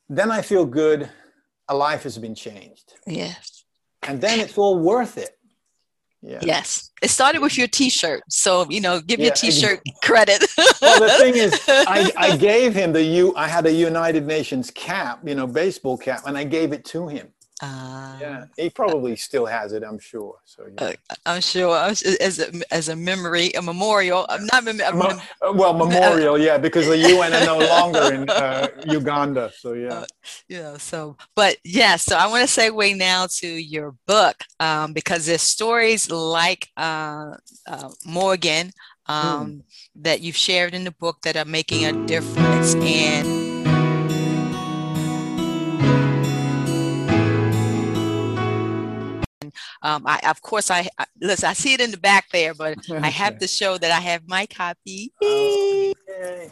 then 0.10 0.32
I 0.32 0.42
feel 0.42 0.66
good. 0.66 1.10
A 1.68 1.76
life 1.76 2.04
has 2.04 2.18
been 2.18 2.36
changed. 2.36 2.94
Yes. 3.08 3.64
And 4.04 4.22
then 4.22 4.40
it's 4.40 4.58
all 4.58 4.78
worth 4.78 5.18
it. 5.18 5.36
Yeah. 6.26 6.40
Yes. 6.42 6.92
It 7.04 7.10
started 7.10 7.42
with 7.42 7.56
your 7.58 7.68
t-shirt. 7.68 8.24
So, 8.30 8.68
you 8.70 8.82
know, 8.82 9.00
give 9.00 9.20
yeah, 9.20 9.28
your 9.28 9.36
t-shirt 9.36 9.82
credit. 10.04 10.44
well, 10.82 11.00
the 11.00 11.16
thing 11.20 11.36
is, 11.36 11.54
I, 11.68 12.12
I 12.18 12.36
gave 12.36 12.74
him 12.74 12.94
the 12.94 13.04
U, 13.04 13.34
I 13.36 13.48
had 13.48 13.68
a 13.68 13.72
United 13.72 14.26
Nations 14.26 14.72
cap, 14.72 15.20
you 15.24 15.36
know, 15.36 15.46
baseball 15.46 15.98
cap, 15.98 16.24
and 16.26 16.36
I 16.36 16.44
gave 16.44 16.74
it 16.74 16.84
to 16.86 17.08
him. 17.08 17.28
Uh, 17.62 18.18
yeah, 18.20 18.46
he 18.58 18.70
probably 18.70 19.16
still 19.16 19.46
has 19.46 19.72
it. 19.72 19.82
I'm 19.82 19.98
sure. 19.98 20.36
So 20.44 20.68
yeah. 20.78 20.88
uh, 21.10 21.16
I'm 21.26 21.42
sure 21.42 21.78
as 21.78 22.04
a, 22.04 22.74
as 22.74 22.90
a 22.90 22.96
memory, 22.96 23.52
a 23.54 23.62
memorial. 23.62 24.26
I'm 24.28 24.46
not 24.48 24.66
mem- 24.66 24.78
Mo- 24.78 25.20
uh, 25.42 25.54
well, 25.54 25.74
memorial, 25.74 26.38
yeah, 26.38 26.58
because 26.58 26.88
the 26.88 26.98
UN 26.98 27.34
are 27.34 27.46
no 27.46 27.58
longer 27.70 28.14
in 28.14 28.30
uh, 28.30 28.68
Uganda. 28.88 29.52
So 29.58 29.72
yeah. 29.72 29.94
Uh, 29.94 30.06
yeah. 30.50 30.78
So, 30.78 31.16
but 31.34 31.56
yeah. 31.64 31.96
So 31.96 32.18
I 32.18 32.28
want 32.28 32.48
to 32.48 32.62
segue 32.62 32.98
now 32.98 33.28
to 33.38 33.48
your 33.48 33.96
book 34.06 34.36
um, 34.60 34.92
because 34.92 35.26
there's 35.26 35.42
stories 35.42 36.12
like 36.12 36.68
uh, 36.76 37.38
Morgan 38.06 38.72
um, 39.08 39.46
hmm. 39.46 40.02
that 40.02 40.20
you've 40.20 40.36
shared 40.36 40.74
in 40.74 40.84
the 40.84 40.92
book 40.92 41.22
that 41.22 41.38
are 41.38 41.46
making 41.46 41.86
a 41.86 42.06
difference 42.06 42.76
and 42.76 43.55
Um, 49.86 50.02
I, 50.08 50.20
of 50.28 50.42
course, 50.42 50.72
I, 50.72 50.90
I, 50.98 51.06
listen. 51.22 51.48
I 51.48 51.54
see 51.54 51.74
it 51.74 51.80
in 51.80 51.92
the 51.92 51.98
back 51.98 52.26
there, 52.32 52.56
but 52.56 52.80
I 52.92 53.10
have 53.10 53.38
to 53.38 53.48
show 53.48 53.78
that 53.78 53.92
I 53.92 54.00
have 54.00 54.24
my 54.28 54.48
copy. 54.48 55.14
Okay. 55.22 55.94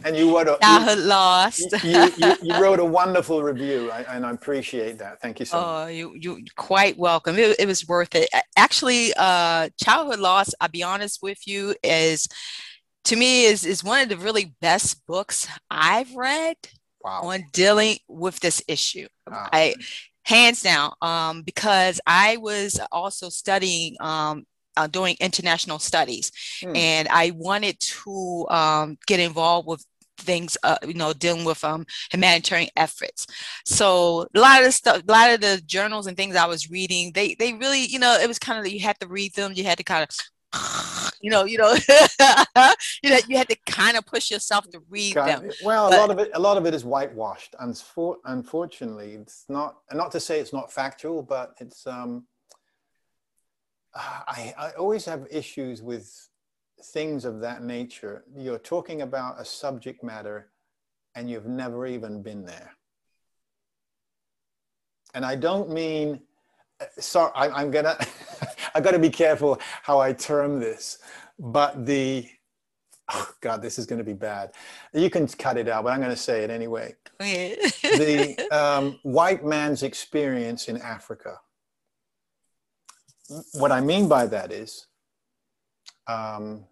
And 0.06 0.16
you 0.16 0.38
wrote 0.38 0.48
a 0.48 0.60
childhood 0.62 1.00
lost. 1.00 1.66
you, 1.84 2.12
you, 2.18 2.36
you, 2.44 2.54
wrote 2.62 2.80
a 2.80 2.86
wonderful 2.86 3.42
review, 3.42 3.90
and 3.92 4.24
I 4.24 4.30
appreciate 4.30 5.00
that. 5.00 5.20
Thank 5.20 5.40
you 5.40 5.48
so 5.48 5.58
much. 5.58 5.66
Oh, 5.66 5.88
you 5.88 6.14
you 6.16 6.46
quite 6.58 6.96
welcome. 6.96 7.40
It, 7.40 7.56
it 7.58 7.66
was 7.66 7.88
worth 7.88 8.14
it. 8.14 8.30
Actually, 8.56 9.14
uh, 9.18 9.70
childhood 9.84 10.20
lost. 10.20 10.54
I'll 10.62 10.70
be 10.70 10.84
honest 10.84 11.24
with 11.24 11.48
you, 11.48 11.74
is 11.84 12.28
to 13.06 13.16
me 13.16 13.46
is 13.46 13.66
is 13.66 13.84
one 13.84 14.02
of 14.02 14.10
the 14.10 14.18
really 14.18 14.54
best 14.62 15.08
books 15.08 15.48
I've 15.72 16.14
read. 16.16 16.58
Wow. 17.04 17.24
on 17.24 17.44
dealing 17.52 17.98
with 18.08 18.40
this 18.40 18.64
issue. 18.66 19.08
Wow. 19.30 19.50
I 19.52 19.76
hands 20.26 20.62
down 20.62 20.92
um, 21.02 21.42
because 21.42 22.00
i 22.08 22.38
was 22.38 22.80
also 22.92 23.30
studying 23.30 23.96
um, 24.00 24.46
uh, 24.76 24.88
doing 24.88 25.16
international 25.20 25.80
studies 25.80 26.32
mm. 26.62 26.76
and 26.76 27.08
i 27.10 27.32
wanted 27.36 27.80
to 27.80 28.46
um, 28.50 28.98
get 29.08 29.20
involved 29.20 29.68
with 29.68 29.86
things 30.18 30.58
uh, 30.64 30.78
you 30.88 30.94
know 30.94 31.14
dealing 31.14 31.46
with 31.46 31.64
um, 31.64 31.86
humanitarian 32.12 32.70
efforts 32.76 33.28
so 33.66 34.26
a 34.36 34.40
lot 34.40 34.60
of 34.60 34.66
the 34.66 34.72
stuff 34.72 35.02
a 35.08 35.12
lot 35.12 35.32
of 35.32 35.42
the 35.42 35.62
journals 35.66 36.08
and 36.08 36.18
things 36.18 36.36
i 36.36 36.46
was 36.46 36.70
reading 36.70 37.12
they 37.14 37.36
they 37.36 37.54
really 37.54 37.86
you 37.86 38.00
know 38.00 38.18
it 38.20 38.28
was 38.28 38.40
kind 38.40 38.60
of 38.60 38.72
you 38.72 38.80
had 38.80 39.00
to 39.00 39.08
read 39.08 39.34
them 39.34 39.52
you 39.54 39.64
had 39.64 39.78
to 39.78 39.84
kind 39.84 40.04
of 40.04 40.10
you 41.24 41.30
know, 41.30 41.46
you 41.46 41.58
know, 41.58 41.74
you 43.04 43.10
know, 43.10 43.20
you 43.28 43.38
had 43.38 43.48
to 43.48 43.56
kind 43.66 43.96
of 43.96 44.06
push 44.06 44.30
yourself 44.30 44.70
to 44.72 44.82
read 44.90 45.16
them. 45.16 45.50
Well, 45.64 45.90
but, 45.90 45.98
a 45.98 46.02
lot 46.02 46.12
of 46.12 46.20
it, 46.20 46.32
a 46.34 46.40
lot 46.40 46.58
of 46.58 46.66
it 46.66 46.74
is 46.74 46.84
whitewashed. 46.84 47.56
And 47.60 47.82
unfortunately, 48.26 49.14
it's 49.14 49.46
not. 49.48 49.78
Not 49.94 50.12
to 50.12 50.20
say 50.20 50.40
it's 50.42 50.54
not 50.54 50.72
factual, 50.72 51.24
but 51.24 51.56
it's. 51.60 51.88
Um, 51.88 52.26
I, 53.96 54.54
I 54.58 54.72
always 54.72 55.06
have 55.06 55.28
issues 55.32 55.82
with 55.82 56.12
things 56.88 57.26
of 57.26 57.40
that 57.42 57.64
nature. 57.64 58.26
You're 58.36 58.58
talking 58.58 59.02
about 59.02 59.40
a 59.40 59.46
subject 59.46 60.04
matter, 60.04 60.52
and 61.16 61.30
you've 61.30 61.46
never 61.48 61.86
even 61.86 62.22
been 62.22 62.44
there. 62.46 62.72
And 65.14 65.26
I 65.26 65.36
don't 65.36 65.70
mean. 65.70 66.20
Uh, 66.82 66.86
sorry, 67.00 67.32
I, 67.34 67.50
I'm 67.50 67.72
gonna. 67.72 67.98
I 68.76 68.82
got 68.82 68.92
to 68.92 69.00
be 69.00 69.10
careful 69.10 69.60
how 69.82 70.00
I 70.00 70.14
term 70.14 70.60
this, 70.60 71.00
but 71.40 71.86
the 71.86 72.28
oh 73.12 73.32
god, 73.42 73.62
this 73.62 73.78
is 73.78 73.86
going 73.86 74.00
to 74.00 74.06
be 74.06 74.14
bad. 74.14 74.52
You 74.94 75.10
can 75.10 75.28
cut 75.28 75.58
it 75.58 75.68
out, 75.68 75.84
but 75.84 75.92
I'm 75.92 76.00
going 76.00 76.12
to 76.12 76.18
say 76.18 76.44
it 76.44 76.50
anyway. 76.50 76.96
the 77.20 78.48
um, 78.52 79.00
white 79.04 79.46
man's 79.46 79.84
experience 79.84 80.68
in 80.68 80.78
Africa. 80.78 81.40
What 83.54 83.72
I 83.72 83.82
mean 83.82 84.08
by 84.08 84.28
that 84.28 84.52
is, 84.52 84.88
um, 86.08 86.66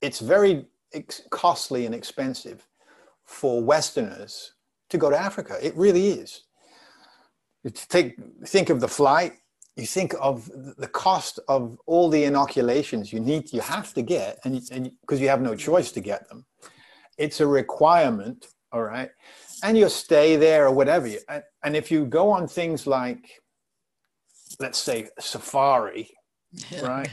it's 0.00 0.20
very 0.20 0.66
ex- 0.92 1.22
costly 1.30 1.86
and 1.86 1.94
expensive 1.94 2.66
for 3.24 3.62
Westerners 3.62 4.52
to 4.90 4.98
go 4.98 5.10
to 5.10 5.18
Africa. 5.18 5.58
It 5.60 5.74
really 5.76 6.08
is. 6.08 6.42
Take 7.88 8.16
think 8.46 8.68
of 8.68 8.80
the 8.80 8.88
flight, 8.88 9.32
you 9.76 9.86
think 9.86 10.14
of 10.20 10.48
the 10.78 10.86
cost 10.86 11.40
of 11.48 11.78
all 11.86 12.08
the 12.08 12.24
inoculations 12.24 13.12
you 13.12 13.20
need, 13.20 13.52
you 13.52 13.60
have 13.60 13.92
to 13.94 14.02
get, 14.02 14.38
and 14.44 14.62
because 15.00 15.20
you 15.20 15.28
have 15.28 15.40
no 15.40 15.56
choice 15.56 15.90
to 15.92 16.00
get 16.00 16.28
them, 16.28 16.44
it's 17.18 17.40
a 17.40 17.46
requirement, 17.46 18.46
all 18.72 18.82
right, 18.82 19.10
and 19.62 19.76
you 19.76 19.88
stay 19.88 20.36
there 20.36 20.66
or 20.66 20.72
whatever. 20.72 21.08
And, 21.28 21.42
and 21.64 21.76
if 21.76 21.90
you 21.90 22.06
go 22.06 22.30
on 22.30 22.46
things 22.46 22.86
like 22.86 23.42
let's 24.60 24.78
say 24.78 25.08
safari, 25.18 26.10
right? 26.82 27.10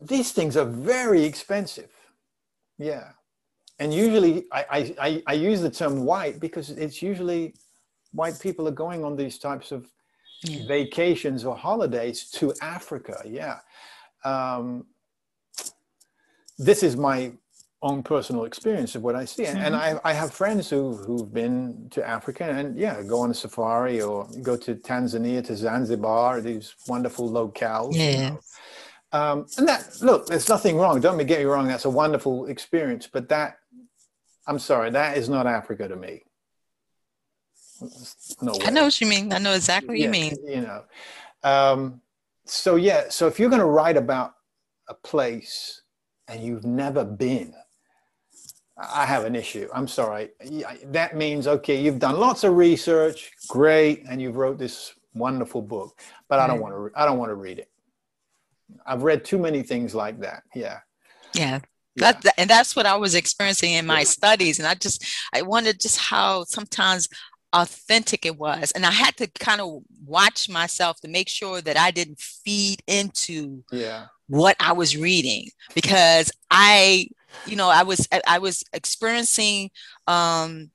These 0.00 0.32
things 0.32 0.56
are 0.56 0.64
very 0.64 1.24
expensive. 1.24 1.90
Yeah. 2.78 3.10
And 3.78 3.92
usually 3.92 4.44
I, 4.52 4.94
I, 5.00 5.22
I 5.26 5.32
use 5.34 5.60
the 5.60 5.70
term 5.70 6.04
white 6.04 6.40
because 6.40 6.70
it's 6.70 7.02
usually 7.02 7.54
white 8.12 8.38
people 8.40 8.68
are 8.68 8.72
going 8.72 9.04
on 9.04 9.16
these 9.16 9.38
types 9.38 9.72
of 9.72 9.86
yeah. 10.42 10.66
vacations 10.66 11.44
or 11.44 11.56
holidays 11.56 12.30
to 12.32 12.54
Africa. 12.62 13.22
Yeah. 13.24 13.58
Um, 14.24 14.86
this 16.58 16.82
is 16.82 16.96
my 16.96 17.32
own 17.82 18.02
personal 18.02 18.44
experience 18.44 18.94
of 18.94 19.02
what 19.02 19.16
I 19.16 19.24
see. 19.24 19.44
Mm-hmm. 19.44 19.56
And 19.56 19.74
I, 19.74 19.98
I 20.04 20.12
have 20.12 20.32
friends 20.32 20.68
who, 20.68 20.96
who've 20.96 21.32
been 21.32 21.88
to 21.90 22.06
Africa 22.06 22.44
and 22.44 22.78
yeah, 22.78 23.02
go 23.02 23.20
on 23.20 23.30
a 23.30 23.34
safari 23.34 24.02
or 24.02 24.28
go 24.42 24.56
to 24.56 24.74
Tanzania, 24.74 25.44
to 25.46 25.56
Zanzibar, 25.56 26.40
these 26.42 26.74
wonderful 26.86 27.30
locales. 27.30 27.94
Yeah. 27.94 28.10
You 28.10 28.18
know. 28.18 28.40
um, 29.12 29.46
and 29.56 29.66
that, 29.68 29.96
look, 30.02 30.26
there's 30.26 30.48
nothing 30.48 30.76
wrong. 30.76 31.00
Don't 31.00 31.16
get 31.26 31.38
me 31.38 31.44
wrong. 31.46 31.66
That's 31.66 31.86
a 31.86 31.90
wonderful 31.90 32.46
experience, 32.46 33.08
but 33.10 33.28
that, 33.30 33.58
I'm 34.46 34.58
sorry, 34.58 34.90
that 34.90 35.16
is 35.16 35.28
not 35.28 35.46
Africa 35.46 35.88
to 35.88 35.96
me. 35.96 36.24
I 38.66 38.70
know 38.70 38.84
what 38.84 39.00
you 39.00 39.06
mean. 39.06 39.32
I 39.32 39.38
know 39.38 39.52
exactly 39.52 39.88
what 39.88 39.98
yeah, 39.98 40.06
you 40.06 40.10
mean. 40.10 40.34
You 40.46 40.60
know, 40.62 40.82
um, 41.42 42.00
so 42.44 42.76
yeah, 42.76 43.08
so 43.08 43.26
if 43.26 43.38
you're 43.38 43.50
going 43.50 43.60
to 43.60 43.66
write 43.66 43.96
about 43.96 44.34
a 44.88 44.94
place 44.94 45.82
and 46.28 46.42
you've 46.42 46.64
never 46.64 47.04
been, 47.04 47.54
I 48.76 49.04
have 49.06 49.24
an 49.24 49.36
issue. 49.36 49.68
I'm 49.74 49.88
sorry. 49.88 50.30
That 50.86 51.16
means 51.16 51.46
okay, 51.46 51.80
you've 51.80 51.98
done 51.98 52.18
lots 52.18 52.44
of 52.44 52.56
research, 52.56 53.32
great, 53.48 54.04
and 54.08 54.20
you've 54.20 54.36
wrote 54.36 54.58
this 54.58 54.94
wonderful 55.14 55.62
book, 55.62 56.00
but 56.28 56.38
I 56.38 56.46
don't 56.46 56.60
want 56.60 56.74
to. 56.74 56.90
I 56.94 57.04
don't 57.04 57.18
want 57.18 57.30
to 57.30 57.34
read 57.34 57.58
it. 57.58 57.70
I've 58.86 59.02
read 59.02 59.24
too 59.24 59.38
many 59.38 59.62
things 59.62 59.94
like 59.94 60.20
that. 60.20 60.42
Yeah. 60.54 60.80
Yeah. 61.34 61.60
Yeah. 61.96 62.12
That, 62.12 62.34
and 62.38 62.48
that's 62.48 62.76
what 62.76 62.86
I 62.86 62.96
was 62.96 63.14
experiencing 63.14 63.72
in 63.72 63.84
my 63.84 64.04
studies. 64.04 64.58
And 64.58 64.68
I 64.68 64.74
just, 64.74 65.04
I 65.34 65.42
wondered 65.42 65.80
just 65.80 65.98
how 65.98 66.44
sometimes 66.44 67.08
authentic 67.52 68.24
it 68.24 68.38
was. 68.38 68.72
And 68.72 68.86
I 68.86 68.90
had 68.90 69.16
to 69.16 69.26
kind 69.26 69.60
of 69.60 69.82
watch 70.04 70.48
myself 70.48 71.00
to 71.00 71.08
make 71.08 71.28
sure 71.28 71.60
that 71.60 71.76
I 71.76 71.90
didn't 71.90 72.20
feed 72.20 72.82
into 72.86 73.64
yeah. 73.72 74.06
what 74.28 74.56
I 74.60 74.72
was 74.72 74.96
reading 74.96 75.48
because 75.74 76.30
I 76.50 77.08
you 77.46 77.56
know 77.56 77.68
i 77.68 77.82
was 77.82 78.08
i 78.26 78.38
was 78.38 78.64
experiencing 78.72 79.70
um 80.06 80.70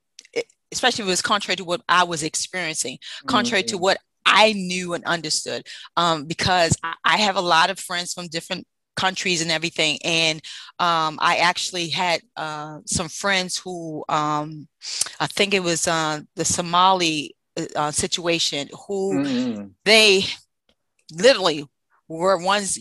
especially 0.72 1.02
if 1.02 1.08
it 1.08 1.10
was 1.10 1.22
contrary 1.22 1.56
to 1.56 1.64
what 1.64 1.82
i 1.88 2.02
was 2.02 2.22
experiencing 2.22 2.98
contrary 3.26 3.62
mm-hmm. 3.62 3.76
to 3.76 3.78
what 3.78 3.98
i 4.24 4.52
knew 4.54 4.94
and 4.94 5.04
understood 5.04 5.66
um, 5.96 6.24
because 6.24 6.76
I 7.04 7.16
have 7.18 7.36
a 7.36 7.40
lot 7.40 7.70
of 7.70 7.78
friends 7.78 8.12
from 8.12 8.26
different 8.26 8.66
countries 8.96 9.42
and 9.42 9.50
everything 9.50 9.98
and 10.04 10.40
um, 10.78 11.18
i 11.20 11.36
actually 11.36 11.88
had 11.88 12.20
uh, 12.36 12.78
some 12.86 13.08
friends 13.08 13.56
who 13.56 14.04
um, 14.08 14.66
i 15.20 15.26
think 15.26 15.54
it 15.54 15.62
was 15.62 15.86
uh, 15.86 16.20
the 16.34 16.44
somali 16.44 17.34
uh, 17.74 17.90
situation 17.90 18.68
who 18.86 19.14
mm-hmm. 19.14 19.66
they 19.84 20.24
literally 21.12 21.64
were 22.08 22.36
ones 22.38 22.78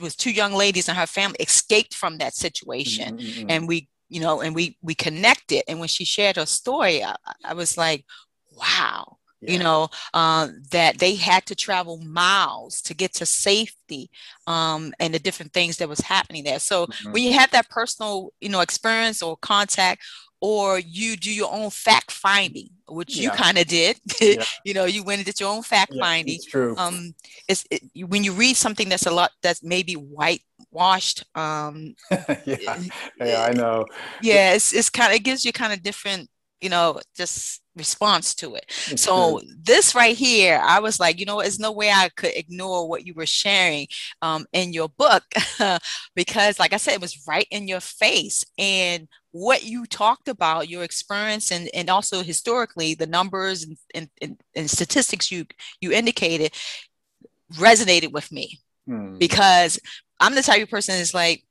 with 0.00 0.16
two 0.16 0.30
young 0.30 0.52
ladies 0.52 0.88
and 0.88 0.98
her 0.98 1.06
family 1.06 1.36
escaped 1.40 1.94
from 1.94 2.18
that 2.18 2.34
situation 2.34 3.16
mm-hmm, 3.16 3.40
mm-hmm. 3.40 3.50
and 3.50 3.68
we 3.68 3.88
you 4.08 4.20
know 4.20 4.40
and 4.40 4.54
we 4.54 4.76
we 4.82 4.94
connected 4.94 5.62
and 5.68 5.78
when 5.78 5.88
she 5.88 6.04
shared 6.04 6.36
her 6.36 6.46
story 6.46 7.02
i, 7.02 7.14
I 7.44 7.54
was 7.54 7.76
like 7.76 8.04
wow 8.56 9.18
yeah. 9.44 9.52
you 9.52 9.58
know 9.58 9.88
uh, 10.12 10.48
that 10.70 10.98
they 10.98 11.14
had 11.14 11.44
to 11.46 11.54
travel 11.54 11.98
miles 11.98 12.80
to 12.82 12.94
get 12.94 13.12
to 13.14 13.26
safety 13.26 14.10
um, 14.46 14.92
and 15.00 15.14
the 15.14 15.18
different 15.18 15.52
things 15.52 15.76
that 15.76 15.88
was 15.88 16.00
happening 16.00 16.44
there 16.44 16.58
so 16.58 16.86
mm-hmm. 16.86 17.12
when 17.12 17.22
you 17.22 17.32
have 17.32 17.50
that 17.50 17.68
personal 17.68 18.30
you 18.40 18.48
know 18.48 18.60
experience 18.60 19.22
or 19.22 19.36
contact 19.36 20.02
or 20.44 20.78
you 20.78 21.16
do 21.16 21.32
your 21.32 21.50
own 21.50 21.70
fact 21.70 22.10
finding, 22.10 22.68
which 22.86 23.16
yeah. 23.16 23.22
you 23.22 23.30
kind 23.30 23.56
of 23.56 23.66
did. 23.66 23.98
yeah. 24.20 24.44
You 24.64 24.74
know, 24.74 24.84
you 24.84 25.02
went 25.02 25.20
and 25.20 25.24
did 25.24 25.40
your 25.40 25.50
own 25.50 25.62
fact 25.62 25.92
yeah, 25.94 26.02
finding. 26.02 26.34
It's 26.34 26.44
true. 26.44 26.74
Um, 26.76 27.14
it's 27.48 27.66
it, 27.70 27.82
when 28.06 28.24
you 28.24 28.32
read 28.32 28.54
something 28.56 28.90
that's 28.90 29.06
a 29.06 29.10
lot 29.10 29.30
that's 29.42 29.62
maybe 29.62 29.94
whitewashed. 29.94 31.24
Um, 31.34 31.94
yeah, 32.44 32.78
yeah, 33.18 33.48
I 33.48 33.54
know. 33.54 33.86
Yeah, 34.20 34.52
it's 34.52 34.74
it's 34.74 34.90
kind 34.90 35.12
of 35.12 35.16
it 35.16 35.24
gives 35.24 35.46
you 35.46 35.52
kind 35.54 35.72
of 35.72 35.82
different, 35.82 36.28
you 36.64 36.70
know, 36.70 36.98
just 37.14 37.60
response 37.76 38.34
to 38.36 38.54
it. 38.54 38.64
It's 38.90 39.02
so 39.02 39.42
this 39.62 39.94
right 39.94 40.16
here, 40.16 40.58
I 40.64 40.80
was 40.80 40.98
like, 40.98 41.20
you 41.20 41.26
know, 41.26 41.42
there's 41.42 41.58
no 41.60 41.72
way 41.72 41.90
I 41.90 42.08
could 42.16 42.32
ignore 42.34 42.88
what 42.88 43.06
you 43.06 43.12
were 43.12 43.26
sharing 43.26 43.86
um, 44.22 44.46
in 44.54 44.72
your 44.72 44.88
book 44.88 45.22
because, 46.14 46.58
like 46.58 46.72
I 46.72 46.78
said, 46.78 46.94
it 46.94 47.00
was 47.02 47.22
right 47.28 47.46
in 47.50 47.68
your 47.68 47.80
face 47.80 48.46
and 48.56 49.06
what 49.32 49.64
you 49.64 49.84
talked 49.84 50.28
about, 50.28 50.70
your 50.70 50.84
experience, 50.84 51.52
and, 51.52 51.68
and 51.74 51.90
also 51.90 52.22
historically, 52.22 52.94
the 52.94 53.06
numbers 53.06 53.66
and, 53.94 54.08
and, 54.22 54.40
and 54.56 54.70
statistics 54.70 55.30
you, 55.30 55.44
you 55.82 55.92
indicated 55.92 56.54
resonated 57.56 58.10
with 58.10 58.32
me 58.32 58.58
hmm. 58.86 59.18
because 59.18 59.78
I'm 60.18 60.34
the 60.34 60.42
type 60.42 60.62
of 60.62 60.70
person 60.70 60.96
that's 60.96 61.12
like, 61.12 61.43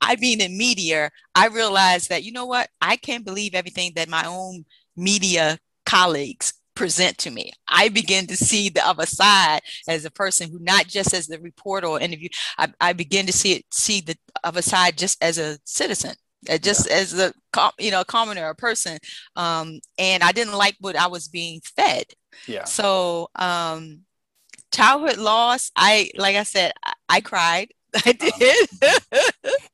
I 0.00 0.16
being 0.16 0.40
in 0.40 0.56
media, 0.56 1.10
I 1.34 1.48
realized 1.48 2.10
that, 2.10 2.24
you 2.24 2.32
know 2.32 2.46
what, 2.46 2.68
I 2.80 2.96
can't 2.96 3.24
believe 3.24 3.54
everything 3.54 3.92
that 3.96 4.08
my 4.08 4.24
own 4.26 4.64
media 4.96 5.58
colleagues 5.86 6.54
present 6.74 7.18
to 7.18 7.30
me. 7.30 7.52
I 7.68 7.88
begin 7.88 8.26
to 8.26 8.36
see 8.36 8.68
the 8.68 8.86
other 8.86 9.06
side 9.06 9.60
as 9.88 10.04
a 10.04 10.10
person 10.10 10.50
who 10.50 10.58
not 10.58 10.86
just 10.88 11.14
as 11.14 11.26
the 11.26 11.38
reporter 11.38 11.86
or 11.86 12.00
interview, 12.00 12.28
I, 12.58 12.72
I 12.80 12.92
begin 12.92 13.26
to 13.26 13.32
see 13.32 13.52
it, 13.52 13.64
see 13.70 14.00
the 14.00 14.16
other 14.42 14.62
side 14.62 14.98
just 14.98 15.22
as 15.22 15.38
a 15.38 15.58
citizen 15.64 16.14
uh, 16.48 16.58
just 16.58 16.88
yeah. 16.88 16.96
as 16.96 17.18
a 17.18 17.32
you 17.78 17.90
know 17.90 18.00
a 18.00 18.04
commoner 18.04 18.48
a 18.48 18.54
person. 18.54 18.98
Um 19.36 19.80
and 19.98 20.22
i 20.22 20.32
didn't 20.32 20.54
like 20.54 20.76
what 20.80 20.96
i 20.96 21.06
was 21.06 21.28
being 21.28 21.60
fed. 21.76 22.04
Yeah. 22.46 22.64
So 22.64 23.30
um 23.36 24.00
childhood 24.72 25.18
lost 25.18 25.70
i 25.76 26.10
like 26.16 26.34
i 26.34 26.42
said 26.42 26.72
i, 26.84 26.92
I 27.08 27.20
cried 27.20 27.68
i 28.06 28.12
did. 28.12 28.68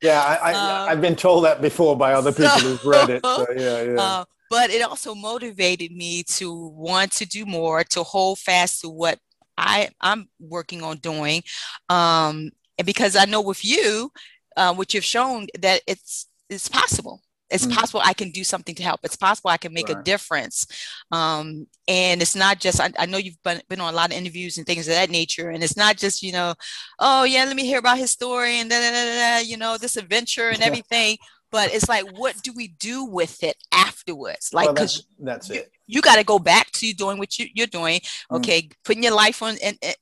Yeah 0.03 0.21
i, 0.23 0.51
I 0.51 0.89
have 0.89 0.97
um, 0.97 1.01
been 1.01 1.17
told 1.17 1.45
that 1.45 1.63
before 1.63 1.97
by 1.97 2.13
other 2.13 2.33
people 2.33 2.51
so, 2.51 2.69
who've 2.69 2.85
read 2.85 3.11
it 3.11 3.25
so 3.25 3.47
yeah 3.57 3.83
yeah. 3.93 4.01
Uh, 4.01 4.25
but 4.51 4.71
it 4.71 4.83
also 4.83 5.15
motivated 5.15 5.93
me 5.93 6.25
to 6.25 6.69
want 6.69 7.13
to 7.13 7.27
do 7.27 7.47
more 7.47 7.85
to 7.85 8.03
hold 8.03 8.39
fast 8.39 8.83
to 8.83 8.89
what 8.89 9.19
i 9.57 9.89
i'm 10.01 10.29
working 10.39 10.83
on 10.83 10.99
doing. 10.99 11.43
Um 11.89 12.51
and 12.79 12.87
because 12.87 13.17
i 13.17 13.25
know 13.25 13.41
with 13.41 13.65
you 13.65 14.11
uh, 14.57 14.75
what 14.75 14.93
you've 14.93 15.05
shown 15.05 15.47
that 15.61 15.81
it's 15.87 16.27
it's 16.49 16.69
possible 16.69 17.23
it's 17.51 17.67
mm-hmm. 17.67 17.75
possible 17.75 18.01
I 18.05 18.15
can 18.15 18.31
do 18.31 18.45
something 18.45 18.75
to 18.77 18.83
help. 18.83 19.01
It's 19.03 19.17
possible 19.17 19.51
I 19.51 19.57
can 19.57 19.73
make 19.73 19.89
right. 19.89 19.99
a 19.99 20.03
difference. 20.03 20.67
Um, 21.11 21.67
and 21.89 22.23
it's 22.23 22.37
not 22.37 22.61
just, 22.61 22.81
I, 22.81 22.91
I, 22.99 23.07
know 23.07 23.19
you've 23.19 23.43
been, 23.43 23.61
been 23.69 23.81
on 23.81 23.93
a 23.93 23.97
lot 23.97 24.11
of 24.11 24.17
interviews 24.17 24.59
and 24.59 24.67
things 24.67 24.87
of 24.87 24.95
that 24.95 25.11
nature. 25.11 25.51
And 25.51 25.63
it's 25.63 25.77
not 25.77 25.97
just, 25.97 26.23
you 26.23 26.33
know, 26.33 26.55
oh, 26.99 27.25
yeah, 27.25 27.45
let 27.45 27.57
me 27.57 27.65
hear 27.65 27.79
about 27.79 27.99
his 27.99 28.11
story 28.11 28.61
and 28.61 28.71
da, 28.71 28.79
da, 28.79 28.91
da, 28.91 29.39
da, 29.39 29.39
you 29.41 29.57
know, 29.57 29.77
this 29.77 29.97
adventure 29.97 30.49
and 30.49 30.63
everything 30.63 31.19
but 31.51 31.75
it's 31.75 31.89
like 31.89 32.05
what 32.17 32.41
do 32.43 32.53
we 32.53 32.69
do 32.69 33.05
with 33.05 33.43
it 33.43 33.57
afterwards 33.73 34.51
like 34.53 34.67
well, 34.67 34.75
that's, 34.75 35.05
that's, 35.19 35.51
it 35.51 35.55
you, 35.87 35.97
you 35.97 36.01
got 36.01 36.17
to 36.17 36.25
go 36.25 36.39
back 36.39 36.71
to 36.73 36.93
doing 36.95 37.19
what 37.19 37.39
you, 37.39 37.47
are 37.63 37.67
doing 37.67 38.01
mm. 38.01 38.37
okay 38.37 38.63
mm. 38.63 38.73
putting 38.85 39.03
your 39.03 39.15
life 39.15 39.43
on 39.43 39.57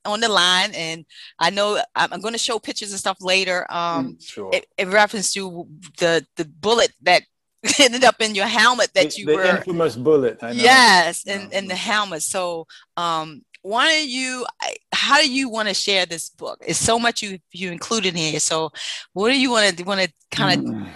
on 0.04 0.20
the 0.20 0.28
line 0.28 0.72
and 0.74 1.04
i 1.38 1.50
know 1.50 1.80
i'm, 1.94 2.20
going 2.20 2.34
to 2.34 2.38
show 2.38 2.58
pictures 2.58 2.90
and 2.90 3.00
stuff 3.00 3.18
later 3.20 3.66
um 3.70 4.14
mm, 4.14 4.24
sure. 4.24 4.50
in, 4.52 4.62
in 4.78 4.90
reference 4.90 5.32
to 5.32 5.66
the 5.98 6.24
the 6.36 6.44
bullet 6.44 6.92
that 7.02 7.22
ended 7.78 8.04
up 8.04 8.20
in 8.20 8.34
your 8.34 8.46
helmet 8.46 8.92
that 8.94 9.10
the, 9.10 9.18
you 9.18 9.26
the 9.26 9.34
were 9.34 9.44
infamous 9.44 9.96
bullet 9.96 10.38
yes 10.52 11.24
and 11.26 11.52
in, 11.52 11.64
in 11.64 11.66
the 11.66 11.74
helmet. 11.74 12.22
So 12.22 12.66
um 12.96 13.42
why 13.62 13.92
don't 13.92 14.08
you 14.08 14.46
how 14.92 15.20
do 15.20 15.30
you 15.30 15.48
want 15.48 15.68
to 15.68 15.74
share 15.74 16.06
this 16.06 16.28
book? 16.28 16.62
It's 16.66 16.78
so 16.78 16.98
much 16.98 17.22
you 17.22 17.38
you 17.52 17.70
included 17.70 18.14
here. 18.14 18.40
So 18.40 18.70
what 19.12 19.30
do 19.30 19.38
you 19.38 19.50
want 19.50 19.76
to 19.76 19.84
want 19.84 20.00
to 20.00 20.12
kind 20.30 20.60
of 20.60 20.66
mm. 20.66 20.88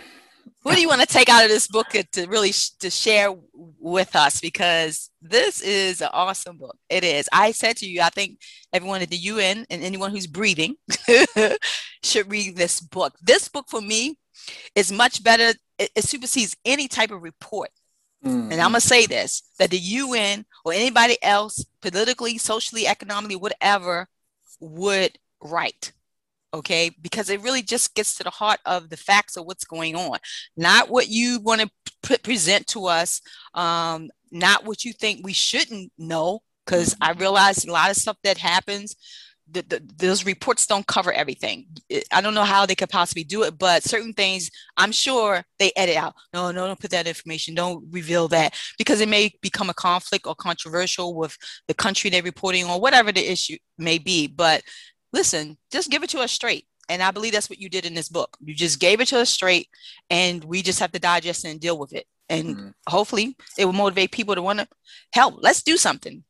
what 0.62 0.76
do 0.76 0.80
you 0.80 0.88
want 0.88 1.00
to 1.00 1.06
take 1.06 1.28
out 1.28 1.44
of 1.44 1.50
this 1.50 1.66
book 1.66 1.88
to 1.88 2.26
really 2.26 2.52
sh- 2.52 2.70
to 2.80 2.90
share 2.90 3.34
with 3.52 4.14
us? 4.14 4.40
Because 4.40 5.10
this 5.20 5.60
is 5.60 6.00
an 6.00 6.10
awesome 6.12 6.58
book. 6.58 6.76
It 6.88 7.02
is. 7.02 7.28
I 7.32 7.52
said 7.52 7.76
to 7.78 7.86
you 7.86 8.00
i 8.02 8.10
think 8.10 8.38
everyone 8.72 9.02
at 9.02 9.10
the 9.10 9.16
un 9.16 9.66
and 9.68 9.82
anyone 9.82 10.10
who's 10.10 10.26
breathing 10.26 10.76
should 12.02 12.30
read 12.30 12.56
this 12.56 12.80
book. 12.80 13.14
This 13.20 13.48
book 13.48 13.66
for 13.68 13.80
me 13.80 14.16
is 14.74 14.92
much 14.92 15.22
better 15.22 15.54
it, 15.78 15.90
it 15.94 16.04
supersedes 16.04 16.56
any 16.64 16.88
type 16.88 17.10
of 17.10 17.22
report 17.22 17.70
mm-hmm. 18.24 18.52
and 18.52 18.60
i'm 18.60 18.70
going 18.70 18.80
to 18.80 18.80
say 18.80 19.06
this 19.06 19.42
that 19.58 19.70
the 19.70 19.78
un 19.78 20.44
or 20.64 20.72
anybody 20.72 21.16
else 21.22 21.64
politically 21.80 22.38
socially 22.38 22.86
economically 22.86 23.36
whatever 23.36 24.08
would 24.60 25.18
write 25.42 25.92
okay 26.54 26.90
because 27.00 27.30
it 27.30 27.42
really 27.42 27.62
just 27.62 27.94
gets 27.94 28.16
to 28.16 28.24
the 28.24 28.30
heart 28.30 28.60
of 28.66 28.90
the 28.90 28.96
facts 28.96 29.36
of 29.36 29.46
what's 29.46 29.64
going 29.64 29.96
on 29.96 30.18
not 30.56 30.88
what 30.88 31.08
you 31.08 31.40
want 31.40 31.60
to 31.60 31.70
p- 32.02 32.18
present 32.18 32.66
to 32.66 32.86
us 32.86 33.20
um, 33.54 34.10
not 34.30 34.64
what 34.64 34.84
you 34.84 34.92
think 34.92 35.24
we 35.24 35.32
shouldn't 35.32 35.92
know 35.98 36.40
because 36.64 36.96
I 37.00 37.12
realize 37.12 37.64
a 37.64 37.72
lot 37.72 37.90
of 37.90 37.96
stuff 37.96 38.16
that 38.24 38.38
happens. 38.38 38.96
The, 39.52 39.62
the, 39.68 39.82
those 39.98 40.24
reports 40.24 40.66
don't 40.66 40.86
cover 40.86 41.12
everything. 41.12 41.66
I 42.10 42.20
don't 42.20 42.34
know 42.34 42.44
how 42.44 42.64
they 42.64 42.74
could 42.74 42.88
possibly 42.88 43.22
do 43.22 43.42
it, 43.42 43.58
but 43.58 43.82
certain 43.82 44.14
things 44.14 44.50
I'm 44.76 44.92
sure 44.92 45.44
they 45.58 45.72
edit 45.76 45.96
out. 45.96 46.14
No, 46.32 46.50
no, 46.50 46.66
don't 46.66 46.80
put 46.80 46.90
that 46.92 47.06
information. 47.06 47.54
Don't 47.54 47.84
reveal 47.90 48.28
that 48.28 48.54
because 48.78 49.00
it 49.00 49.08
may 49.08 49.30
become 49.42 49.68
a 49.68 49.74
conflict 49.74 50.26
or 50.26 50.34
controversial 50.34 51.14
with 51.14 51.36
the 51.68 51.74
country 51.74 52.08
they're 52.08 52.22
reporting 52.22 52.64
on, 52.64 52.80
whatever 52.80 53.12
the 53.12 53.30
issue 53.30 53.58
may 53.76 53.98
be. 53.98 54.26
But 54.26 54.62
listen, 55.12 55.58
just 55.70 55.90
give 55.90 56.02
it 56.02 56.10
to 56.10 56.20
us 56.20 56.32
straight. 56.32 56.66
And 56.88 57.02
I 57.02 57.10
believe 57.10 57.32
that's 57.32 57.50
what 57.50 57.60
you 57.60 57.68
did 57.68 57.86
in 57.86 57.94
this 57.94 58.08
book. 58.08 58.36
You 58.40 58.54
just 58.54 58.80
gave 58.80 59.00
it 59.00 59.08
to 59.08 59.20
us 59.20 59.30
straight, 59.30 59.68
and 60.10 60.42
we 60.44 60.62
just 60.62 60.80
have 60.80 60.92
to 60.92 60.98
digest 60.98 61.44
and 61.44 61.60
deal 61.60 61.78
with 61.78 61.92
it. 61.92 62.06
And 62.28 62.56
mm-hmm. 62.56 62.68
hopefully, 62.88 63.36
it 63.58 63.64
will 63.64 63.72
motivate 63.72 64.12
people 64.12 64.34
to 64.34 64.42
want 64.42 64.58
to 64.60 64.68
help. 65.12 65.36
Let's 65.38 65.62
do 65.62 65.76
something 65.76 66.24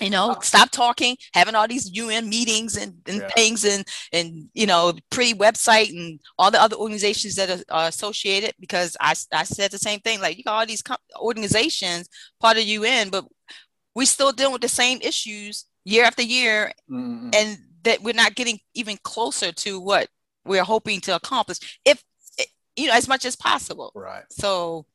you 0.00 0.10
know 0.10 0.36
stop 0.42 0.70
talking 0.70 1.16
having 1.32 1.54
all 1.54 1.68
these 1.68 1.90
un 1.98 2.28
meetings 2.28 2.76
and, 2.76 2.94
and 3.06 3.18
yeah. 3.18 3.28
things 3.28 3.64
and 3.64 3.84
and 4.12 4.48
you 4.54 4.66
know 4.66 4.92
pretty 5.10 5.34
website 5.34 5.90
and 5.90 6.20
all 6.38 6.50
the 6.50 6.60
other 6.60 6.76
organizations 6.76 7.34
that 7.36 7.50
are, 7.50 7.64
are, 7.70 7.88
associated 7.88 8.54
because 8.60 8.96
I, 9.00 9.14
I 9.32 9.44
said 9.44 9.70
the 9.70 9.78
same 9.78 10.00
thing 10.00 10.20
like 10.20 10.36
you 10.36 10.44
got 10.44 10.58
all 10.60 10.66
these 10.66 10.82
organizations 11.16 12.08
part 12.40 12.56
of 12.56 12.64
un 12.64 13.10
but 13.10 13.24
we 13.94 14.06
still 14.06 14.32
dealing 14.32 14.52
with 14.52 14.62
the 14.62 14.68
same 14.68 14.98
issues 15.02 15.64
year 15.84 16.04
after 16.04 16.22
year 16.22 16.72
mm-hmm. 16.90 17.30
and 17.34 17.58
that 17.82 18.02
we're 18.02 18.14
not 18.14 18.34
getting 18.34 18.58
even 18.74 18.98
closer 19.02 19.52
to 19.52 19.80
what 19.80 20.08
we're 20.44 20.64
hoping 20.64 21.00
to 21.00 21.14
accomplish 21.14 21.80
if 21.84 22.02
you 22.76 22.86
know 22.86 22.94
as 22.94 23.08
much 23.08 23.24
as 23.24 23.36
possible 23.36 23.90
right 23.94 24.24
so 24.30 24.86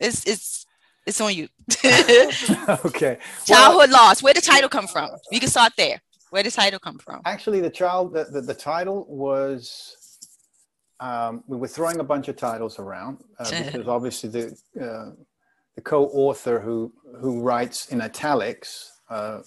it's 0.00 0.24
it's 0.26 0.66
it's 1.08 1.20
on 1.20 1.34
you. 1.34 1.48
okay. 2.84 3.18
Childhood 3.46 3.90
well, 3.90 4.08
loss. 4.08 4.22
Where 4.22 4.34
the 4.34 4.42
title 4.42 4.68
come 4.68 4.86
from? 4.86 5.10
You 5.32 5.40
can 5.40 5.48
start 5.48 5.72
there. 5.76 6.00
Where 6.30 6.42
the 6.42 6.50
title 6.50 6.78
come 6.78 6.98
from? 6.98 7.22
Actually, 7.24 7.60
the 7.60 7.70
child, 7.70 8.12
the, 8.12 8.24
the, 8.24 8.42
the 8.42 8.54
title 8.54 9.06
was, 9.08 10.18
um, 11.00 11.42
we 11.46 11.56
were 11.56 11.66
throwing 11.66 11.98
a 12.00 12.04
bunch 12.04 12.28
of 12.28 12.36
titles 12.36 12.78
around 12.78 13.24
uh, 13.38 13.50
because 13.64 13.88
obviously 13.88 14.28
the, 14.28 14.44
uh, 14.78 15.10
the 15.74 15.80
co-author 15.82 16.60
who, 16.60 16.92
who 17.18 17.40
writes 17.40 17.88
in 17.88 18.02
italics, 18.02 19.00
uh, 19.08 19.40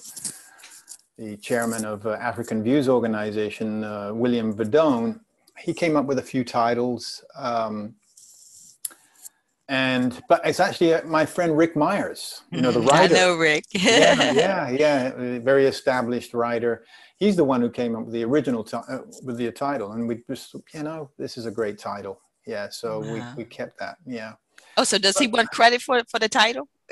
the 1.20 1.38
chairman 1.38 1.86
of 1.86 2.08
uh, 2.08 2.14
African 2.14 2.64
Views 2.64 2.90
Organization, 2.90 3.84
uh, 3.84 4.12
William 4.12 4.52
Verdone, 4.56 5.20
he 5.60 5.74
came 5.74 5.96
up 5.96 6.06
with 6.06 6.18
a 6.18 6.24
few 6.24 6.44
titles. 6.44 7.24
Um, 7.36 7.94
and 9.72 10.22
but 10.28 10.42
it's 10.44 10.60
actually 10.60 10.94
uh, 10.94 11.02
my 11.06 11.26
friend 11.26 11.58
Rick 11.58 11.78
Myers, 11.78 12.42
you 12.52 12.60
know, 12.60 12.72
the 12.72 12.82
writer. 12.92 13.16
I 13.16 13.18
know 13.18 13.38
Rick. 13.38 13.64
yeah, 13.72 14.32
yeah, 14.34 14.70
yeah, 14.70 15.40
very 15.40 15.66
established 15.66 16.34
writer. 16.34 16.84
He's 17.18 17.38
the 17.38 17.46
one 17.46 17.62
who 17.62 17.70
came 17.70 17.96
up 17.96 18.04
with 18.04 18.14
the 18.14 18.26
original 18.26 18.66
t- 18.66 18.76
uh, 18.76 19.00
with 19.24 19.38
the 19.38 19.50
title, 19.52 19.94
and 19.94 20.10
we 20.10 20.24
just, 20.30 20.54
you 20.74 20.84
know, 20.84 21.10
this 21.18 21.38
is 21.38 21.46
a 21.46 21.52
great 21.52 21.80
title. 21.80 22.20
Yeah, 22.46 22.68
so 22.70 23.00
we 23.00 23.24
we 23.38 23.46
kept 23.46 23.80
that. 23.80 23.96
Yeah. 24.06 24.34
Oh, 24.76 24.84
so 24.84 24.98
does 24.98 25.14
but, 25.16 25.22
he 25.22 25.28
want 25.30 25.50
credit 25.52 25.82
for 25.82 26.04
for 26.10 26.20
the 26.20 26.28
title? 26.28 26.68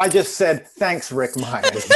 I 0.00 0.08
just 0.08 0.36
said 0.36 0.68
thanks, 0.68 1.10
Rick 1.10 1.36
Myers. 1.36 1.90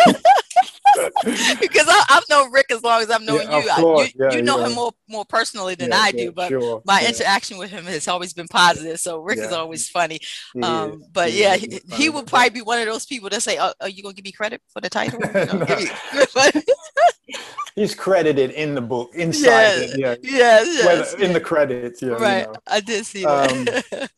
because 1.61 1.87
I, 1.88 2.04
have 2.08 2.24
known 2.28 2.52
Rick 2.52 2.66
as 2.70 2.82
long 2.82 3.02
as 3.02 3.11
I've 3.11 3.22
known 3.22 3.42
yeah, 3.42 3.58
you. 3.58 3.84
you, 3.84 4.08
yeah, 4.18 4.32
you 4.32 4.42
know 4.42 4.58
yeah. 4.58 4.66
him 4.66 4.74
more 4.74 4.92
more 5.08 5.24
personally 5.24 5.74
than 5.74 5.92
I 5.92 6.12
do, 6.12 6.32
but 6.32 6.48
sure. 6.48 6.82
my 6.84 7.04
interaction 7.06 7.58
with 7.58 7.70
him 7.70 7.84
has 7.84 8.08
always 8.08 8.32
been 8.32 8.48
positive. 8.48 9.00
So 9.00 9.20
Rick 9.20 9.38
is 9.38 9.52
always 9.52 9.88
funny. 9.88 10.20
Um, 10.62 11.04
but 11.12 11.30
he 11.30 11.42
yeah, 11.42 11.56
he, 11.56 11.80
he, 11.92 12.11
would 12.11 12.26
probably 12.26 12.50
be 12.50 12.62
one 12.62 12.78
of 12.78 12.87
those 12.87 13.06
people 13.06 13.28
that 13.30 13.42
say, 13.42 13.58
"Oh, 13.61 13.72
are 13.80 13.88
you 13.88 14.02
gonna 14.02 14.14
give 14.14 14.24
me 14.24 14.32
credit 14.32 14.61
for 14.72 14.80
the 14.80 14.90
title?" 14.90 15.20
He's 17.74 17.94
credited 17.94 18.50
in 18.50 18.74
the 18.74 18.80
book 18.80 19.14
inside 19.14 19.82
it. 19.82 19.98
Yeah, 19.98 20.16
yes, 20.22 21.14
in 21.14 21.32
the 21.32 21.40
credits. 21.40 22.02
Yeah, 22.02 22.11
right. 22.11 22.46
You 22.46 22.46
know. 22.46 22.54
I 22.66 22.80
did 22.80 23.06
see 23.06 23.24
that. 23.24 23.92
Um, 23.92 24.08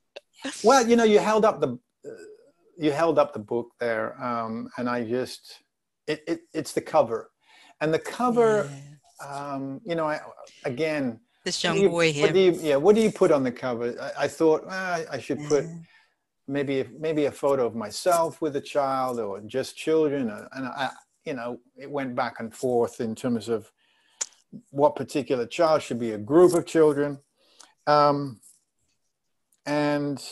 well, 0.64 0.86
you 0.86 0.96
know, 0.96 1.04
you 1.04 1.18
held 1.18 1.44
up 1.44 1.60
the 1.60 1.78
uh, 2.06 2.10
you 2.78 2.90
held 2.92 3.18
up 3.18 3.32
the 3.32 3.38
book 3.38 3.72
there, 3.78 4.22
um, 4.22 4.68
and 4.78 4.88
I 4.88 5.04
just 5.04 5.60
it, 6.10 6.24
it, 6.26 6.40
it's 6.52 6.72
the 6.72 6.80
cover, 6.80 7.30
and 7.80 7.94
the 7.94 7.98
cover, 7.98 8.68
um, 9.26 9.80
you 9.84 9.94
know, 9.94 10.06
I, 10.06 10.20
again, 10.64 11.20
this 11.44 11.62
young 11.62 11.78
you, 11.78 11.88
boy 11.88 12.12
here. 12.12 12.26
What 12.26 12.36
you, 12.36 12.58
yeah, 12.60 12.76
what 12.76 12.94
do 12.96 13.02
you 13.02 13.12
put 13.12 13.30
on 13.30 13.42
the 13.44 13.52
cover? 13.52 13.94
I, 14.00 14.24
I 14.24 14.28
thought 14.28 14.66
well, 14.66 15.06
I 15.10 15.18
should 15.18 15.40
put 15.48 15.64
yeah. 15.64 15.74
maybe 16.48 16.84
maybe 16.98 17.26
a 17.26 17.32
photo 17.32 17.66
of 17.66 17.74
myself 17.74 18.42
with 18.42 18.56
a 18.56 18.60
child 18.60 19.20
or 19.20 19.40
just 19.40 19.76
children, 19.76 20.30
and 20.30 20.66
I, 20.66 20.90
you 21.24 21.34
know, 21.34 21.60
it 21.76 21.90
went 21.90 22.14
back 22.14 22.40
and 22.40 22.54
forth 22.54 23.00
in 23.00 23.14
terms 23.14 23.48
of 23.48 23.70
what 24.70 24.96
particular 24.96 25.46
child 25.46 25.82
should 25.82 26.00
be 26.00 26.12
a 26.12 26.18
group 26.18 26.54
of 26.54 26.66
children, 26.66 27.18
um, 27.86 28.40
and 29.64 30.22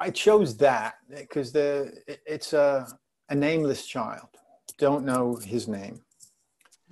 I 0.00 0.10
chose 0.10 0.56
that 0.56 0.94
because 1.08 1.52
the 1.52 1.92
it's 2.26 2.52
a 2.54 2.88
a 3.28 3.34
nameless 3.34 3.86
child. 3.86 4.28
Don't 4.78 5.04
know 5.04 5.36
his 5.36 5.68
name. 5.68 6.00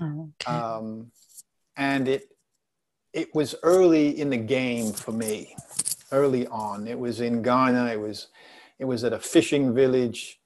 Oh, 0.00 0.30
okay. 0.40 0.52
Um, 0.52 1.10
and 1.76 2.06
it 2.06 2.28
it 3.14 3.34
was 3.34 3.54
early 3.62 4.20
in 4.20 4.28
the 4.28 4.36
game 4.36 4.92
for 4.92 5.12
me. 5.12 5.56
Early 6.12 6.46
on, 6.48 6.86
it 6.86 6.98
was 6.98 7.20
in 7.20 7.42
Ghana. 7.42 7.86
It 7.86 8.00
was 8.00 8.28
it 8.78 8.84
was 8.84 9.04
at 9.04 9.14
a 9.14 9.18
fishing 9.18 9.74
village 9.74 10.38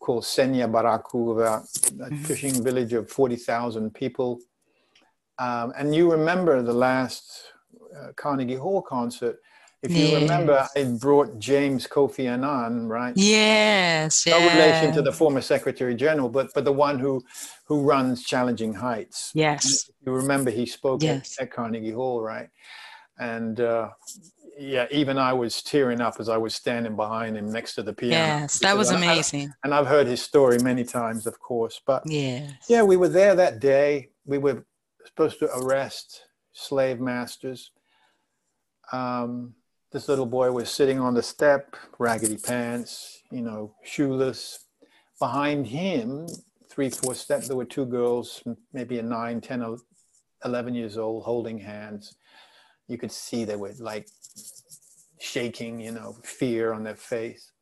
called 0.00 0.24
Senya 0.24 0.70
Beraku, 0.70 1.36
about 1.36 1.62
a 1.62 2.10
mm-hmm. 2.10 2.22
fishing 2.24 2.64
village 2.64 2.94
of 2.94 3.10
forty 3.10 3.36
thousand 3.36 3.94
people. 3.94 4.40
Um, 5.38 5.74
and 5.76 5.94
you 5.94 6.10
remember 6.10 6.62
the 6.62 6.72
last 6.72 7.52
uh, 7.94 8.12
Carnegie 8.16 8.54
Hall 8.54 8.80
concert 8.80 9.38
if 9.90 9.96
you 9.96 10.16
remember, 10.18 10.68
I 10.76 10.84
brought 10.84 11.38
James 11.38 11.86
Kofi 11.86 12.28
Annan, 12.28 12.88
right? 12.88 13.12
Yes. 13.16 14.26
No 14.26 14.38
yes. 14.38 14.54
relation 14.54 14.94
to 14.94 15.02
the 15.02 15.12
former 15.12 15.40
Secretary 15.40 15.94
General, 15.94 16.28
but 16.28 16.50
but 16.54 16.64
the 16.64 16.72
one 16.72 16.98
who 16.98 17.22
who 17.64 17.82
runs 17.82 18.24
Challenging 18.24 18.74
Heights. 18.74 19.32
Yes. 19.34 19.90
You 20.04 20.12
remember 20.12 20.50
he 20.50 20.66
spoke 20.66 21.02
yes. 21.02 21.36
at, 21.38 21.44
at, 21.44 21.52
Carnegie 21.52 21.90
Hall, 21.90 22.20
right? 22.20 22.48
And 23.18 23.60
uh, 23.60 23.90
yeah, 24.58 24.86
even 24.90 25.18
I 25.18 25.32
was 25.32 25.62
tearing 25.62 26.00
up 26.00 26.16
as 26.18 26.28
I 26.28 26.36
was 26.36 26.54
standing 26.54 26.96
behind 26.96 27.36
him 27.36 27.50
next 27.50 27.74
to 27.74 27.82
the 27.82 27.92
piano. 27.92 28.42
Yes, 28.42 28.58
that 28.60 28.76
was 28.76 28.90
amazing. 28.90 29.48
I, 29.48 29.54
and 29.64 29.74
I've 29.74 29.86
heard 29.86 30.06
his 30.06 30.22
story 30.22 30.58
many 30.62 30.84
times, 30.84 31.26
of 31.26 31.38
course. 31.40 31.80
But 31.84 32.02
yeah, 32.06 32.50
yeah, 32.68 32.82
we 32.82 32.96
were 32.96 33.08
there 33.08 33.34
that 33.34 33.60
day. 33.60 34.10
We 34.24 34.38
were 34.38 34.64
supposed 35.04 35.38
to 35.40 35.54
arrest 35.56 36.22
slave 36.52 37.00
masters. 37.00 37.70
Um, 38.92 39.54
this 39.96 40.10
little 40.10 40.26
boy 40.26 40.52
was 40.52 40.70
sitting 40.70 41.00
on 41.00 41.14
the 41.14 41.22
step, 41.22 41.74
raggedy 41.98 42.36
pants, 42.36 43.22
you 43.32 43.40
know, 43.40 43.74
shoeless. 43.82 44.66
Behind 45.18 45.66
him, 45.66 46.26
three, 46.68 46.90
four 46.90 47.14
steps, 47.14 47.48
there 47.48 47.56
were 47.56 47.64
two 47.64 47.86
girls, 47.86 48.42
maybe 48.74 48.98
a 48.98 49.02
nine, 49.02 49.40
10, 49.40 49.78
11 50.44 50.74
years 50.74 50.98
old, 50.98 51.22
holding 51.22 51.58
hands. 51.58 52.14
You 52.88 52.98
could 52.98 53.10
see 53.10 53.44
they 53.44 53.56
were 53.56 53.72
like 53.78 54.06
shaking, 55.18 55.80
you 55.80 55.92
know, 55.92 56.14
fear 56.22 56.74
on 56.74 56.84
their 56.84 56.94
face. 56.94 57.52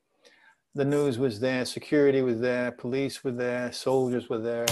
The 0.75 0.85
news 0.85 1.21
was 1.21 1.39
there, 1.39 1.65
security 1.65 2.21
was 2.21 2.41
there, 2.41 2.73
police 2.73 3.23
were 3.23 3.31
there, 3.31 3.71
soldiers 3.71 4.29
were 4.29 4.41
there. 4.41 4.67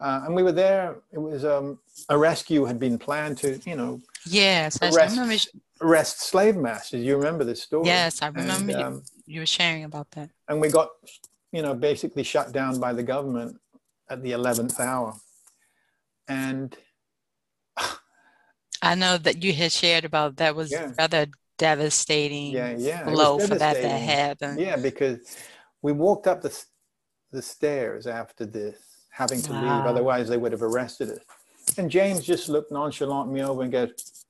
Uh, 0.00 0.22
and 0.24 0.34
we 0.34 0.42
were 0.42 0.52
there. 0.52 0.96
It 1.12 1.18
was 1.18 1.44
um, 1.44 1.78
a 2.08 2.16
rescue 2.16 2.64
had 2.64 2.78
been 2.78 2.98
planned 2.98 3.36
to, 3.38 3.60
you 3.66 3.76
know, 3.76 4.00
yes, 4.26 4.78
arrest, 4.80 5.50
arrest 5.80 6.20
slave 6.20 6.56
masters. 6.56 7.04
You 7.04 7.16
remember 7.16 7.44
this 7.44 7.62
story? 7.62 7.86
Yes, 7.86 8.22
I 8.22 8.28
remember 8.28 8.72
and, 8.72 8.82
um, 8.82 8.94
you, 9.26 9.34
you 9.34 9.40
were 9.40 9.46
sharing 9.46 9.84
about 9.84 10.10
that. 10.12 10.30
And 10.48 10.60
we 10.60 10.70
got, 10.70 10.88
you 11.52 11.60
know, 11.60 11.74
basically 11.74 12.22
shut 12.22 12.50
down 12.50 12.80
by 12.80 12.94
the 12.94 13.02
government 13.02 13.58
at 14.08 14.22
the 14.22 14.32
eleventh 14.32 14.80
hour. 14.80 15.14
And 16.26 16.74
I 18.82 18.94
know 18.94 19.18
that 19.18 19.44
you 19.44 19.52
had 19.52 19.70
shared 19.70 20.06
about 20.06 20.36
that 20.36 20.56
was 20.56 20.72
yeah. 20.72 20.92
rather 20.98 21.26
devastating 21.58 22.52
yeah, 22.52 22.74
yeah. 22.78 23.04
blow 23.04 23.38
for 23.38 23.54
that 23.54 23.74
to 23.74 23.88
happen. 23.88 24.58
Yeah, 24.58 24.76
because 24.76 25.18
we 25.82 25.92
walked 25.92 26.26
up 26.26 26.40
the 26.40 26.58
the 27.32 27.42
stairs 27.42 28.06
after 28.06 28.44
this 28.46 28.89
having 29.10 29.42
to 29.42 29.52
wow. 29.52 29.60
leave. 29.60 29.86
Otherwise, 29.86 30.28
they 30.28 30.36
would 30.36 30.52
have 30.52 30.62
arrested 30.62 31.10
us. 31.10 31.18
And 31.76 31.90
James 31.90 32.24
just 32.24 32.48
looked 32.48 32.72
nonchalant 32.72 33.30
me 33.30 33.42
over 33.42 33.62
and 33.62 33.70
goes, 33.70 34.24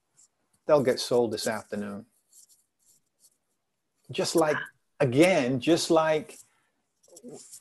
they'll 0.67 0.83
get 0.83 1.01
sold 1.01 1.33
this 1.33 1.47
afternoon. 1.47 2.05
Just 4.11 4.35
like, 4.35 4.57
again, 4.99 5.61
just 5.61 5.91
like 5.91 6.39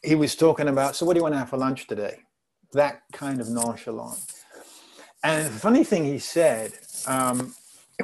he 0.03 0.15
was 0.15 0.35
talking 0.35 0.67
about, 0.67 0.95
so 0.95 1.05
what 1.05 1.13
do 1.13 1.19
you 1.19 1.23
want 1.23 1.35
to 1.35 1.39
have 1.39 1.49
for 1.49 1.57
lunch 1.57 1.87
today? 1.87 2.19
That 2.73 3.03
kind 3.13 3.39
of 3.39 3.49
nonchalant. 3.49 4.19
And 5.23 5.47
the 5.47 5.59
funny 5.59 5.83
thing 5.83 6.05
he 6.05 6.19
said, 6.19 6.73
um, 7.07 7.53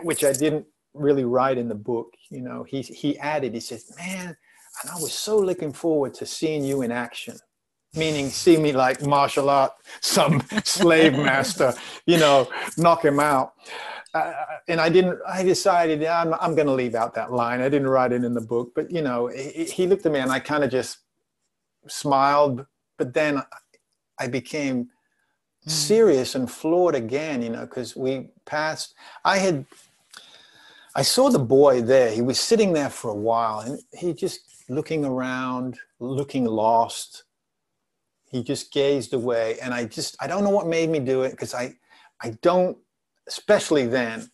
which 0.01 0.23
I 0.23 0.33
didn't 0.33 0.65
really 0.95 1.25
write 1.25 1.57
in 1.57 1.67
the 1.67 1.75
book. 1.75 2.13
You 2.29 2.41
know, 2.41 2.63
he 2.63 2.81
he 2.81 3.17
added, 3.19 3.53
he 3.53 3.59
says, 3.59 3.91
"Man, 3.97 4.35
and 4.81 4.91
I 4.91 4.95
was 4.95 5.13
so 5.13 5.37
looking 5.37 5.73
forward 5.73 6.13
to 6.15 6.25
seeing 6.25 6.63
you 6.63 6.81
in 6.81 6.91
action." 6.91 7.37
Meaning, 7.95 8.29
see 8.29 8.57
me 8.57 8.73
like 8.73 9.01
martial 9.03 9.49
art, 9.49 9.71
some 10.01 10.41
slave 10.63 11.13
master, 11.13 11.73
you 12.05 12.17
know, 12.17 12.49
knock 12.77 13.05
him 13.05 13.19
out. 13.19 13.53
Uh, 14.15 14.33
and 14.69 14.79
I 14.79 14.87
didn't. 14.87 15.19
I 15.27 15.43
decided 15.43 15.99
yeah, 15.99 16.21
I'm, 16.21 16.33
I'm 16.35 16.55
going 16.55 16.67
to 16.67 16.73
leave 16.73 16.95
out 16.95 17.13
that 17.15 17.33
line. 17.33 17.59
I 17.59 17.67
didn't 17.67 17.89
write 17.89 18.13
it 18.13 18.23
in 18.23 18.33
the 18.33 18.39
book, 18.39 18.71
but 18.73 18.89
you 18.89 19.01
know, 19.01 19.27
he, 19.27 19.65
he 19.65 19.87
looked 19.87 20.05
at 20.05 20.11
me 20.13 20.19
and 20.19 20.31
I 20.31 20.39
kind 20.39 20.63
of 20.63 20.71
just 20.71 20.99
smiled. 21.87 22.65
But 22.97 23.13
then 23.13 23.43
I 24.17 24.27
became 24.27 24.85
mm. 24.85 25.69
serious 25.69 26.33
and 26.33 26.49
floored 26.49 26.95
again. 26.95 27.41
You 27.41 27.49
know, 27.49 27.65
because 27.65 27.93
we 27.93 28.29
passed. 28.45 28.95
I 29.25 29.37
had. 29.37 29.65
I 30.95 31.01
saw 31.01 31.29
the 31.29 31.39
boy 31.39 31.81
there. 31.81 32.09
He 32.09 32.21
was 32.21 32.39
sitting 32.39 32.71
there 32.71 32.89
for 32.89 33.09
a 33.11 33.15
while, 33.15 33.59
and 33.59 33.81
he 33.91 34.13
just 34.13 34.39
looking 34.69 35.03
around, 35.03 35.77
looking 35.99 36.45
lost. 36.45 37.23
He 38.35 38.43
just 38.43 38.73
gazed 38.73 39.13
away, 39.13 39.57
and 39.61 39.73
I 39.73 39.85
just 39.85 40.17
I 40.19 40.27
don't 40.27 40.43
know 40.43 40.49
what 40.49 40.67
made 40.67 40.89
me 40.89 40.99
do 40.99 41.21
it 41.21 41.31
because 41.31 41.53
I 41.53 41.73
I 42.21 42.31
don't 42.41 42.77
especially 43.29 43.87
then, 43.87 44.29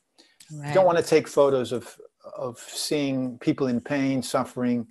right. 0.52 0.74
don't 0.74 0.88
want 0.88 0.98
to 0.98 1.04
take 1.04 1.28
photos 1.28 1.72
of 1.72 1.96
of 2.36 2.58
seeing 2.58 3.38
people 3.38 3.68
in 3.68 3.80
pain, 3.80 4.24
suffering, 4.24 4.88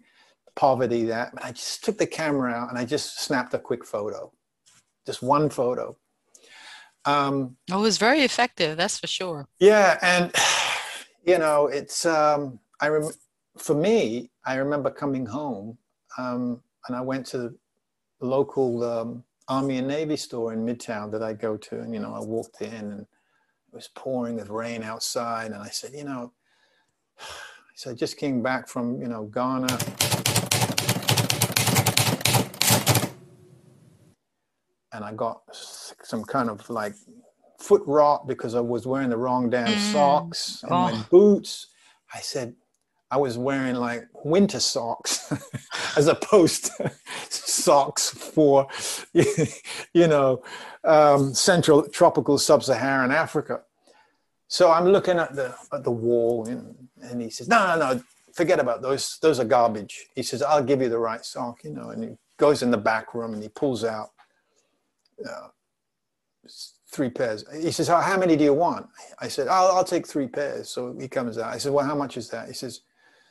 poverty. 0.55 1.03
That 1.07 1.35
but 1.35 1.45
I 1.45 1.51
just 1.51 1.83
took 1.83 1.99
the 1.99 2.07
camera 2.07 2.53
out 2.53 2.69
and 2.69 2.79
I 2.79 2.85
just 2.85 3.21
snapped 3.21 3.53
a 3.53 3.59
quick 3.59 3.85
photo, 3.85 4.33
just 5.05 5.25
one 5.25 5.51
photo. 5.51 5.97
Um, 7.05 7.57
it 7.67 7.75
was 7.75 7.99
very 7.99 8.21
effective, 8.21 8.77
that's 8.77 9.01
for 9.01 9.09
sure. 9.09 9.49
Yeah, 9.59 9.99
and 10.03 10.33
you 11.27 11.39
know, 11.39 11.67
it's 11.67 12.07
um, 12.07 12.61
I 12.81 12.87
rem- 12.87 13.11
for 13.59 13.75
me. 13.75 14.31
I 14.47 14.55
remember 14.55 14.89
coming 14.89 15.27
home, 15.27 15.79
um, 16.17 16.63
and 16.87 16.97
I 16.97 17.01
went 17.01 17.27
to 17.27 17.39
the 17.39 17.57
local 18.21 18.85
um, 18.85 19.25
Army 19.49 19.79
and 19.79 19.89
Navy 19.89 20.17
store 20.17 20.53
in 20.53 20.65
Midtown 20.65 21.11
that 21.13 21.23
I 21.23 21.33
go 21.33 21.57
to, 21.57 21.81
and 21.81 21.93
you 21.93 22.01
know, 22.01 22.15
I 22.15 22.21
walked 22.21 22.61
in 22.61 22.73
and 22.73 23.01
it 23.01 23.77
was 23.77 23.89
pouring 23.95 24.37
with 24.37 24.49
rain 24.49 24.83
outside. 24.83 25.53
And 25.53 25.63
I 25.63 25.69
said, 25.69 25.93
you 25.95 26.05
know, 26.05 26.33
I 27.21 27.75
said, 27.75 27.93
I 27.93 27.95
just 27.95 28.17
came 28.17 28.43
back 28.43 28.69
from, 28.69 29.01
you 29.01 29.09
know, 29.09 29.25
Ghana. 29.25 29.79
And 34.93 35.05
I 35.05 35.13
got 35.15 35.43
some 35.53 36.25
kind 36.25 36.51
of 36.51 36.69
like 36.69 36.95
foot 37.59 37.83
rot 37.87 38.27
because 38.27 38.55
I 38.55 38.61
was 38.61 38.87
wearing 38.87 39.11
the 39.11 39.17
wrong 39.17 39.49
damn 39.51 39.69
mm. 39.69 39.93
socks 39.93 40.63
and 40.65 40.73
oh. 40.73 40.91
my 40.91 41.03
boots. 41.11 41.69
I 42.13 42.19
said, 42.19 42.55
I 43.11 43.17
was 43.17 43.37
wearing 43.37 43.75
like 43.75 44.09
winter 44.25 44.61
socks 44.61 45.33
as 45.97 46.07
opposed 46.07 46.67
to 46.77 46.93
socks 47.29 48.11
for, 48.11 48.69
you 49.13 50.07
know, 50.07 50.43
um, 50.85 51.35
central 51.35 51.89
tropical 51.89 52.39
sub-Saharan 52.39 53.11
Africa. 53.11 53.63
So 54.47 54.71
I'm 54.71 54.87
looking 54.87 55.19
at 55.19 55.35
the 55.35 55.55
at 55.73 55.85
the 55.85 55.91
wall, 55.91 56.49
and, 56.49 56.89
and 57.03 57.21
he 57.23 57.31
says, 57.31 57.47
"No, 57.47 57.77
no, 57.77 57.95
no, 57.95 58.03
forget 58.33 58.59
about 58.59 58.83
those. 58.83 59.19
Those 59.23 59.39
are 59.39 59.45
garbage." 59.45 60.07
He 60.17 60.25
says, 60.25 60.43
"I'll 60.43 60.65
give 60.65 60.83
you 60.83 60.89
the 60.89 60.99
right 60.99 61.25
sock," 61.25 61.63
you 61.63 61.71
know. 61.71 61.91
And 61.91 62.03
he 62.03 62.11
goes 62.37 62.63
in 62.63 62.73
the 62.73 62.79
back 62.79 63.15
room 63.15 63.33
and 63.33 63.43
he 63.43 63.49
pulls 63.49 63.85
out 63.85 64.11
uh, 65.25 65.49
three 66.91 67.11
pairs. 67.11 67.45
He 67.61 67.71
says, 67.71 67.87
"How 67.87 68.19
many 68.19 68.37
do 68.37 68.43
you 68.43 68.55
want?" 68.55 68.89
I 69.21 69.29
said, 69.29 69.47
"I'll, 69.47 69.69
I'll 69.69 69.85
take 69.85 70.05
three 70.05 70.27
pairs." 70.27 70.69
So 70.69 70.97
he 70.99 71.07
comes 71.07 71.39
out. 71.39 71.55
I 71.55 71.59
said, 71.59 71.73
"Well, 71.73 71.87
how 71.87 71.95
much 71.95 72.17
is 72.17 72.29
that?" 72.31 72.49
He 72.49 72.55
says, 72.55 72.81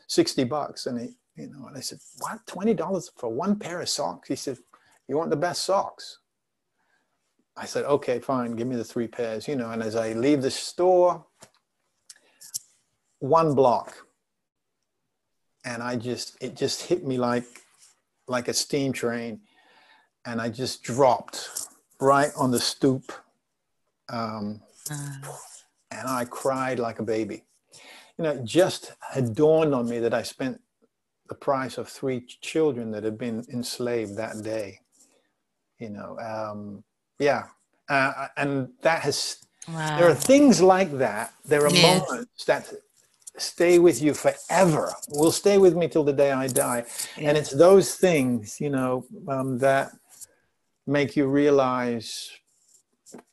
60 0.10 0.44
bucks. 0.46 0.88
And 0.88 1.00
he, 1.00 1.10
you 1.36 1.50
know, 1.50 1.68
and 1.68 1.78
I 1.78 1.80
said, 1.80 2.00
what, 2.18 2.46
$20 2.48 3.10
for 3.16 3.30
one 3.30 3.58
pair 3.58 3.80
of 3.80 3.88
socks? 3.88 4.28
He 4.28 4.36
said, 4.36 4.58
you 5.08 5.16
want 5.16 5.30
the 5.30 5.38
best 5.38 5.64
socks? 5.64 6.20
I 7.56 7.66
said, 7.66 7.86
okay, 7.86 8.20
fine, 8.20 8.56
give 8.56 8.68
me 8.68 8.76
the 8.76 8.84
three 8.84 9.08
pairs, 9.08 9.48
you 9.48 9.56
know, 9.56 9.72
and 9.72 9.84
as 9.84 9.96
I 9.96 10.14
leave 10.14 10.42
the 10.42 10.52
store, 10.52 11.26
one 13.20 13.54
block, 13.54 14.06
and 15.66 15.84
I 15.84 15.98
just, 15.98 16.42
it 16.42 16.56
just 16.56 16.84
hit 16.84 17.06
me 17.06 17.18
like, 17.18 17.46
like 18.28 18.48
a 18.48 18.54
steam 18.54 18.94
train. 18.94 19.42
And 20.26 20.42
I 20.42 20.50
just 20.50 20.84
dropped 20.84 21.50
right 22.00 22.32
on 22.38 22.52
the 22.52 22.60
stoop. 22.60 23.12
Um, 24.10 24.62
uh. 24.90 25.16
And 25.92 26.08
I 26.08 26.26
cried 26.26 26.80
like 26.80 27.00
a 27.00 27.04
baby 27.04 27.44
you 28.20 28.24
know, 28.24 28.32
it 28.32 28.44
just 28.44 28.92
had 29.14 29.34
dawned 29.34 29.74
on 29.74 29.88
me 29.88 30.00
that 30.00 30.14
I 30.14 30.24
spent 30.24 30.60
the 31.30 31.36
price 31.36 31.78
of 31.78 31.88
three 31.88 32.26
children 32.42 32.92
that 32.92 33.06
had 33.06 33.18
been 33.18 33.46
enslaved 33.52 34.18
that 34.18 34.44
day. 34.44 34.82
You 35.80 35.92
know, 35.92 36.20
um, 36.20 36.84
yeah, 37.18 37.46
uh, 37.88 38.28
and 38.36 38.70
that 38.82 39.04
has. 39.04 39.38
Wow. 39.70 39.98
There 39.98 40.10
are 40.10 40.16
things 40.16 40.62
like 40.62 40.98
that. 40.98 41.34
There 41.46 41.66
are 41.66 41.72
yes. 41.72 42.02
moments 42.10 42.44
that 42.46 42.74
stay 43.38 43.80
with 43.80 44.02
you 44.02 44.14
forever. 44.14 44.92
Will 45.08 45.32
stay 45.32 45.58
with 45.58 45.76
me 45.78 45.88
till 45.88 46.04
the 46.04 46.12
day 46.12 46.34
I 46.34 46.48
die, 46.48 46.84
and 47.16 47.38
it's 47.38 47.52
those 47.52 47.96
things, 47.96 48.60
you 48.60 48.70
know, 48.70 49.06
um, 49.30 49.60
that 49.60 49.92
make 50.86 51.16
you 51.16 51.28
realize, 51.28 52.32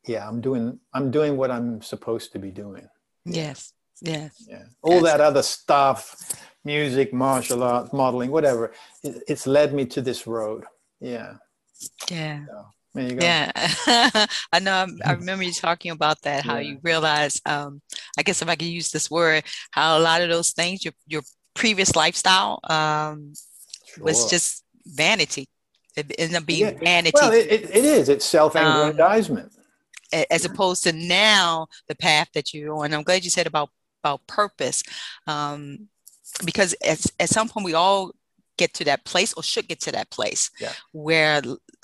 yeah, 0.06 0.28
I'm 0.28 0.40
doing, 0.40 0.78
I'm 0.92 1.10
doing 1.10 1.36
what 1.36 1.50
I'm 1.50 1.82
supposed 1.82 2.30
to 2.32 2.38
be 2.38 2.52
doing. 2.52 2.88
Yes. 3.24 3.72
Yes. 4.02 4.44
Yeah. 4.48 4.64
All 4.82 5.00
that 5.02 5.20
other 5.20 5.42
stuff, 5.42 6.16
music, 6.64 7.12
martial 7.12 7.62
arts, 7.62 7.92
modeling, 7.92 8.30
whatever, 8.30 8.72
it, 9.02 9.22
it's 9.28 9.46
led 9.46 9.72
me 9.72 9.86
to 9.86 10.02
this 10.02 10.26
road. 10.26 10.64
Yeah. 11.00 11.34
Yeah. 12.10 12.44
So, 12.46 12.66
there 12.94 13.04
you 13.04 13.14
go. 13.16 13.26
Yeah. 13.26 13.52
I 14.52 14.58
know. 14.60 14.86
I 15.04 15.12
remember 15.12 15.44
you 15.44 15.52
talking 15.52 15.92
about 15.92 16.20
that, 16.22 16.44
how 16.44 16.56
yeah. 16.56 16.70
you 16.70 16.78
realize, 16.82 17.40
um, 17.46 17.80
I 18.18 18.22
guess 18.22 18.42
if 18.42 18.48
I 18.48 18.56
could 18.56 18.68
use 18.68 18.90
this 18.90 19.10
word, 19.10 19.44
how 19.70 19.98
a 19.98 20.00
lot 20.00 20.22
of 20.22 20.28
those 20.28 20.52
things, 20.52 20.84
your, 20.84 20.94
your 21.06 21.22
previous 21.54 21.96
lifestyle 21.96 22.60
um, 22.64 23.34
sure. 23.86 24.04
was 24.04 24.30
just 24.30 24.64
vanity. 24.86 25.48
It 25.96 26.12
ended 26.18 26.36
up 26.36 26.46
being 26.46 26.60
yeah. 26.60 26.78
vanity. 26.78 27.12
Well, 27.14 27.32
it, 27.32 27.46
it, 27.50 27.70
it 27.70 27.84
is. 27.84 28.08
It's 28.08 28.24
self-aggrandizement. 28.24 29.52
Um, 30.12 30.24
as 30.30 30.44
opposed 30.44 30.84
to 30.84 30.92
now 30.92 31.66
the 31.88 31.96
path 31.96 32.28
that 32.34 32.54
you're 32.54 32.74
on. 32.76 32.94
I'm 32.94 33.02
glad 33.02 33.24
you 33.24 33.30
said 33.30 33.46
about 33.46 33.70
about 34.06 34.26
purpose 34.26 34.82
um, 35.26 35.88
because 36.44 36.74
at, 36.84 37.04
at 37.18 37.28
some 37.28 37.48
point 37.48 37.64
we 37.64 37.74
all 37.74 38.12
get 38.56 38.72
to 38.74 38.84
that 38.84 39.04
place 39.04 39.34
or 39.34 39.42
should 39.42 39.68
get 39.68 39.80
to 39.80 39.92
that 39.92 40.10
place 40.10 40.50
yeah. 40.58 40.72
where 40.92 41.42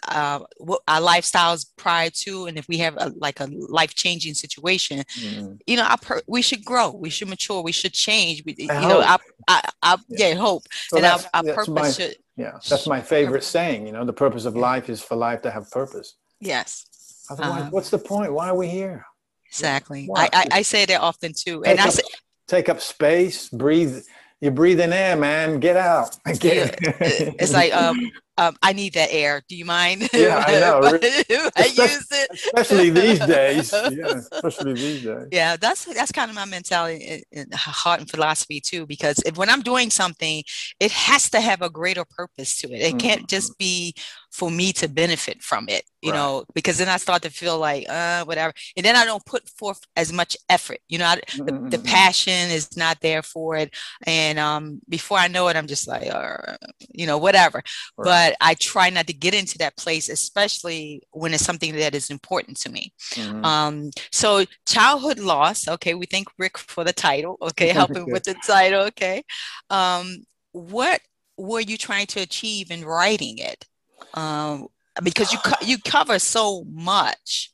uh, 0.09 0.41
our 0.89 1.01
lifestyles 1.01 1.67
prior 1.77 2.09
to 2.11 2.47
and 2.47 2.57
if 2.57 2.67
we 2.67 2.79
have 2.79 2.97
a, 2.97 3.13
like 3.17 3.41
a 3.41 3.49
life-changing 3.69 4.35
situation 4.35 5.05
mm-hmm. 5.21 5.55
you 5.67 5.77
know 5.77 5.87
per- 6.01 6.23
we 6.27 6.43
should 6.43 6.65
grow 6.65 6.91
we 6.91 7.11
should 7.11 7.29
mature 7.29 7.63
we 7.63 7.73
should 7.73 7.93
change 7.93 8.43
we, 8.47 8.55
you 8.59 8.73
hope. 8.73 8.89
know 8.89 9.01
I, 9.01 9.19
I, 9.49 9.69
I, 9.83 9.97
yeah. 10.09 10.29
yeah 10.29 10.35
hope 10.35 10.65
so 10.89 10.97
and 10.97 11.07
our, 11.07 11.21
our 11.35 11.43
purpose 11.43 11.69
my, 11.69 11.91
should 11.91 12.17
yeah 12.37 12.59
that's 12.69 12.87
my 12.87 13.01
favorite 13.01 13.45
saying 13.45 13.87
you 13.87 13.93
know 13.93 14.05
the 14.05 14.13
purpose 14.13 14.45
of 14.45 14.57
life 14.57 14.89
is 14.89 15.03
for 15.03 15.15
life 15.15 15.43
to 15.43 15.51
have 15.51 15.71
purpose 15.71 16.17
yes 16.41 16.87
otherwise 17.31 17.65
uh, 17.65 17.69
what's 17.71 17.91
the 17.91 17.99
point 17.99 18.33
why 18.33 18.49
are 18.49 18.57
we 18.57 18.69
here 18.69 19.05
Exactly. 19.53 20.09
I, 20.17 20.31
I, 20.33 20.47
I, 20.51 20.63
say 20.63 20.87
that 20.87 21.03
often 21.03 21.35
too. 21.35 21.63
and 21.63 21.79
I 21.79 21.91
say, 21.91 22.03
take 22.49 22.71
up 22.71 22.81
space, 22.81 23.51
breathe. 23.51 24.03
You're 24.41 24.51
breathing 24.51 24.95
air, 24.95 25.15
man. 25.15 25.61
Get 25.61 25.77
out. 25.77 26.17
Get 26.41 26.79
yeah. 26.83 27.33
it's 27.39 27.53
like 27.53 27.73
um, 27.75 28.11
um, 28.39 28.57
I 28.63 28.73
need 28.73 28.95
that 28.95 29.11
air. 29.13 29.43
Do 29.49 29.57
you 29.57 29.65
mind? 29.65 30.09
Yeah, 30.13 30.43
I 30.47 30.53
know. 30.61 30.81
I 31.57 31.65
use 31.67 32.07
it, 32.11 32.31
especially 32.33 32.91
these 32.91 33.19
days. 33.27 33.73
Yeah, 33.73 34.21
especially 34.33 34.75
these 34.75 35.03
days. 35.03 35.29
Yeah, 35.31 35.57
that's 35.57 35.85
that's 35.85 36.13
kind 36.13 36.31
of 36.31 36.35
my 36.35 36.47
mentality 36.47 37.25
and 37.33 37.53
heart 37.55 38.01
and 38.01 38.11
philosophy 38.11 38.61
too. 38.61 38.87
Because 38.87 39.19
if, 39.27 39.37
when 39.37 39.51
I'm 39.51 39.63
doing 39.63 39.91
something, 39.91 40.43
it 40.81 40.93
has 40.93 41.29
to 41.31 41.41
have 41.41 41.63
a 41.63 41.71
greater 41.71 42.05
purpose 42.05 42.59
to 42.63 42.73
it. 42.73 42.81
It 42.81 42.89
mm-hmm. 42.91 42.99
can't 42.99 43.29
just 43.29 43.59
be 43.59 43.95
for 44.33 44.51
me 44.51 44.73
to 44.73 44.89
benefit 44.89 45.43
from 45.43 45.69
it, 45.69 45.85
you 46.01 46.11
right. 46.11 46.17
know, 46.17 46.45
because 46.55 46.79
then 46.79 46.89
I 46.89 46.97
start 46.97 47.21
to 47.23 47.31
feel 47.31 47.59
like, 47.59 47.87
uh, 47.89 48.25
whatever. 48.25 48.55
And 48.77 48.85
then 48.85 48.97
I 48.97 49.05
don't 49.05 49.25
put 49.27 49.47
forth 49.47 49.81
as 49.95 50.11
much 50.11 50.39
effort, 50.49 50.79
you 50.89 50.99
know, 50.99 51.05
I, 51.05 51.17
the, 51.37 51.45
the, 51.45 51.53
mm-hmm. 51.53 51.83
passion 51.85 52.51
is 52.51 52.75
not 52.75 52.99
there 53.03 53.23
for 53.23 53.57
it. 53.57 53.77
And 54.07 54.39
um, 54.39 54.81
before 54.89 55.19
I 55.19 55.29
know 55.29 55.49
it, 55.49 55.57
I'm 55.57 55.67
just 55.67 55.87
like, 55.87 56.13
uh, 56.13 56.57
you 56.93 57.07
know, 57.07 57.19
whatever. 57.19 57.63
Right. 57.99 58.05
But 58.05 58.22
I 58.41 58.55
try 58.55 58.91
not 58.91 59.07
to 59.09 59.13
get 59.13 59.35
into 59.35 59.59
that 59.59 59.77
place, 59.77 60.09
especially 60.09 61.03
when 61.13 61.35
it's 61.35 61.45
something 61.45 61.75
that 61.77 61.95
is 61.95 62.11
important 62.11 62.59
to 62.61 62.71
me. 62.71 62.93
Mm-hmm. 63.13 63.45
Um, 63.45 63.91
so 64.11 64.45
childhood 64.67 65.19
lost, 65.19 65.69
okay, 65.69 65.95
we 65.95 66.07
thank 66.07 66.29
Rick 66.39 66.59
for 66.59 66.85
the 66.85 66.93
title, 66.93 67.39
okay, 67.43 67.69
helping 67.81 68.11
with 68.11 68.25
the 68.25 68.35
title, 68.47 68.83
okay. 68.83 69.23
Um, 69.71 70.25
what 70.53 71.01
were 71.37 71.61
you 71.61 71.77
trying 71.77 72.07
to 72.09 72.21
achieve 72.21 72.71
in 72.71 72.85
writing 72.85 73.39
it? 73.39 73.67
um, 74.15 74.69
because 75.03 75.33
you 75.33 75.39
co- 75.39 75.65
you 75.65 75.79
cover 75.79 76.19
so 76.19 76.65
much 76.71 77.51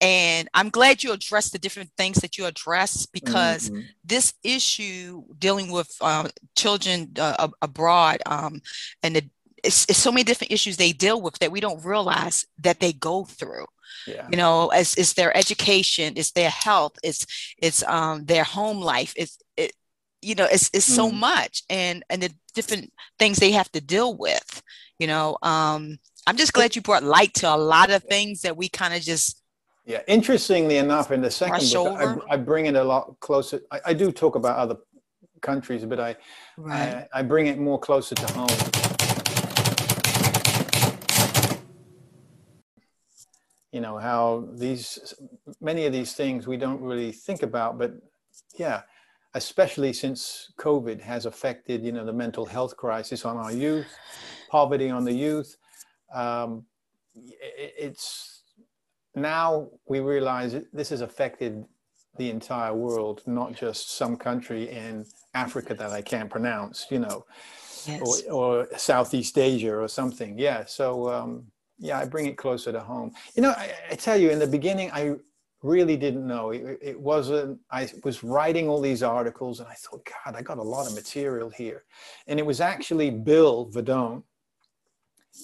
and 0.00 0.48
i'm 0.54 0.70
glad 0.70 1.02
you 1.02 1.12
addressed 1.12 1.52
the 1.52 1.58
different 1.58 1.90
things 1.96 2.18
that 2.18 2.38
you 2.38 2.46
address 2.46 3.06
because 3.06 3.70
mm-hmm. 3.70 3.82
this 4.04 4.34
issue 4.42 5.22
dealing 5.38 5.70
with 5.70 5.94
uh, 6.00 6.28
children 6.56 7.12
uh, 7.18 7.48
abroad 7.62 8.18
um, 8.26 8.60
and 9.02 9.16
the, 9.16 9.30
it's, 9.64 9.86
it's 9.88 9.98
so 9.98 10.12
many 10.12 10.24
different 10.24 10.52
issues 10.52 10.76
they 10.76 10.92
deal 10.92 11.20
with 11.20 11.38
that 11.38 11.50
we 11.50 11.60
don't 11.60 11.84
realize 11.84 12.46
that 12.58 12.80
they 12.80 12.92
go 12.92 13.24
through 13.24 13.66
yeah. 14.06 14.26
you 14.30 14.36
know 14.36 14.70
it's, 14.70 14.96
it's 14.96 15.14
their 15.14 15.36
education 15.36 16.14
it's 16.16 16.32
their 16.32 16.50
health 16.50 16.96
it's 17.02 17.26
it's 17.58 17.82
um, 17.84 18.24
their 18.24 18.44
home 18.44 18.80
life 18.80 19.12
it's 19.16 19.38
it, 19.56 19.72
you 20.22 20.34
know 20.34 20.46
it's, 20.50 20.70
it's 20.72 20.88
mm. 20.88 20.94
so 20.94 21.10
much 21.10 21.62
and 21.70 22.04
and 22.10 22.22
the 22.22 22.30
different 22.54 22.92
things 23.18 23.38
they 23.38 23.52
have 23.52 23.70
to 23.72 23.80
deal 23.80 24.16
with 24.16 24.62
you 24.98 25.06
know 25.06 25.36
um, 25.42 25.98
i'm 26.26 26.36
just 26.36 26.52
glad 26.52 26.76
you 26.76 26.82
brought 26.82 27.02
light 27.02 27.34
to 27.34 27.52
a 27.52 27.56
lot 27.56 27.90
of 27.90 28.02
things 28.04 28.42
that 28.42 28.56
we 28.56 28.68
kind 28.68 28.94
of 28.94 29.02
just 29.02 29.42
yeah 29.84 30.00
interestingly 30.06 30.78
enough 30.78 31.10
in 31.10 31.20
the 31.20 31.30
second 31.30 31.70
book 31.72 32.24
I, 32.30 32.34
I, 32.34 32.36
bring 32.36 32.66
it 32.66 32.76
a 32.76 32.84
lot 32.84 33.16
closer 33.20 33.60
I, 33.70 33.80
I, 33.86 33.92
do 33.92 34.10
talk 34.10 34.34
about 34.34 34.56
other 34.56 34.76
countries 35.42 35.84
but 35.84 36.00
I, 36.00 36.16
right. 36.56 37.06
I 37.12 37.18
i 37.18 37.22
bring 37.22 37.48
it 37.48 37.58
more 37.58 37.78
closer 37.78 38.14
to 38.14 38.32
home 38.32 38.93
you 43.74 43.80
know 43.80 43.98
how 43.98 44.46
these 44.52 45.14
many 45.60 45.84
of 45.84 45.92
these 45.92 46.12
things 46.12 46.46
we 46.46 46.56
don't 46.56 46.80
really 46.80 47.10
think 47.10 47.42
about 47.42 47.76
but 47.76 47.92
yeah 48.56 48.82
especially 49.34 49.92
since 49.92 50.52
covid 50.56 51.00
has 51.00 51.26
affected 51.26 51.84
you 51.84 51.90
know 51.90 52.04
the 52.06 52.12
mental 52.12 52.46
health 52.46 52.76
crisis 52.76 53.24
on 53.24 53.36
our 53.36 53.52
youth 53.52 53.92
poverty 54.48 54.88
on 54.90 55.04
the 55.04 55.12
youth 55.12 55.56
um, 56.14 56.64
it's 57.86 58.44
now 59.16 59.68
we 59.88 59.98
realize 59.98 60.54
this 60.72 60.90
has 60.90 61.00
affected 61.00 61.64
the 62.16 62.30
entire 62.30 62.74
world 62.74 63.22
not 63.26 63.52
just 63.54 63.96
some 63.96 64.16
country 64.16 64.70
in 64.70 65.04
africa 65.34 65.74
that 65.74 65.90
i 65.90 66.00
can't 66.00 66.30
pronounce 66.30 66.86
you 66.90 67.00
know 67.00 67.24
yes. 67.86 68.22
or, 68.28 68.32
or 68.32 68.68
southeast 68.76 69.36
asia 69.36 69.74
or 69.74 69.88
something 69.88 70.38
yeah 70.38 70.64
so 70.64 71.12
um, 71.12 71.44
yeah, 71.78 71.98
I 71.98 72.04
bring 72.04 72.26
it 72.26 72.36
closer 72.36 72.72
to 72.72 72.80
home. 72.80 73.12
You 73.34 73.42
know, 73.42 73.50
I, 73.50 73.72
I 73.90 73.94
tell 73.94 74.16
you, 74.16 74.30
in 74.30 74.38
the 74.38 74.46
beginning, 74.46 74.90
I 74.92 75.16
really 75.62 75.96
didn't 75.96 76.26
know. 76.26 76.50
It, 76.50 76.78
it, 76.80 77.00
wasn't, 77.00 77.58
I 77.70 77.90
was 78.04 78.22
writing 78.22 78.68
all 78.68 78.80
these 78.80 79.02
articles 79.02 79.60
and 79.60 79.68
I 79.68 79.74
thought, 79.74 80.06
God, 80.24 80.36
I 80.36 80.42
got 80.42 80.58
a 80.58 80.62
lot 80.62 80.86
of 80.86 80.94
material 80.94 81.50
here. 81.50 81.84
And 82.26 82.38
it 82.38 82.46
was 82.46 82.60
actually 82.60 83.10
Bill 83.10 83.70
Verdone. 83.72 84.22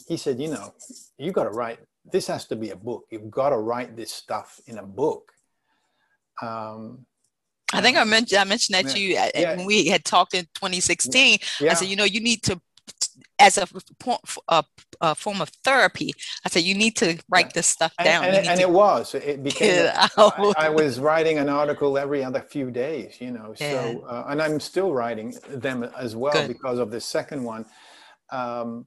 He 0.07 0.17
said, 0.17 0.39
you 0.39 0.49
know, 0.49 0.75
you 1.19 1.33
got 1.33 1.45
to 1.45 1.51
write, 1.51 1.81
this 2.13 2.27
has 2.29 2.47
to 2.47 2.57
be 2.57 2.71
a 2.71 2.77
book. 2.77 3.07
You've 3.11 3.31
got 3.31 3.51
to 3.51 3.59
write 3.59 3.97
this 3.97 4.13
stuff 4.13 4.61
in 4.67 4.79
a 4.79 4.87
book. 4.87 5.33
Um, 6.43 7.07
I 7.73 7.81
think 7.81 7.97
I 7.97 8.05
mentioned 8.05 8.41
I 8.41 8.45
mentioned 8.45 8.75
that 8.75 8.85
yeah, 8.87 8.93
to 8.93 9.01
you 9.01 9.17
uh, 9.17 9.31
yeah. 9.35 9.57
when 9.57 9.67
we 9.67 9.87
had 9.87 10.05
talked 10.05 10.35
in 10.35 10.43
2016. 10.55 11.39
Yeah. 11.61 11.71
I 11.71 11.75
said, 11.75 11.89
you 11.89 11.97
know, 11.97 12.05
you 12.05 12.21
need 12.21 12.43
to 12.45 12.61
as 13.39 13.59
a, 13.59 13.67
a, 14.49 14.65
a, 15.01 15.15
form 15.15 15.41
of 15.41 15.49
therapy. 15.65 16.13
I 16.45 16.49
said, 16.49 16.63
you 16.63 16.75
need 16.75 16.97
to 16.97 17.19
write 17.29 17.55
this 17.55 17.67
stuff 17.67 17.95
down. 18.03 18.25
And, 18.25 18.37
and, 18.37 18.49
and 18.49 18.61
it 18.61 18.71
was. 18.71 19.15
It 19.15 19.43
became. 19.51 19.91
I, 19.95 20.53
I, 20.57 20.69
was 20.69 20.99
writing 20.99 21.39
an 21.39 21.49
article 21.49 21.99
every 21.99 22.23
other 22.25 22.41
few 22.41 22.71
days. 22.71 23.21
You 23.21 23.33
know. 23.33 23.55
Yeah. 23.59 23.71
So, 23.71 24.01
uh, 24.03 24.25
and 24.29 24.43
I'm 24.43 24.61
still 24.61 24.93
writing 24.93 25.35
them 25.49 25.85
as 25.99 26.17
well 26.17 26.33
Good. 26.33 26.49
because 26.49 26.79
of 26.79 26.91
the 26.91 27.01
second 27.01 27.45
one. 27.45 27.67
Um, 28.31 28.87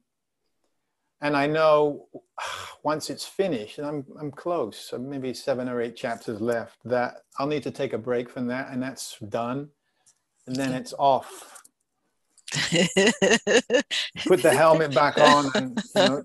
and 1.21 1.35
I 1.37 1.47
know 1.47 2.07
once 2.83 3.09
it's 3.09 3.25
finished, 3.25 3.79
and 3.79 3.87
I'm 3.87 4.05
I'm 4.19 4.31
close, 4.31 4.77
so 4.77 4.97
maybe 4.97 5.33
seven 5.33 5.67
or 5.69 5.81
eight 5.81 5.95
chapters 5.95 6.41
left. 6.41 6.77
That 6.85 7.23
I'll 7.39 7.47
need 7.47 7.63
to 7.63 7.71
take 7.71 7.93
a 7.93 7.97
break 7.97 8.29
from 8.29 8.47
that, 8.47 8.71
and 8.71 8.83
that's 8.83 9.17
done, 9.29 9.69
and 10.45 10.55
then 10.55 10.73
it's 10.73 10.93
off 10.97 11.62
put 14.27 14.41
the 14.41 14.53
helmet 14.55 14.93
back 14.93 15.17
on 15.17 15.51
and 15.55 15.83
you 15.95 16.01
know, 16.01 16.23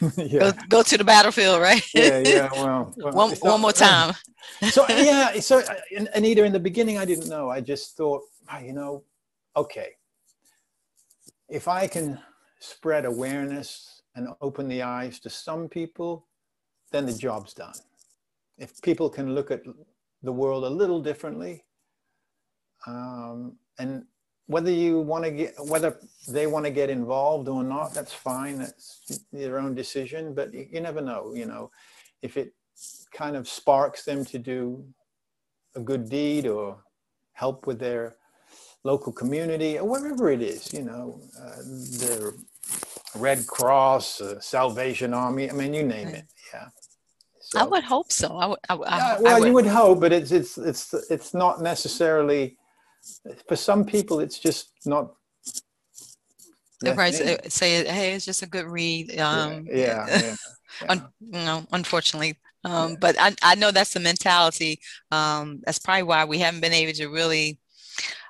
yeah. 0.16 0.38
Go, 0.38 0.52
go, 0.68 0.82
to 0.82 0.96
the 0.96 1.04
battlefield, 1.04 1.60
right? 1.60 1.82
yeah, 1.94 2.22
yeah. 2.24 2.48
Well, 2.54 2.94
well 2.96 3.12
one, 3.12 3.30
one 3.40 3.60
more 3.60 3.72
time. 3.72 4.14
so 4.70 4.84
yeah, 4.88 5.38
so 5.40 5.62
and, 5.96 6.24
either 6.24 6.44
in 6.44 6.52
the 6.52 6.60
beginning 6.60 6.98
I 6.98 7.04
didn't 7.04 7.28
know. 7.28 7.50
I 7.50 7.60
just 7.60 7.96
thought, 7.96 8.22
oh, 8.52 8.58
you 8.58 8.72
know, 8.72 9.04
okay, 9.56 9.88
if 11.48 11.68
I 11.68 11.86
can 11.86 12.18
spread 12.60 13.04
awareness 13.04 14.02
and 14.14 14.28
open 14.40 14.68
the 14.68 14.82
eyes 14.82 15.18
to 15.20 15.30
some 15.30 15.68
people, 15.68 16.26
then 16.92 17.06
the 17.06 17.12
job's 17.12 17.54
done. 17.54 17.74
If 18.58 18.80
people 18.82 19.08
can 19.08 19.34
look 19.34 19.50
at 19.50 19.62
the 20.22 20.32
world 20.32 20.64
a 20.64 20.70
little 20.70 21.00
differently, 21.00 21.64
um, 22.86 23.56
and 23.78 24.04
whether 24.50 24.70
you 24.72 25.00
want 25.00 25.22
to 25.24 25.30
get 25.30 25.54
whether 25.58 25.96
they 26.28 26.46
want 26.48 26.64
to 26.64 26.72
get 26.72 26.90
involved 26.90 27.48
or 27.48 27.62
not 27.62 27.94
that's 27.94 28.12
fine 28.12 28.58
that's 28.58 29.20
their 29.32 29.60
own 29.60 29.74
decision 29.74 30.34
but 30.34 30.52
you 30.52 30.80
never 30.80 31.00
know 31.00 31.32
you 31.34 31.46
know. 31.46 31.70
If 32.22 32.36
it 32.36 32.52
kind 33.14 33.34
of 33.36 33.48
sparks 33.48 34.04
them 34.04 34.26
to 34.26 34.38
do 34.38 34.84
a 35.74 35.80
good 35.80 36.10
deed 36.10 36.46
or 36.46 36.84
help 37.32 37.66
with 37.66 37.78
their 37.78 38.16
local 38.84 39.12
community 39.12 39.78
or 39.78 39.86
wherever 39.88 40.30
it 40.30 40.42
is 40.42 40.72
you 40.72 40.82
know 40.82 41.20
uh, 41.42 41.62
the 42.02 42.34
red 43.14 43.46
cross 43.46 44.20
uh, 44.20 44.38
salvation 44.40 45.14
army 45.14 45.48
i 45.50 45.52
mean 45.54 45.72
you 45.72 45.84
name 45.84 46.08
it 46.08 46.26
yeah. 46.52 46.68
So, 47.40 47.60
i 47.60 47.64
would 47.64 47.84
hope 47.84 48.12
so. 48.12 48.28
I 48.36 48.46
would, 48.46 48.58
I, 48.68 48.74
I, 48.74 49.20
well 49.20 49.40
would. 49.40 49.46
you 49.46 49.54
would 49.54 49.66
hope 49.66 50.00
but 50.00 50.12
it's 50.12 50.32
it's 50.32 50.58
it's 50.58 50.92
it's 51.08 51.32
not 51.34 51.62
necessarily 51.62 52.58
for 53.48 53.56
some 53.56 53.84
people, 53.84 54.20
it's 54.20 54.38
just 54.38 54.70
not. 54.84 55.12
Right, 56.82 57.14
say, 57.48 57.84
hey, 57.84 58.14
it's 58.14 58.24
just 58.24 58.42
a 58.42 58.46
good 58.46 58.64
read. 58.64 59.18
Um, 59.20 59.66
yeah, 59.66 60.06
yeah, 60.08 60.20
yeah, 60.82 60.88
Un- 60.88 61.08
you 61.20 61.32
know, 61.32 61.66
unfortunately, 61.72 62.38
um, 62.64 62.92
yeah. 62.92 62.96
but 62.98 63.16
I, 63.18 63.34
I 63.42 63.54
know 63.54 63.70
that's 63.70 63.92
the 63.92 64.00
mentality. 64.00 64.80
Um, 65.10 65.60
that's 65.64 65.78
probably 65.78 66.04
why 66.04 66.24
we 66.24 66.38
haven't 66.38 66.62
been 66.62 66.72
able 66.72 66.94
to 66.94 67.08
really, 67.08 67.58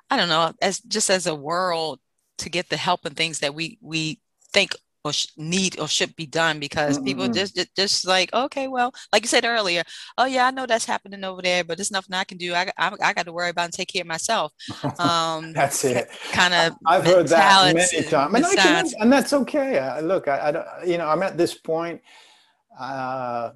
I 0.09 0.17
don't 0.17 0.27
know, 0.27 0.51
as 0.61 0.79
just 0.81 1.09
as 1.09 1.27
a 1.27 1.35
world 1.35 1.99
to 2.39 2.49
get 2.49 2.69
the 2.69 2.77
help 2.77 3.05
and 3.05 3.15
things 3.15 3.39
that 3.39 3.55
we 3.55 3.77
we 3.81 4.19
think 4.51 4.75
or 5.03 5.13
sh- 5.13 5.27
need 5.37 5.79
or 5.79 5.87
should 5.87 6.15
be 6.15 6.25
done 6.25 6.59
because 6.59 6.97
mm-hmm. 6.97 7.05
people 7.05 7.27
just, 7.27 7.55
just 7.55 7.75
just 7.75 8.07
like 8.07 8.33
okay 8.33 8.67
well 8.67 8.93
like 9.11 9.23
you 9.23 9.27
said 9.27 9.45
earlier 9.45 9.83
oh 10.17 10.25
yeah 10.25 10.47
i 10.47 10.51
know 10.51 10.65
that's 10.65 10.85
happening 10.85 11.23
over 11.23 11.41
there 11.41 11.63
but 11.63 11.77
there's 11.77 11.91
nothing 11.91 12.13
i 12.13 12.23
can 12.23 12.37
do. 12.37 12.53
I, 12.53 12.71
I, 12.77 12.91
I 13.01 13.13
got 13.13 13.25
to 13.25 13.33
worry 13.33 13.49
about 13.49 13.65
and 13.65 13.73
take 13.73 13.89
care 13.89 14.01
of 14.01 14.07
myself. 14.07 14.53
Um 14.99 15.53
that's 15.53 15.83
it. 15.83 16.09
kind 16.31 16.53
of 16.53 16.75
i've 16.85 17.05
heard 17.05 17.27
that 17.29 17.73
many 17.73 18.03
times 18.03 18.35
and, 18.35 18.57
can, 18.57 18.85
and 18.99 19.13
that's 19.13 19.33
okay. 19.33 19.79
Uh, 19.79 20.01
look 20.01 20.27
I, 20.27 20.47
I 20.47 20.51
don't 20.51 20.67
you 20.85 20.97
know 20.97 21.07
i'm 21.07 21.23
at 21.23 21.37
this 21.37 21.55
point 21.55 22.01
uh 22.79 23.51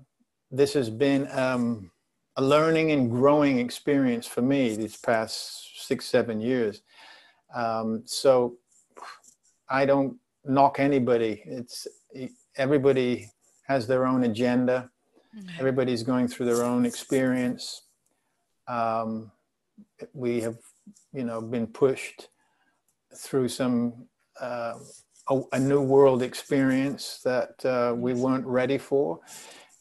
this 0.52 0.74
has 0.74 0.90
been 0.90 1.28
um 1.32 1.92
a 2.38 2.42
learning 2.42 2.92
and 2.92 3.10
growing 3.10 3.60
experience 3.60 4.28
for 4.28 4.42
me 4.42 4.76
these 4.76 4.98
past 4.98 5.88
six 5.88 6.06
seven 6.06 6.42
years. 6.42 6.82
Um 7.54 8.04
so 8.06 8.58
i 9.70 9.86
don't 9.86 10.18
knock 10.48 10.80
anybody. 10.80 11.44
It's 11.46 11.88
everybody 12.58 13.30
has 13.68 13.88
their 13.88 14.06
own 14.06 14.24
agenda. 14.24 14.90
Mm-hmm. 15.36 15.60
Everybody's 15.60 16.04
going 16.04 16.28
through 16.28 16.46
their 16.46 16.64
own 16.64 16.86
experience. 16.86 17.84
Um, 18.68 19.32
we 20.14 20.42
have, 20.42 20.58
you 21.14 21.24
know, 21.24 21.42
been 21.42 21.68
pushed 21.68 22.30
through 23.18 23.50
some 23.50 24.08
uh, 24.40 24.76
a, 25.30 25.42
a, 25.54 25.60
new 25.60 25.82
world 25.82 26.22
experience 26.22 27.22
that 27.24 27.66
uh, 27.66 27.94
we 27.96 28.14
weren't 28.14 28.46
ready 28.46 28.78
for, 28.78 29.20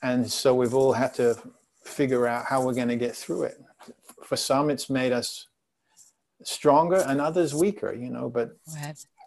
and 0.03 0.31
so 0.31 0.55
we've 0.55 0.75
all 0.75 0.93
had 0.93 1.13
to 1.15 1.37
figure 1.85 2.27
out 2.27 2.47
how 2.47 2.65
we're 2.65 2.75
going 2.75 2.89
to 2.89 2.97
get 2.97 3.17
through 3.17 3.43
it. 3.45 3.57
For 4.25 4.37
some, 4.37 4.71
it's 4.71 4.89
made 4.89 5.13
us 5.13 5.49
stronger, 6.45 7.05
and 7.07 7.21
others 7.21 7.55
weaker. 7.55 7.93
You 7.93 8.11
know, 8.11 8.29
but 8.29 8.51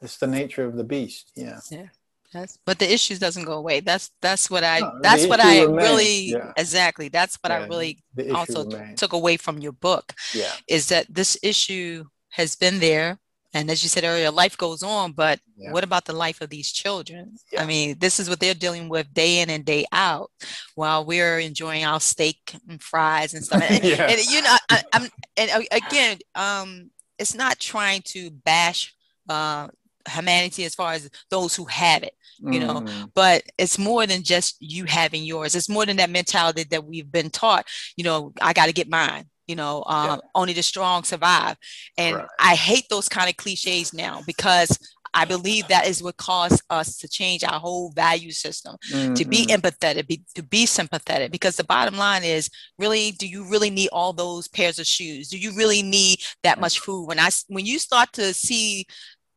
it's 0.02 0.18
the 0.18 0.28
nature 0.28 0.66
of 0.66 0.76
the 0.76 0.84
beast. 0.84 1.32
Yeah. 1.36 1.60
Yeah. 1.72 1.88
Yes. 2.34 2.60
But 2.66 2.80
the 2.80 2.92
issues 2.92 3.20
doesn't 3.20 3.46
go 3.46 3.54
away. 3.54 3.80
That's 3.80 4.12
that's 4.22 4.50
what 4.50 4.64
I 4.64 4.80
no, 4.80 5.00
that's 5.02 5.26
what 5.28 5.40
I 5.40 5.62
remains. 5.62 5.90
really 5.90 6.20
yeah. 6.32 6.52
exactly. 6.58 7.08
That's 7.08 7.38
what 7.42 7.52
yeah, 7.52 7.60
I 7.60 7.68
really 7.68 8.00
also 8.36 8.66
remains. 8.66 9.00
took 9.00 9.14
away 9.14 9.38
from 9.38 9.60
your 9.60 9.72
book. 9.72 10.14
Yeah. 10.34 10.52
Is 10.68 10.90
that 10.90 11.06
this 11.14 11.38
issue 11.42 12.04
has 12.32 12.56
been 12.56 12.80
there. 12.80 13.20
And 13.54 13.72
as 13.72 13.82
you 13.82 13.90
said 13.90 14.04
earlier, 14.04 14.30
life 14.30 14.58
goes 14.58 14.84
on, 14.84 15.14
but 15.14 15.40
yeah. 15.56 15.72
what 15.72 15.84
about 15.84 16.06
the 16.06 16.14
life 16.14 16.42
of 16.42 16.50
these 16.50 16.72
children? 16.72 17.38
I 17.58 17.66
mean, 17.66 17.98
this 17.98 18.20
is 18.20 18.30
what 18.30 18.40
they're 18.40 18.54
dealing 18.54 18.90
with 18.90 19.14
day 19.14 19.40
in 19.40 19.50
and 19.50 19.66
day 19.66 19.86
out 19.92 20.30
while 20.76 21.06
we're 21.06 21.40
enjoying 21.40 21.86
our 21.86 22.00
steak 22.00 22.56
and 22.70 22.84
fries 22.84 23.34
and 23.34 23.44
stuff. 23.44 23.64
And, 23.68 23.84
and 23.84 24.26
you 24.26 24.42
know, 24.42 24.56
I, 24.70 24.84
am 24.94 25.08
and 25.38 25.66
again, 25.72 26.20
um, 26.36 26.92
it's 27.18 27.34
not 27.34 27.58
trying 27.58 28.02
to 28.08 28.30
bash 28.30 28.94
uh, 29.30 29.70
humanity 30.08 30.66
as 30.66 30.76
far 30.76 30.94
as 30.94 31.10
those 31.30 31.56
who 31.56 31.66
have 31.66 32.04
it 32.04 32.14
you 32.40 32.60
know 32.60 32.82
mm. 32.82 33.12
but 33.16 33.42
it's 33.58 33.80
more 33.80 34.06
than 34.06 34.22
just 34.22 34.58
you 34.60 34.86
having 34.86 35.24
yours 35.24 35.56
it's 35.56 35.70
more 35.70 35.86
than 35.86 35.98
that 35.98 36.10
mentality 36.10 36.64
that 36.70 36.86
we've 36.86 37.12
been 37.12 37.30
taught 37.30 37.66
you 37.96 38.04
know 38.04 38.32
i 38.42 38.54
got 38.54 38.68
to 38.68 38.74
get 38.74 38.90
mine 38.90 39.26
you 39.48 39.56
know 39.56 39.84
um, 39.88 40.10
yeah. 40.10 40.18
only 40.36 40.54
the 40.54 40.62
strong 40.62 41.04
survive 41.04 41.56
and 41.98 42.16
right. 42.16 42.28
i 42.40 42.56
hate 42.56 42.86
those 42.90 43.10
kind 43.10 43.30
of 43.30 43.38
cliches 43.38 43.94
now 43.94 44.22
because 44.28 44.78
I 45.14 45.26
believe 45.26 45.68
that 45.68 45.88
is 45.88 46.04
what 46.04 46.18
caused 46.18 46.62
us 46.70 46.98
to 47.00 47.08
change 47.08 47.44
our 47.44 47.60
whole 47.60 47.92
value 47.92 48.32
system, 48.32 48.76
mm-hmm. 48.92 49.16
to 49.16 49.26
be 49.26 49.48
mm-hmm. 49.48 49.60
empathetic, 49.60 50.08
be, 50.08 50.24
to 50.36 50.44
be 50.44 50.68
sympathetic. 50.68 51.32
Because 51.32 51.56
the 51.56 51.64
bottom 51.64 51.98
line 51.98 52.24
is, 52.24 52.52
really, 52.78 53.12
do 53.12 53.28
you 53.28 53.44
really 53.50 53.72
need 53.72 53.90
all 53.92 54.14
those 54.14 54.48
pairs 54.48 54.78
of 54.78 54.86
shoes? 54.86 55.30
Do 55.30 55.40
you 55.40 55.54
really 55.54 55.82
need 55.82 56.20
that 56.44 56.60
much 56.60 56.80
food? 56.80 57.08
When 57.08 57.20
I 57.20 57.30
when 57.48 57.66
you 57.66 57.80
start 57.80 58.14
to 58.14 58.32
see 58.34 58.86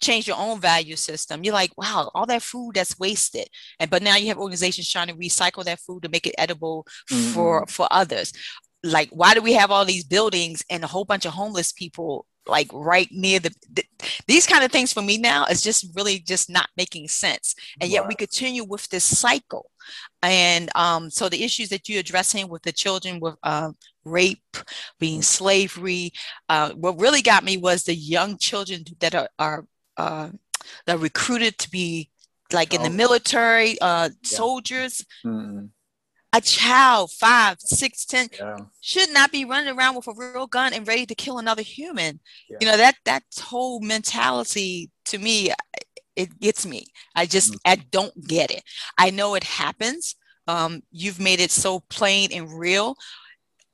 change 0.00 0.26
your 0.26 0.38
own 0.38 0.60
value 0.60 0.96
system. 0.96 1.44
You're 1.44 1.54
like, 1.54 1.76
wow, 1.76 2.10
all 2.14 2.26
that 2.26 2.42
food 2.42 2.72
that's 2.74 2.98
wasted. 2.98 3.48
And 3.78 3.90
but 3.90 4.02
now 4.02 4.16
you 4.16 4.28
have 4.28 4.38
organizations 4.38 4.90
trying 4.90 5.08
to 5.08 5.14
recycle 5.14 5.64
that 5.64 5.80
food 5.80 6.02
to 6.02 6.08
make 6.08 6.26
it 6.26 6.34
edible 6.38 6.86
mm-hmm. 7.10 7.32
for 7.32 7.66
for 7.66 7.86
others. 7.90 8.32
Like, 8.82 9.10
why 9.10 9.34
do 9.34 9.42
we 9.42 9.52
have 9.54 9.70
all 9.70 9.84
these 9.84 10.04
buildings 10.04 10.64
and 10.70 10.82
a 10.82 10.86
whole 10.86 11.04
bunch 11.04 11.26
of 11.26 11.32
homeless 11.34 11.72
people 11.72 12.26
like 12.46 12.68
right 12.72 13.08
near 13.12 13.38
the, 13.38 13.54
the, 13.72 13.84
these 14.26 14.46
kind 14.46 14.64
of 14.64 14.72
things 14.72 14.92
for 14.92 15.02
me 15.02 15.18
now 15.18 15.44
is 15.46 15.60
just 15.62 15.86
really 15.94 16.18
just 16.18 16.50
not 16.50 16.68
making 16.76 17.08
sense 17.08 17.54
and 17.80 17.90
yet 17.90 18.06
we 18.06 18.14
continue 18.14 18.64
with 18.64 18.88
this 18.88 19.04
cycle 19.04 19.70
and 20.22 20.70
um, 20.74 21.10
so 21.10 21.28
the 21.28 21.44
issues 21.44 21.68
that 21.68 21.88
you're 21.88 22.00
addressing 22.00 22.48
with 22.48 22.62
the 22.62 22.72
children 22.72 23.20
with 23.20 23.34
uh, 23.42 23.70
rape 24.04 24.56
being 24.98 25.22
slavery 25.22 26.12
uh, 26.48 26.70
what 26.70 26.98
really 26.98 27.22
got 27.22 27.44
me 27.44 27.56
was 27.56 27.84
the 27.84 27.94
young 27.94 28.36
children 28.38 28.84
that 29.00 29.14
are, 29.14 29.28
are 29.38 29.64
uh, 30.00 30.30
that 30.86 30.96
are 30.96 30.98
recruited 30.98 31.58
to 31.58 31.70
be 31.70 32.10
like 32.52 32.74
in 32.74 32.82
the 32.82 32.88
oh. 32.88 32.92
military, 32.92 33.78
uh, 33.80 34.08
yeah. 34.08 34.08
soldiers. 34.22 35.04
Mm-hmm. 35.24 35.66
A 36.32 36.40
child, 36.40 37.10
five, 37.10 37.56
six, 37.58 38.04
ten, 38.04 38.28
yeah. 38.38 38.56
should 38.80 39.12
not 39.12 39.32
be 39.32 39.44
running 39.44 39.76
around 39.76 39.96
with 39.96 40.06
a 40.06 40.12
real 40.16 40.46
gun 40.46 40.72
and 40.72 40.86
ready 40.86 41.04
to 41.04 41.14
kill 41.14 41.38
another 41.38 41.62
human. 41.62 42.20
Yeah. 42.48 42.58
You 42.60 42.66
know 42.68 42.76
that 42.76 42.94
that 43.04 43.24
whole 43.42 43.80
mentality 43.80 44.90
to 45.06 45.18
me, 45.18 45.50
it 46.14 46.38
gets 46.38 46.64
me. 46.64 46.86
I 47.16 47.26
just 47.26 47.50
mm-hmm. 47.50 47.72
I 47.72 47.76
don't 47.90 48.14
get 48.28 48.52
it. 48.52 48.62
I 48.96 49.10
know 49.10 49.34
it 49.34 49.42
happens. 49.42 50.14
Um, 50.46 50.82
you've 50.92 51.18
made 51.18 51.40
it 51.40 51.50
so 51.50 51.80
plain 51.90 52.28
and 52.32 52.46
real, 52.56 52.94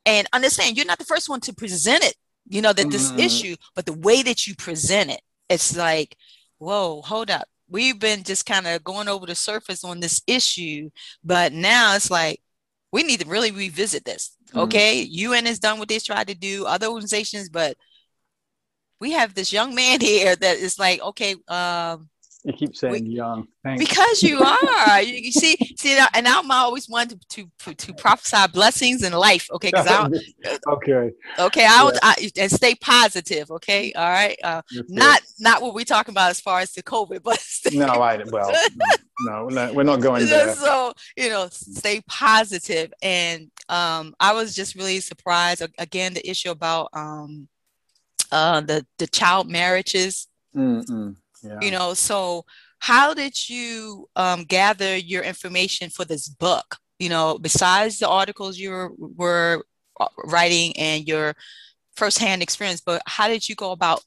and 0.06 0.26
understand 0.32 0.78
you're 0.78 0.86
not 0.86 0.98
the 0.98 1.04
first 1.12 1.28
one 1.28 1.40
to 1.40 1.54
present 1.54 2.04
it. 2.04 2.14
You 2.48 2.62
know 2.62 2.72
that 2.72 2.90
this 2.90 3.10
mm-hmm. 3.10 3.20
issue, 3.20 3.56
but 3.74 3.84
the 3.84 3.98
way 4.06 4.22
that 4.22 4.46
you 4.46 4.54
present 4.54 5.10
it 5.10 5.20
it's 5.48 5.76
like, 5.76 6.16
whoa, 6.58 7.02
hold 7.02 7.30
up. 7.30 7.48
We've 7.68 7.98
been 7.98 8.22
just 8.22 8.46
kind 8.46 8.66
of 8.66 8.84
going 8.84 9.08
over 9.08 9.26
the 9.26 9.34
surface 9.34 9.84
on 9.84 10.00
this 10.00 10.22
issue, 10.26 10.90
but 11.24 11.52
now 11.52 11.96
it's 11.96 12.10
like 12.10 12.40
we 12.92 13.02
need 13.02 13.20
to 13.20 13.28
really 13.28 13.50
revisit 13.50 14.04
this. 14.04 14.36
Mm-hmm. 14.48 14.58
Okay, 14.60 15.02
mm-hmm. 15.02 15.32
UN 15.32 15.46
has 15.46 15.58
done 15.58 15.78
what 15.78 15.88
they 15.88 15.98
tried 15.98 16.28
to 16.28 16.34
do, 16.34 16.64
other 16.66 16.86
organizations, 16.86 17.48
but 17.48 17.76
we 19.00 19.12
have 19.12 19.34
this 19.34 19.52
young 19.52 19.74
man 19.74 20.00
here 20.00 20.36
that 20.36 20.56
is 20.58 20.78
like, 20.78 21.00
okay, 21.02 21.34
um, 21.48 22.08
you 22.46 22.52
keep 22.52 22.76
saying 22.76 23.04
we, 23.04 23.10
young. 23.10 23.48
Thanks. 23.64 23.84
Because 23.84 24.22
you 24.22 24.38
are. 24.88 25.02
you, 25.02 25.14
you, 25.14 25.32
see, 25.32 25.56
see, 25.76 25.98
and 26.14 26.28
I'm 26.28 26.48
always 26.48 26.88
wanted 26.88 27.20
to, 27.30 27.50
to 27.64 27.74
to 27.74 27.94
prophesy 27.94 28.36
blessings 28.52 29.02
in 29.02 29.12
life. 29.12 29.48
Okay, 29.50 29.72
because 29.72 29.88
I 29.88 30.08
okay. 30.68 31.10
Okay, 31.40 31.66
I, 31.66 31.90
yeah. 31.92 31.98
I 32.02 32.30
and 32.38 32.52
stay 32.52 32.76
positive. 32.76 33.50
Okay, 33.50 33.92
all 33.94 34.08
right. 34.08 34.38
Uh, 34.44 34.62
not 34.88 35.22
not 35.40 35.60
what 35.60 35.74
we're 35.74 35.84
talking 35.84 36.12
about 36.12 36.30
as 36.30 36.40
far 36.40 36.60
as 36.60 36.72
the 36.72 36.84
COVID, 36.84 37.24
but 37.24 37.44
no, 37.72 37.86
I 37.86 38.22
well, 38.30 38.52
no, 39.22 39.48
no, 39.48 39.72
we're 39.72 39.82
not 39.82 40.00
going 40.00 40.24
there. 40.26 40.54
So 40.54 40.92
you 41.16 41.28
know, 41.28 41.48
stay 41.50 42.00
positive. 42.08 42.92
And 43.02 43.50
um, 43.68 44.14
I 44.20 44.34
was 44.34 44.54
just 44.54 44.76
really 44.76 45.00
surprised 45.00 45.66
again 45.78 46.14
the 46.14 46.30
issue 46.30 46.52
about 46.52 46.90
um, 46.92 47.48
uh, 48.30 48.60
the 48.60 48.86
the 48.98 49.08
child 49.08 49.50
marriages. 49.50 50.28
Mm-mm 50.56 51.16
yeah. 51.46 51.58
You 51.60 51.70
know, 51.70 51.94
so 51.94 52.44
how 52.78 53.14
did 53.14 53.48
you 53.48 54.08
um, 54.16 54.44
gather 54.44 54.96
your 54.96 55.22
information 55.22 55.90
for 55.90 56.04
this 56.04 56.28
book? 56.28 56.76
You 56.98 57.08
know, 57.08 57.38
besides 57.38 57.98
the 57.98 58.08
articles 58.08 58.58
you 58.58 58.70
were, 58.70 58.92
were 58.98 59.64
uh, 60.00 60.08
writing 60.24 60.76
and 60.76 61.06
your 61.06 61.34
firsthand 61.94 62.42
experience, 62.42 62.80
but 62.80 63.02
how 63.06 63.28
did 63.28 63.48
you 63.48 63.54
go 63.54 63.72
about 63.72 64.02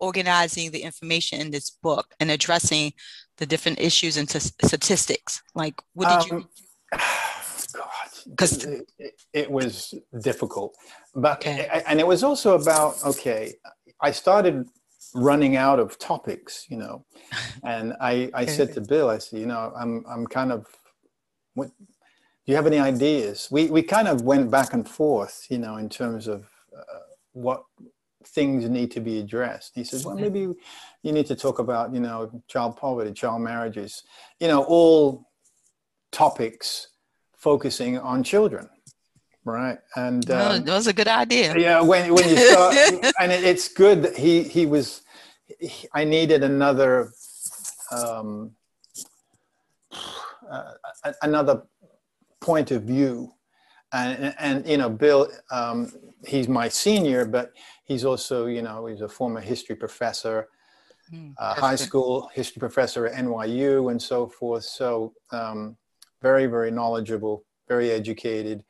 organizing 0.00 0.70
the 0.70 0.82
information 0.82 1.40
in 1.40 1.50
this 1.50 1.70
book 1.70 2.14
and 2.18 2.30
addressing 2.30 2.92
the 3.38 3.46
different 3.46 3.80
issues 3.80 4.16
and 4.16 4.28
t- 4.28 4.38
statistics? 4.38 5.42
Like, 5.54 5.80
what 5.94 6.08
did 6.08 6.32
um, 6.32 6.38
you? 6.38 6.98
God, 7.74 7.88
because 8.28 8.64
it, 8.64 8.92
it, 8.98 9.22
it, 9.32 9.50
was 9.50 9.94
difficult, 10.20 10.76
but 11.14 11.38
okay. 11.38 11.82
and 11.86 11.98
it 11.98 12.06
was 12.06 12.22
also 12.22 12.54
about 12.54 13.02
okay. 13.02 13.54
I 13.98 14.10
started 14.10 14.68
running 15.14 15.56
out 15.56 15.78
of 15.78 15.98
topics, 15.98 16.66
you 16.68 16.76
know. 16.76 17.04
And 17.64 17.94
I, 18.00 18.30
I 18.34 18.46
said 18.46 18.72
to 18.74 18.80
Bill, 18.80 19.08
I 19.08 19.18
said, 19.18 19.38
you 19.40 19.46
know, 19.46 19.72
I'm, 19.76 20.04
I'm 20.08 20.26
kind 20.26 20.50
of, 20.50 20.66
what, 21.54 21.70
do 21.78 22.46
you 22.46 22.56
have 22.56 22.66
any 22.66 22.78
ideas? 22.78 23.48
We, 23.50 23.66
we 23.66 23.82
kind 23.82 24.08
of 24.08 24.22
went 24.22 24.50
back 24.50 24.72
and 24.72 24.88
forth, 24.88 25.46
you 25.48 25.58
know, 25.58 25.76
in 25.76 25.88
terms 25.88 26.26
of 26.26 26.48
uh, 26.76 26.98
what 27.32 27.62
things 28.26 28.68
need 28.68 28.90
to 28.92 29.00
be 29.00 29.20
addressed. 29.20 29.72
He 29.74 29.84
said, 29.84 30.04
well, 30.04 30.16
maybe 30.16 30.40
you 30.40 31.12
need 31.12 31.26
to 31.26 31.36
talk 31.36 31.58
about, 31.60 31.94
you 31.94 32.00
know, 32.00 32.42
child 32.48 32.76
poverty, 32.76 33.12
child 33.12 33.42
marriages, 33.42 34.02
you 34.40 34.48
know, 34.48 34.64
all 34.64 35.28
topics 36.10 36.88
focusing 37.36 37.98
on 37.98 38.22
children 38.22 38.68
right? 39.44 39.78
And 39.96 40.28
um, 40.30 40.64
that 40.64 40.74
was 40.74 40.86
a 40.86 40.92
good 40.92 41.08
idea. 41.08 41.56
Yeah, 41.56 41.80
when 41.80 42.12
when 42.14 42.28
you 42.28 42.36
start, 42.36 42.74
and 43.20 43.32
it, 43.32 43.44
it's 43.44 43.68
good 43.68 44.02
that 44.02 44.16
he 44.16 44.42
he 44.42 44.66
was. 44.66 45.01
I 45.92 46.04
needed 46.04 46.42
another, 46.42 47.12
um, 47.90 48.52
uh, 50.50 50.72
another 51.22 51.62
point 52.40 52.70
of 52.70 52.82
view, 52.82 53.32
and 53.92 54.34
and 54.38 54.66
you 54.66 54.76
know, 54.76 54.88
Bill, 54.90 55.28
um, 55.50 55.92
he's 56.26 56.48
my 56.48 56.68
senior, 56.68 57.24
but 57.24 57.52
he's 57.84 58.04
also 58.04 58.46
you 58.46 58.62
know 58.62 58.86
he's 58.86 59.00
a 59.00 59.08
former 59.08 59.40
history 59.40 59.76
professor. 59.76 60.48
Mm, 61.12 61.34
uh, 61.36 61.54
high 61.54 61.76
school 61.76 62.30
history 62.32 62.60
professor 62.60 63.06
at 63.06 63.14
NYU 63.24 63.90
and 63.90 64.00
so 64.00 64.28
forth. 64.28 64.64
So 64.64 65.12
um, 65.30 65.76
very, 66.22 66.46
very 66.46 66.70
knowledgeable, 66.70 67.44
very 67.68 67.90
educated 67.90 68.64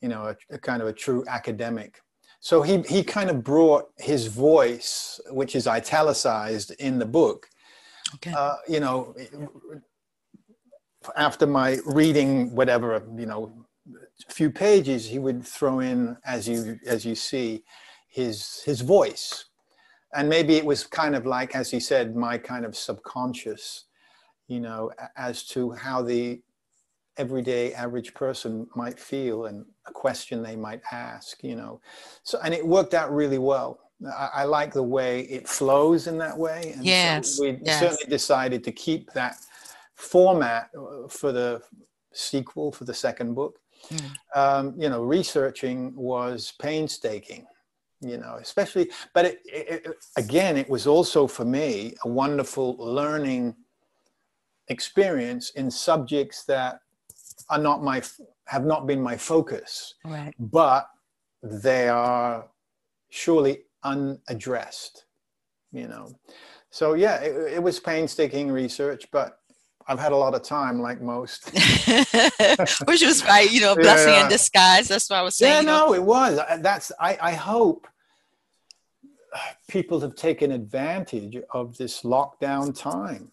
you 0.00 0.08
know, 0.08 0.24
a, 0.24 0.54
a 0.54 0.58
kind 0.58 0.82
of 0.82 0.88
a 0.88 0.92
true 0.92 1.24
academic. 1.28 2.00
So 2.40 2.62
he, 2.62 2.80
he 2.82 3.04
kind 3.04 3.28
of 3.28 3.44
brought 3.44 3.90
his 3.98 4.26
voice, 4.26 5.20
which 5.30 5.54
is 5.54 5.66
italicized 5.66 6.72
in 6.78 6.98
the 6.98 7.06
book. 7.06 7.48
Okay. 8.14 8.32
Uh, 8.36 8.56
you 8.66 8.80
know, 8.80 9.14
after 11.16 11.46
my 11.46 11.78
reading 11.84 12.54
whatever, 12.54 13.06
you 13.16 13.26
know, 13.26 13.66
a 14.28 14.32
few 14.32 14.50
pages, 14.50 15.06
he 15.06 15.18
would 15.18 15.46
throw 15.46 15.80
in, 15.80 16.16
as 16.24 16.48
you 16.48 16.78
as 16.86 17.04
you 17.04 17.14
see, 17.14 17.62
his 18.08 18.62
his 18.64 18.80
voice, 18.80 19.46
and 20.14 20.28
maybe 20.28 20.56
it 20.56 20.64
was 20.64 20.84
kind 20.84 21.14
of 21.14 21.26
like, 21.26 21.54
as 21.54 21.70
he 21.70 21.80
said, 21.80 22.16
my 22.16 22.36
kind 22.36 22.64
of 22.64 22.76
subconscious, 22.76 23.84
you 24.48 24.60
know, 24.60 24.90
as 25.16 25.44
to 25.48 25.70
how 25.72 26.02
the 26.02 26.42
everyday 27.16 27.72
average 27.74 28.14
person 28.14 28.66
might 28.74 28.98
feel 28.98 29.46
and 29.46 29.64
a 29.90 29.92
question 29.92 30.42
they 30.42 30.56
might 30.56 30.80
ask 30.92 31.42
you 31.42 31.56
know 31.56 31.80
so 32.22 32.38
and 32.44 32.54
it 32.54 32.66
worked 32.66 32.94
out 32.94 33.12
really 33.12 33.38
well 33.38 33.80
i, 34.06 34.30
I 34.34 34.44
like 34.44 34.72
the 34.72 34.82
way 34.82 35.22
it 35.22 35.48
flows 35.48 36.06
in 36.06 36.16
that 36.18 36.36
way 36.36 36.72
and 36.74 36.84
yes, 36.84 37.36
so 37.36 37.44
we 37.44 37.58
yes. 37.62 37.80
certainly 37.80 38.08
decided 38.08 38.64
to 38.64 38.72
keep 38.72 39.12
that 39.12 39.36
format 39.94 40.70
uh, 40.76 41.08
for 41.08 41.32
the 41.32 41.62
sequel 42.12 42.72
for 42.72 42.84
the 42.84 42.94
second 42.94 43.34
book 43.34 43.58
mm. 43.88 44.10
um, 44.34 44.74
you 44.78 44.88
know 44.88 45.02
researching 45.02 45.94
was 45.94 46.52
painstaking 46.60 47.46
you 48.00 48.16
know 48.16 48.38
especially 48.40 48.90
but 49.14 49.24
it, 49.26 49.40
it, 49.44 49.86
it, 49.86 49.96
again 50.16 50.56
it 50.56 50.68
was 50.68 50.86
also 50.86 51.26
for 51.26 51.44
me 51.44 51.94
a 52.04 52.08
wonderful 52.08 52.76
learning 52.78 53.54
experience 54.68 55.50
in 55.50 55.70
subjects 55.70 56.44
that 56.44 56.80
are 57.50 57.58
not 57.58 57.82
my 57.82 58.02
have 58.50 58.64
not 58.64 58.86
been 58.86 59.00
my 59.00 59.16
focus 59.16 59.94
right 60.04 60.34
but 60.38 60.88
they 61.42 61.88
are 61.88 62.48
surely 63.10 63.58
unaddressed 63.84 65.04
you 65.72 65.86
know 65.86 66.08
so 66.70 66.94
yeah 66.94 67.16
it, 67.20 67.54
it 67.54 67.62
was 67.62 67.78
painstaking 67.78 68.50
research 68.50 69.06
but 69.12 69.40
I've 69.90 69.98
had 69.98 70.12
a 70.12 70.16
lot 70.16 70.36
of 70.36 70.42
time, 70.42 70.80
like 70.80 71.02
most. 71.02 71.50
Which 72.84 73.02
was 73.02 73.24
right, 73.24 73.50
you 73.50 73.60
know, 73.60 73.74
blessing 73.74 74.12
yeah, 74.12 74.18
yeah. 74.18 74.22
in 74.22 74.30
disguise. 74.30 74.86
That's 74.86 75.10
what 75.10 75.16
I 75.16 75.22
was 75.22 75.36
saying. 75.36 75.66
Yeah, 75.66 75.72
no, 75.72 75.94
it 75.94 76.02
was. 76.02 76.38
That's. 76.60 76.92
I. 77.00 77.18
I 77.20 77.32
hope. 77.32 77.88
people 79.68 79.98
have 80.00 80.14
taken 80.14 80.52
advantage 80.52 81.38
of 81.52 81.76
this 81.76 82.02
lockdown 82.02 82.78
time. 82.78 83.32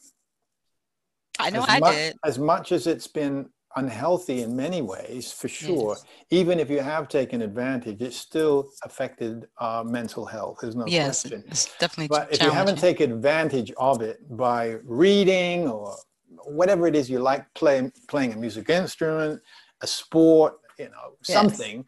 I 1.38 1.52
know 1.52 1.62
as 1.62 1.70
I 1.70 1.80
much, 1.80 1.96
did. 1.96 2.18
As 2.24 2.40
much 2.40 2.72
as 2.72 2.88
it's 2.88 3.08
been 3.08 3.50
unhealthy 3.78 4.42
in 4.42 4.56
many 4.56 4.82
ways, 4.82 5.32
for 5.32 5.48
sure, 5.48 5.90
Yes. 5.96 6.06
even 6.30 6.60
if 6.60 6.70
you 6.70 6.80
have 6.80 7.08
taken 7.08 7.42
advantage, 7.42 8.02
it 8.02 8.14
still 8.14 8.70
affected 8.84 9.48
our 9.60 9.84
mental 9.84 10.26
health. 10.26 10.58
There's 10.62 10.76
no 10.76 10.86
Yes, 10.86 11.22
question. 11.22 11.44
it's 11.48 11.66
definitely 11.78 12.08
But 12.16 12.34
if 12.34 12.42
you 12.42 12.52
haven't 12.52 12.80
taken 12.80 13.12
advantage 13.12 13.72
of 13.78 14.02
it 14.02 14.18
by 14.36 14.78
reading 14.84 15.68
or 15.68 15.96
whatever 16.46 16.88
it 16.88 16.96
is 16.96 17.10
you 17.10 17.20
like, 17.20 17.46
playing 17.54 17.92
playing 18.08 18.34
a 18.34 18.38
music 18.38 18.70
instrument, 18.70 19.42
a 19.82 19.88
sport, 19.88 20.56
you 20.80 20.90
know, 20.90 21.08
Yes. 21.28 21.34
something. 21.34 21.86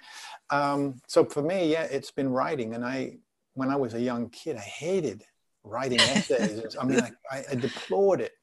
Um, 0.52 1.02
so 1.08 1.26
for 1.26 1.42
me, 1.42 1.72
yeah, 1.72 1.84
it's 1.84 2.12
been 2.12 2.30
writing. 2.30 2.74
And 2.76 2.84
I, 2.86 3.18
when 3.54 3.70
I 3.70 3.76
was 3.76 3.94
a 3.94 4.02
young 4.02 4.30
kid, 4.30 4.56
I 4.58 4.62
hated 4.86 5.24
writing 5.64 6.02
essays. 6.16 6.76
I 6.80 6.86
mean, 6.86 7.02
I, 7.32 7.44
I 7.52 7.56
deplored 7.56 8.22
it. 8.22 8.34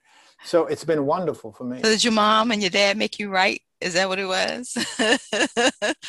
So 0.46 0.66
it's 0.66 0.84
been 0.84 1.06
wonderful 1.06 1.52
for 1.52 1.64
me. 1.64 1.82
So 1.82 1.90
did 1.90 2.04
your 2.04 2.12
mom 2.12 2.52
and 2.52 2.62
your 2.62 2.70
dad 2.70 2.96
make 2.96 3.18
you 3.18 3.30
write? 3.30 3.62
Is 3.80 3.94
that 3.94 4.08
what 4.08 4.18
it 4.18 4.26
was? 4.26 4.76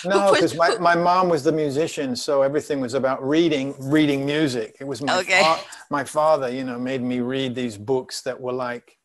No, 0.05 0.31
because 0.31 0.55
my, 0.55 0.77
my 0.77 0.95
mom 0.95 1.27
was 1.27 1.43
the 1.43 1.51
musician, 1.51 2.15
so 2.15 2.43
everything 2.43 2.79
was 2.79 2.93
about 2.93 3.27
reading, 3.27 3.73
reading 3.79 4.25
music. 4.25 4.75
It 4.79 4.85
was 4.85 5.01
my 5.01 5.17
Okay. 5.19 5.41
fa- 5.41 5.59
my 5.89 6.03
father, 6.03 6.49
you 6.49 6.63
know, 6.63 6.77
made 6.77 7.01
me 7.01 7.19
read 7.19 7.55
these 7.55 7.77
books 7.77 8.21
that 8.21 8.39
were 8.39 8.53
like, 8.53 8.97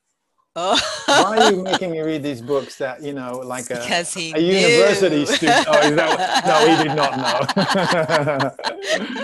oh. 0.55 0.79
why 1.07 1.39
are 1.39 1.51
you 1.51 1.63
making 1.71 1.91
me 1.91 2.01
read 2.01 2.23
these 2.23 2.43
books 2.43 2.77
that, 2.77 3.03
you 3.03 3.15
know, 3.15 3.39
like 3.39 3.71
a, 3.71 3.81
a 4.35 4.39
university 4.39 5.25
student? 5.27 5.67
Oh, 5.67 5.81
is 5.81 5.97
that 5.97 6.45
no, 6.47 6.59
he 6.69 6.77
did 6.85 6.95
not 6.95 7.17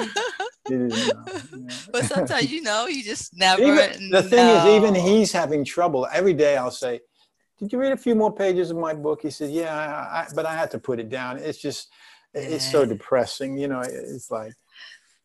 know. 0.00 0.37
He 0.68 0.74
didn't 0.74 0.88
know. 0.90 1.24
yeah. 1.56 1.76
but 1.92 2.04
sometimes 2.04 2.50
you 2.50 2.62
know 2.62 2.86
you 2.86 3.02
just 3.02 3.36
never 3.36 3.62
Even, 3.62 4.10
the 4.10 4.22
thing 4.22 4.46
is, 4.48 4.64
even 4.66 4.94
he's 4.94 5.32
having 5.32 5.64
trouble. 5.64 6.06
Every 6.12 6.34
day 6.34 6.56
I'll 6.56 6.70
say, 6.70 7.00
did 7.58 7.72
you 7.72 7.78
read 7.78 7.92
a 7.92 7.96
few 7.96 8.14
more 8.14 8.32
pages 8.32 8.70
of 8.70 8.76
my 8.76 8.94
book? 8.94 9.20
He 9.22 9.30
said, 9.30 9.50
yeah, 9.50 9.74
I, 9.74 10.20
I, 10.20 10.26
but 10.34 10.46
I 10.46 10.54
had 10.54 10.70
to 10.72 10.78
put 10.78 11.00
it 11.00 11.08
down. 11.08 11.38
It's 11.38 11.58
just, 11.58 11.88
it's 12.34 12.70
so 12.70 12.86
depressing. 12.86 13.58
You 13.58 13.68
know, 13.68 13.80
it's 13.80 14.30
like, 14.30 14.52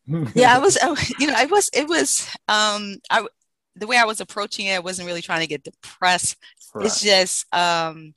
yeah 0.34 0.54
i 0.54 0.58
was 0.58 0.76
I, 0.82 0.88
you 1.18 1.28
know 1.28 1.34
i 1.34 1.46
was 1.46 1.70
it 1.72 1.88
was 1.88 2.28
um 2.46 2.96
i 3.10 3.26
the 3.74 3.86
way 3.86 3.96
i 3.96 4.04
was 4.04 4.20
approaching 4.20 4.66
it 4.66 4.74
i 4.74 4.78
wasn't 4.78 5.06
really 5.06 5.22
trying 5.22 5.40
to 5.40 5.46
get 5.46 5.64
depressed 5.64 6.36
Right. 6.74 6.84
it's 6.86 7.00
just 7.00 7.46
um 7.54 8.12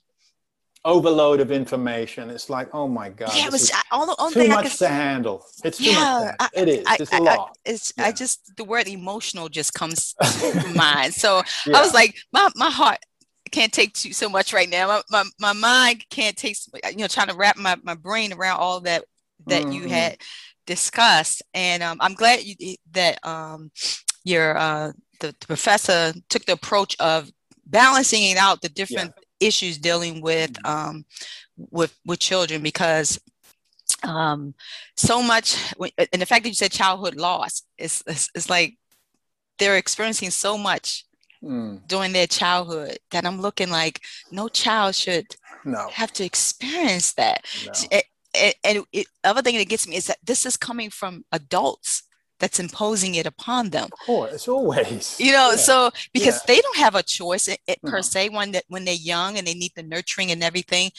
overload 0.85 1.39
of 1.39 1.51
information. 1.51 2.29
It's 2.29 2.49
like, 2.49 2.73
oh 2.73 2.87
my 2.87 3.09
God, 3.09 3.31
yeah 3.35 3.45
it 3.47 3.51
was 3.51 3.71
I- 3.73 3.81
all 3.91 4.05
the 4.05 4.15
too 4.33 4.39
thing 4.41 4.51
i 4.51 4.55
much 4.55 4.71
could 4.71 4.77
to 4.79 4.87
handle. 4.87 5.45
It's 5.63 5.77
too 5.77 5.85
Yeah, 5.91 6.35
much. 6.39 6.51
To, 6.53 6.61
it 6.61 6.69
is. 6.69 6.85
I, 6.87 6.97
it's 6.99 7.13
I- 7.13 7.17
a 7.17 7.21
I- 7.21 7.35
lot. 7.35 7.57
it's 7.65 7.93
Yeah. 7.97 8.05
i 8.05 8.11
just 8.11 8.55
the 8.55 8.63
word 8.63 8.87
emotional 8.87 9.49
just 9.49 9.73
comes 9.73 10.13
to 10.21 10.73
mind 10.75 11.13
so 11.13 11.41
Yeah. 11.65 11.77
I 11.77 11.81
was 11.81 11.93
like, 11.93 12.15
my, 12.31 12.49
my 12.55 12.69
heart 12.69 12.99
can't 13.51 13.71
take 13.71 13.93
too, 13.93 14.11
so 14.13 14.27
much 14.29 14.51
right 14.53 14.69
now. 14.69 14.87
My, 14.87 15.01
my, 15.09 15.23
my 15.39 15.53
mind 15.53 16.03
can't 16.09 16.35
take, 16.35 16.57
you 16.91 16.97
know, 16.97 17.07
trying 17.07 17.29
to 17.29 17.35
wrap 17.35 17.55
my, 17.57 17.77
my 17.81 17.95
brain 17.95 18.33
around 18.33 18.59
all 18.59 18.81
that 18.81 19.05
that 19.47 19.71
you 19.71 19.83
Mhm. 19.83 19.89
had 19.89 20.17
discussed. 20.65 21.41
And 21.53 21.81
um, 21.81 21.97
I'm 22.01 22.13
glad 22.13 22.43
you, 22.43 22.75
that 22.91 23.25
um, 23.25 23.71
your 24.25 24.57
uh, 24.57 24.91
the, 25.21 25.27
the 25.39 25.47
professor 25.47 26.13
took 26.29 26.43
the 26.45 26.53
approach 26.53 26.95
of 26.99 27.31
balancing 27.65 28.23
it 28.23 28.37
out 28.37 28.61
the 28.61 28.69
different 28.69 29.13
issues 29.39 29.77
dealing 29.77 30.21
with 30.21 30.53
Mhm. 30.53 30.69
um, 30.69 31.05
with 31.57 31.97
with 32.05 32.19
children 32.19 32.61
because 32.61 33.19
um, 34.03 34.53
so 34.95 35.21
much 35.23 35.55
when- 35.77 35.91
and 36.13 36.21
the 36.21 36.25
fact 36.25 36.43
that 36.43 36.49
you 36.49 36.55
said 36.55 36.71
childhood 36.71 37.15
loss 37.15 37.63
is 37.77 38.03
it's, 38.05 38.29
it's 38.35 38.49
like 38.49 38.77
they're 39.57 39.77
experiencing 39.77 40.29
so 40.31 40.57
much 40.57 41.03
Mm, 41.43 41.87
during 41.87 42.13
their 42.13 42.25
childhood 42.25 42.97
that 43.11 43.23
I'm 43.23 43.39
looking 43.41 43.69
like 43.69 44.01
no 44.31 44.47
child 44.47 44.95
should 44.95 45.27
no, 45.63 45.87
have 45.89 46.11
to 46.13 46.25
experience 46.25 47.13
that. 47.13 47.45
no. 47.63 47.71
And, 47.91 48.03
and, 48.33 48.53
and 48.63 48.85
it, 48.91 49.07
other 49.23 49.43
thing 49.43 49.55
that 49.57 49.69
gets 49.69 49.87
me 49.87 49.97
is 49.97 50.07
that 50.07 50.17
this 50.23 50.47
is 50.47 50.57
coming 50.57 50.89
from 50.89 51.25
adults 51.31 52.01
that's 52.39 52.59
imposing 52.59 53.15
it 53.15 53.25
upon 53.25 53.69
them. 53.71 53.89
Of 53.91 53.99
course, 53.99 54.33
it's 54.33 54.47
always. 54.47 55.19
You 55.19 55.31
know, 55.31 55.51
Yeah. 55.51 55.55
so 55.55 55.91
because 56.13 56.35
Yeah. 56.35 56.55
they 56.55 56.61
don't 56.61 56.77
have 56.77 56.95
a 56.95 57.03
choice 57.03 57.47
it, 57.47 57.59
it, 57.67 57.83
per 57.85 57.97
No. 57.97 58.01
se 58.01 58.29
when 58.29 58.51
that 58.51 58.65
when 58.67 58.85
they're 58.85 58.93
young 58.93 59.37
and 59.37 59.47
they 59.47 59.53
need 59.53 59.73
the 59.75 59.83
nurturing 59.83 60.31
and 60.31 60.43
everything. 60.43 60.91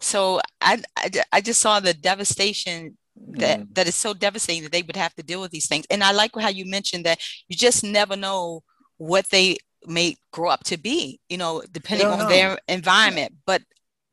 So 0.00 0.40
I, 0.60 0.82
I, 0.96 1.10
I 1.32 1.40
just 1.40 1.60
saw 1.60 1.80
the 1.80 1.94
devastation 1.94 2.98
that 3.38 3.60
Mm, 3.60 3.74
that 3.74 3.86
is 3.88 3.94
so 3.94 4.14
devastating 4.14 4.62
that 4.64 4.72
they 4.72 4.82
would 4.82 4.96
have 4.96 5.14
to 5.14 5.22
deal 5.22 5.40
with 5.40 5.50
these 5.52 5.68
things. 5.68 5.86
And 5.90 6.02
I 6.02 6.12
like 6.12 6.32
how 6.38 6.48
you 6.48 6.64
mentioned 6.66 7.04
that 7.06 7.20
you 7.48 7.56
just 7.56 7.84
never 7.84 8.16
know 8.16 8.62
what 8.98 9.28
they 9.30 9.58
may 9.86 10.16
grow 10.32 10.50
up 10.50 10.64
to 10.64 10.76
be, 10.78 11.20
you 11.28 11.36
know, 11.36 11.62
depending 11.70 12.10
on 12.10 12.20
know. 12.20 12.28
their 12.28 12.58
environment. 12.68 13.34
But 13.46 13.62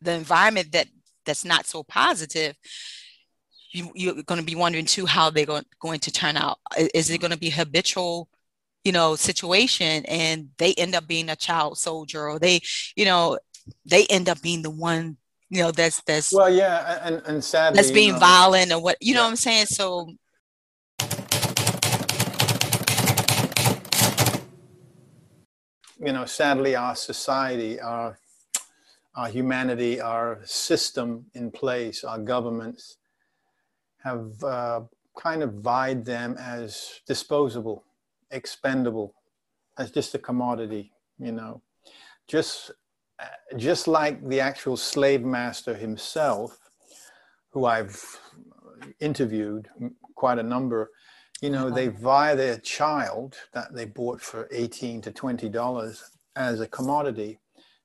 the 0.01 0.13
environment 0.13 0.71
that 0.73 0.87
that's 1.25 1.45
not 1.45 1.65
so 1.65 1.83
positive, 1.83 2.55
you 3.71 3.91
you're 3.95 4.23
going 4.23 4.39
to 4.39 4.45
be 4.45 4.55
wondering 4.55 4.85
too 4.85 5.05
how 5.05 5.29
they're 5.29 5.45
going, 5.45 5.65
going 5.79 5.99
to 6.01 6.11
turn 6.11 6.37
out. 6.37 6.57
Is 6.93 7.09
it 7.09 7.19
going 7.19 7.31
to 7.31 7.37
be 7.37 7.49
habitual? 7.49 8.29
you 8.85 8.93
know 8.93 9.13
situation 9.13 10.05
and 10.05 10.47
they 10.57 10.73
end 10.75 10.95
up 10.95 11.05
being 11.05 11.27
a 11.29 11.35
child 11.35 11.77
soldier 11.77 12.29
or 12.29 12.39
they 12.39 12.61
you 12.95 13.03
know 13.03 13.37
they 13.85 14.05
end 14.05 14.29
up 14.29 14.41
being 14.41 14.61
the 14.61 14.69
one 14.69 15.17
you 15.49 15.61
know 15.61 15.69
that's 15.69 16.01
that's 16.03 16.31
Well, 16.33 16.49
yeah, 16.49 16.97
and 17.03 17.21
and 17.27 17.43
sadly, 17.43 17.75
that's 17.75 17.89
you 17.89 17.95
being 17.95 18.13
know, 18.13 18.19
violent 18.19 18.71
or 18.71 18.81
what 18.81 18.95
you 19.01 19.13
know 19.13 19.19
Yeah. 19.19 19.25
what 19.25 19.31
i'm 19.31 19.35
saying 19.35 19.65
so 19.65 20.07
you 25.99 26.13
know, 26.13 26.25
sadly, 26.25 26.75
our 26.75 26.95
society, 26.95 27.79
our 27.79 28.17
our 29.15 29.27
humanity, 29.27 29.99
our 29.99 30.39
system 30.45 31.25
in 31.33 31.51
place, 31.51 32.03
our 32.05 32.19
governments 32.19 32.98
have 34.03 34.43
uh, 34.43 34.81
kind 35.17 35.43
of 35.43 35.55
vied 35.55 36.05
them 36.05 36.35
as 36.39 37.01
disposable, 37.07 37.83
expendable, 38.31 39.13
as 39.77 39.91
just 39.91 40.15
a 40.15 40.19
commodity. 40.19 40.91
You 41.17 41.33
know, 41.33 41.61
just 42.27 42.71
uh, 43.19 43.25
just 43.57 43.87
like 43.87 44.27
the 44.27 44.39
actual 44.39 44.77
slave 44.77 45.23
master 45.23 45.73
himself, 45.73 46.57
who 47.49 47.65
I've 47.65 48.19
interviewed 48.99 49.67
quite 50.15 50.39
a 50.39 50.43
number. 50.43 50.91
You 51.41 51.49
know, 51.49 51.69
they 51.69 51.87
vie 51.87 52.35
their 52.35 52.57
child 52.57 53.35
that 53.53 53.73
they 53.73 53.85
bought 53.85 54.21
for 54.21 54.47
18 54.51 55.01
to 55.03 55.11
20 55.11 55.49
dollars 55.49 56.03
as 56.35 56.59
a 56.61 56.67
commodity 56.67 57.39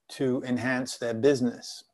to 0.09 0.43
enhance 0.47 0.97
their 0.99 1.15
business. 1.15 1.85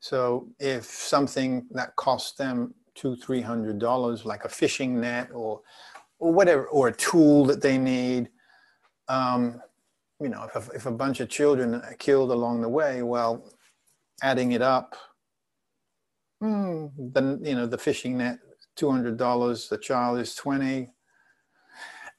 So 0.00 0.48
if 0.58 0.84
something 0.84 1.66
that 1.72 1.96
costs 1.96 2.36
them 2.36 2.74
two, 2.98 3.16
three 3.16 3.40
hundred 3.40 3.78
dollars, 3.78 4.24
like 4.24 4.44
a 4.44 4.48
fishing 4.48 5.00
net 5.00 5.30
or 5.32 5.60
or 6.18 6.32
whatever, 6.32 6.66
or 6.66 6.88
a 6.88 6.92
tool 6.92 7.44
that 7.46 7.62
they 7.62 7.78
need, 7.78 8.28
um, 9.08 9.62
you 10.20 10.28
know, 10.28 10.48
if 10.52 10.68
a, 10.68 10.72
if 10.74 10.86
a 10.86 10.90
bunch 10.90 11.20
of 11.20 11.28
children 11.28 11.76
are 11.76 11.94
killed 11.98 12.32
along 12.32 12.60
the 12.60 12.68
way, 12.68 13.02
well, 13.02 13.44
adding 14.22 14.52
it 14.52 14.62
up, 14.62 14.96
hmm, 16.40 16.86
then 16.98 17.38
you 17.42 17.54
know 17.54 17.66
the 17.66 17.78
fishing 17.78 18.18
net, 18.18 18.38
two 18.74 18.90
hundred 18.90 19.16
dollars, 19.16 19.68
the 19.68 19.78
child 19.78 20.18
is 20.18 20.34
twenty. 20.34 20.90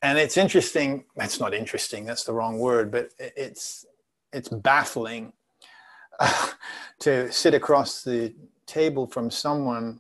And 0.02 0.18
it's 0.18 0.38
interesting. 0.38 1.04
That's 1.18 1.42
not 1.42 1.54
interesting. 1.54 2.06
That's 2.06 2.24
the 2.24 2.32
wrong 2.32 2.58
word. 2.58 2.90
But 2.90 3.10
it's 3.20 3.86
it's 4.32 4.48
baffling 4.48 5.34
to 7.00 7.30
sit 7.32 7.54
across 7.54 8.04
the 8.04 8.34
table 8.66 9.08
from 9.08 9.30
someone 9.30 10.00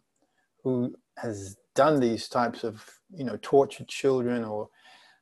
who 0.63 0.95
has 1.17 1.57
done 1.75 1.99
these 1.99 2.27
types 2.27 2.63
of 2.63 2.83
you 3.13 3.23
know 3.23 3.37
tortured 3.41 3.87
children 3.87 4.43
or 4.43 4.69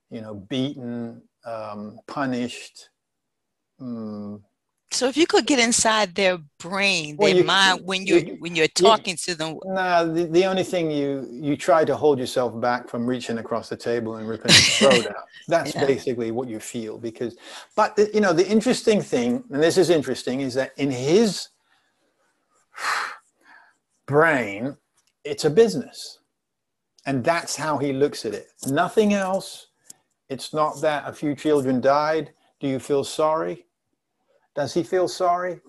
you 0.10 0.22
know 0.22 0.36
beaten, 0.36 1.22
um, 1.46 2.00
punished. 2.08 2.90
Mm, 3.82 4.42
so 4.92 5.08
if 5.08 5.16
you 5.18 5.28
could 5.28 5.46
get 5.46 5.60
inside 5.60 6.16
their 6.16 6.40
brain 6.60 7.16
Well, 7.18 7.30
their 7.30 7.38
you- 7.38 7.44
mind 7.44 7.86
when 7.86 8.08
you're 8.08 8.20
you- 8.20 8.38
when 8.40 8.56
you're 8.56 8.68
talking 8.68 9.16
to 9.18 9.36
them 9.36 9.60
No, 9.66 10.12
the, 10.14 10.26
the 10.26 10.46
only 10.46 10.64
thing 10.64 10.90
you 10.92 11.28
you 11.32 11.56
try 11.58 11.86
to 11.86 11.96
hold 11.96 12.18
yourself 12.20 12.60
back 12.60 12.90
from 12.90 13.06
reaching 13.06 13.38
across 13.38 13.70
the 13.70 13.78
table 13.78 14.16
and 14.16 14.28
ripping 14.28 14.52
his 14.54 14.78
throat 14.78 15.06
out. 15.16 15.26
That's 15.48 15.74
Yeah. 15.74 15.86
basically 15.86 16.32
what 16.32 16.48
you 16.48 16.60
feel 16.60 16.98
because, 16.98 17.38
but 17.76 17.96
the, 17.96 18.10
you 18.14 18.22
know 18.22 18.34
the 18.34 18.48
interesting 18.48 19.02
thing, 19.02 19.44
and 19.52 19.62
this 19.62 19.78
is 19.78 19.90
interesting, 19.90 20.42
is 20.42 20.54
that 20.56 20.72
in 20.78 20.90
his 20.92 21.50
brain, 24.08 24.78
it's 25.28 25.46
a 25.46 25.50
business, 25.50 26.20
and 27.06 27.24
that's 27.24 27.56
how 27.56 27.78
he 27.78 27.94
looks 27.94 28.26
at 28.26 28.34
it. 28.34 28.48
Nothing 28.68 29.14
else. 29.14 29.68
It's 30.30 30.54
not 30.54 30.82
that 30.82 31.08
a 31.08 31.14
few 31.14 31.36
children 31.36 31.82
died. 31.82 32.32
Do 32.60 32.68
you 32.68 32.80
feel 32.80 33.04
sorry? 33.04 33.66
Does 34.56 34.74
he 34.74 34.84
feel 34.84 35.08
sorry? 35.08 35.62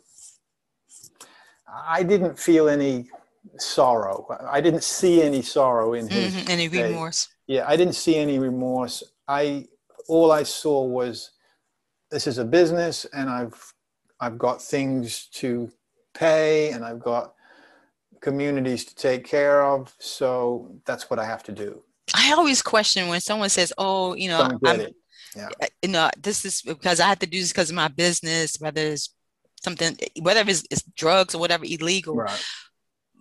I 1.68 2.02
didn't 2.02 2.38
feel 2.38 2.68
any 2.68 3.10
sorrow. 3.58 4.26
I 4.50 4.60
didn't 4.60 4.84
see 4.84 5.22
any 5.22 5.42
sorrow 5.42 5.94
in 5.94 6.08
his 6.08 6.34
Mhm, 6.34 6.48
any 6.50 6.68
remorse 6.68 7.28
Yeah, 7.46 7.64
I 7.68 7.76
didn't 7.76 7.94
see 7.94 8.16
any 8.16 8.38
remorse. 8.38 9.02
I 9.28 9.68
all 10.08 10.32
I 10.32 10.44
saw 10.44 10.84
was 10.84 11.32
this 12.10 12.26
is 12.26 12.38
a 12.38 12.44
business 12.44 13.06
and 13.12 13.30
I've 13.30 13.74
I've 14.20 14.38
got 14.38 14.62
things 14.62 15.26
to 15.34 15.70
pay 16.14 16.70
and 16.72 16.84
I've 16.84 17.00
got 17.00 17.34
communities 18.20 18.84
to 18.86 18.94
take 18.94 19.24
care 19.24 19.62
of. 19.62 19.94
So 19.98 20.76
that's 20.84 21.10
what 21.10 21.18
I 21.18 21.24
have 21.24 21.42
to 21.44 21.52
do. 21.52 21.82
I 22.14 22.32
always 22.32 22.62
question 22.62 23.08
when 23.08 23.20
someone 23.20 23.48
says, 23.50 23.72
"Oh, 23.78 24.14
you 24.14 24.28
know, 24.28 24.50
I'm, 24.64 24.80
it. 24.80 24.94
Yeah. 25.36 25.48
you 25.82 25.90
know, 25.90 26.10
this 26.18 26.44
is 26.44 26.62
because 26.62 27.00
I 27.00 27.08
have 27.08 27.18
to 27.20 27.26
do 27.26 27.40
this 27.40 27.52
because 27.52 27.70
of 27.70 27.76
my 27.76 27.88
business, 27.88 28.56
whether 28.58 28.80
it's 28.80 29.14
something, 29.62 29.96
whether 30.22 30.40
it's, 30.48 30.64
it's 30.70 30.82
drugs 30.96 31.34
or 31.34 31.38
whatever 31.38 31.64
illegal." 31.64 32.16
Right. 32.16 32.44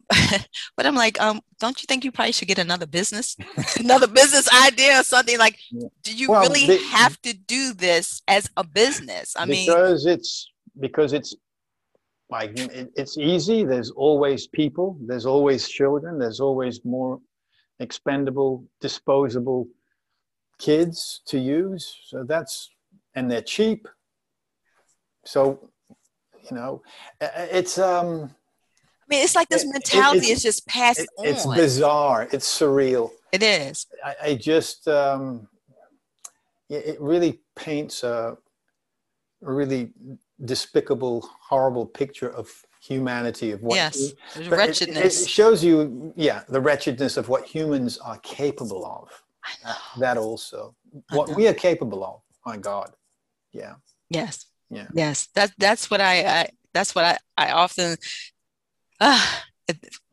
but 0.78 0.86
I'm 0.86 0.96
like, 0.96 1.20
um, 1.20 1.42
don't 1.60 1.82
you 1.82 1.86
think 1.86 2.06
you 2.06 2.14
probably 2.14 2.32
should 2.32 2.48
get 2.48 2.60
another 2.60 2.86
business, 2.86 3.36
another 3.80 4.08
business 4.08 4.48
idea 4.66 5.02
or 5.02 5.04
something? 5.04 5.38
Like, 5.38 5.60
do 6.04 6.16
you 6.16 6.32
Well, 6.32 6.42
really 6.44 6.66
the- 6.66 6.84
have 6.92 7.22
to 7.24 7.34
do 7.34 7.74
this 7.74 8.22
as 8.28 8.50
a 8.56 8.64
business? 8.64 9.34
I 9.36 9.46
mean, 9.46 9.68
because 9.68 10.06
it's 10.06 10.50
because 10.80 11.12
it's 11.12 11.36
like 12.30 12.58
it, 12.60 12.92
it's 12.96 13.18
easy. 13.18 13.64
There's 13.64 13.92
always 13.92 14.48
people. 14.48 14.98
There's 15.06 15.26
always 15.26 15.68
children. 15.70 16.20
There's 16.20 16.40
always 16.40 16.84
more 16.84 17.20
expendable 17.80 18.66
disposable 18.82 19.68
kids 20.58 21.22
to 21.28 21.40
use. 21.40 21.96
So 22.08 22.24
that's 22.24 22.70
and 23.16 23.30
they're 23.32 23.42
cheap. 23.42 23.88
So 25.26 25.70
you 26.50 26.56
know 26.58 26.82
it's 27.22 27.78
um 27.78 28.32
I 29.10 29.16
mean, 29.16 29.24
it's 29.24 29.36
like 29.36 29.48
this 29.48 29.64
it- 29.64 29.68
it- 29.70 29.72
mentality 29.72 30.18
it's- 30.18 30.38
is 30.38 30.44
just 30.44 30.68
passed 30.68 31.00
it- 31.00 31.10
it's 31.20 31.46
on. 31.46 31.56
bizarre. 31.56 32.28
It's 32.34 32.60
surreal. 32.60 33.12
It 33.32 33.42
is. 33.44 33.88
I, 34.04 34.16
I 34.24 34.36
just 34.36 34.88
um, 34.88 35.48
it, 36.70 36.86
it 36.96 37.02
really 37.02 37.40
paints 37.56 38.04
a 38.04 38.38
really 39.42 39.92
despicable, 40.44 41.30
horrible 41.40 41.86
picture 41.86 42.30
of 42.30 42.50
humanity 42.82 43.52
of 43.52 43.62
what. 43.62 43.76
Yes, 43.76 44.14
but 44.34 44.44
it- 44.44 44.52
wretchedness. 44.52 45.24
It, 45.24 45.30
shows 45.30 45.64
you, 45.64 46.14
yeah, 46.16 46.44
the 46.48 46.62
wretchedness 46.62 47.18
of 47.18 47.28
what 47.30 47.46
humans 47.46 47.98
are 47.98 48.18
capable 48.20 48.86
of. 48.86 49.24
That, 50.00 50.18
also, 50.18 50.76
what 51.12 51.30
we 51.36 51.48
are 51.48 51.54
capable 51.54 52.04
of. 52.04 52.22
My 52.46 52.58
God, 52.58 52.94
yeah. 53.54 53.76
Yes. 54.10 54.46
Yeah. 54.70 54.88
Yes. 54.94 55.28
That 55.36 55.54
that's 55.58 55.90
what 55.90 56.02
I, 56.02 56.26
I 56.42 56.50
that's 56.74 56.94
what 56.94 57.06
I 57.06 57.18
I 57.38 57.52
often. 57.52 57.98
Uh, 59.00 59.26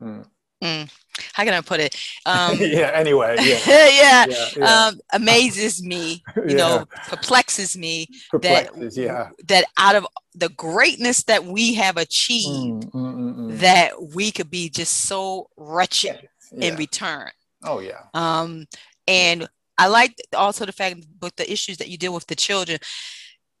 Mm. 0.01 0.25
Mm, 0.63 0.89
how 1.33 1.43
can 1.43 1.53
I 1.53 1.61
put 1.61 1.79
it? 1.79 1.95
Um, 2.25 2.57
yeah. 2.59 2.91
Anyway, 2.93 3.35
yeah. 3.41 3.59
yeah. 3.65 4.25
Yeah, 4.27 4.45
yeah. 4.57 4.85
Um, 4.87 4.99
amazes 5.13 5.83
me, 5.83 6.23
you 6.47 6.55
know, 6.55 6.85
perplexes 7.07 7.77
me 7.77 8.07
Perplexes, 8.29 8.97
yeah. 8.97 9.29
that 9.47 9.65
out 9.77 9.95
of 9.95 10.07
the 10.33 10.49
greatness 10.49 11.23
that 11.23 11.45
we 11.45 11.73
have 11.75 11.97
achieved, 11.97 12.85
Mm, 12.85 12.91
mm, 12.91 13.15
mm, 13.15 13.35
mm. 13.35 13.57
that 13.59 13.91
we 14.13 14.31
could 14.31 14.49
be 14.49 14.69
just 14.69 15.05
so 15.05 15.49
wretched 15.57 16.27
in 16.51 16.75
return. 16.75 17.29
Oh 17.63 17.79
yeah. 17.79 18.01
Um, 18.13 18.65
and 19.07 19.47
I 19.77 19.87
like 19.87 20.15
also 20.33 20.65
the 20.65 20.71
fact 20.71 21.05
with 21.21 21.35
the 21.35 21.51
issues 21.51 21.77
that 21.77 21.89
you 21.89 21.97
deal 21.97 22.13
with 22.13 22.27
the 22.27 22.35
children. 22.35 22.79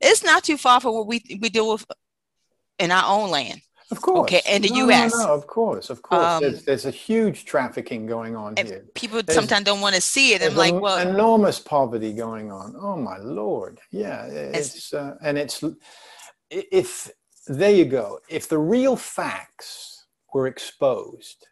It's 0.01 0.23
not 0.23 0.43
too 0.43 0.57
far 0.57 0.79
from 0.79 0.93
what 0.93 1.07
we 1.07 1.23
we 1.41 1.49
deal 1.49 1.71
with 1.71 1.85
in 2.79 2.91
our 2.91 3.03
own 3.05 3.31
land. 3.31 3.61
Of 3.91 4.01
course. 4.01 4.21
Okay, 4.31 4.41
in 4.55 4.63
the 4.63 4.69
No, 4.69 4.89
US. 4.89 5.11
No, 5.13 5.25
no, 5.27 5.33
of 5.33 5.45
course, 5.47 5.89
of 5.91 6.01
course. 6.01 6.23
Um, 6.25 6.41
there's, 6.41 6.63
there's 6.63 6.85
a 6.85 6.91
huge 6.91 7.45
trafficking 7.45 8.07
going 8.07 8.35
on 8.35 8.55
And 8.57 8.67
here. 8.67 8.85
people 8.95 9.21
There's- 9.21 9.35
sometimes 9.35 9.65
don't 9.65 9.81
want 9.81 9.95
to 9.95 10.01
see 10.01 10.33
it. 10.33 10.41
I'm 10.41 10.55
like, 10.55 10.73
well, 10.73 10.97
enormous 10.97 11.59
poverty 11.59 12.11
going 12.13 12.51
on. 12.51 12.75
Oh 12.79 12.95
my 12.97 13.17
lord. 13.19 13.79
Yeah, 13.91 14.25
it's 14.25 14.93
uh, 14.93 15.15
and 15.21 15.37
it's 15.37 15.63
if 16.49 17.11
there 17.47 17.71
you 17.71 17.85
go. 17.85 18.19
If 18.27 18.49
the 18.49 18.57
real 18.57 18.95
facts 18.95 20.05
were 20.33 20.47
exposed, 20.47 21.45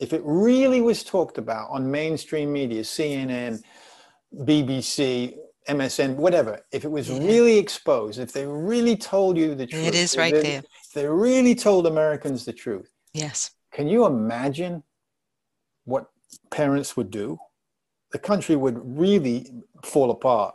if 0.00 0.12
it 0.14 0.22
really 0.24 0.80
was 0.80 1.04
talked 1.04 1.36
about 1.36 1.68
on 1.70 1.90
mainstream 1.90 2.52
media, 2.52 2.82
CNN, 2.82 3.60
BBC, 4.34 5.36
MSN, 5.68 6.14
whatever, 6.16 6.60
if 6.72 6.84
it 6.84 6.90
was 6.90 7.08
Yeah. 7.10 7.18
really 7.18 7.58
exposed, 7.58 8.18
if 8.18 8.32
they 8.32 8.46
really 8.46 8.96
told 8.96 9.36
you 9.36 9.54
the 9.54 9.66
truth, 9.66 9.86
it 9.86 9.94
is 9.94 10.16
right 10.16 10.32
there. 10.34 10.62
They 10.96 11.06
really 11.06 11.54
told 11.54 11.86
Americans 11.86 12.46
the 12.46 12.54
truth, 12.54 12.90
Yes. 13.12 13.50
can 13.70 13.86
you 13.86 14.06
imagine 14.06 14.82
what 15.84 16.06
parents 16.50 16.96
would 16.96 17.10
do? 17.10 17.38
The 18.12 18.18
country 18.18 18.56
would 18.56 18.78
really 18.98 19.52
fall 19.84 20.10
apart. 20.10 20.54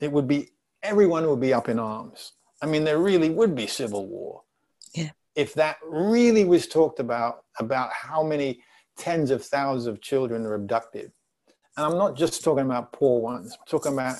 It 0.00 0.10
would 0.10 0.26
be, 0.26 0.48
everyone 0.82 1.28
would 1.28 1.42
be 1.42 1.52
up 1.52 1.68
in 1.68 1.78
arms. 1.78 2.32
I 2.62 2.66
mean, 2.66 2.84
there 2.84 2.98
really 2.98 3.28
would 3.28 3.54
be 3.54 3.66
civil 3.66 4.06
war. 4.06 4.44
Yeah. 4.94 5.10
If 5.34 5.52
that 5.54 5.76
really 5.86 6.46
was 6.46 6.66
talked 6.66 6.98
about, 6.98 7.44
about 7.58 7.92
how 7.92 8.22
many 8.22 8.62
tens 8.96 9.30
of 9.30 9.44
thousands 9.44 9.88
of 9.88 10.00
children 10.00 10.46
are 10.46 10.54
abducted. 10.54 11.12
And 11.76 11.84
I'm 11.84 11.98
not 11.98 12.16
just 12.16 12.42
talking 12.42 12.64
about 12.64 12.92
poor 12.94 13.20
ones, 13.20 13.52
I'm 13.52 13.66
talking 13.68 13.92
about 13.92 14.16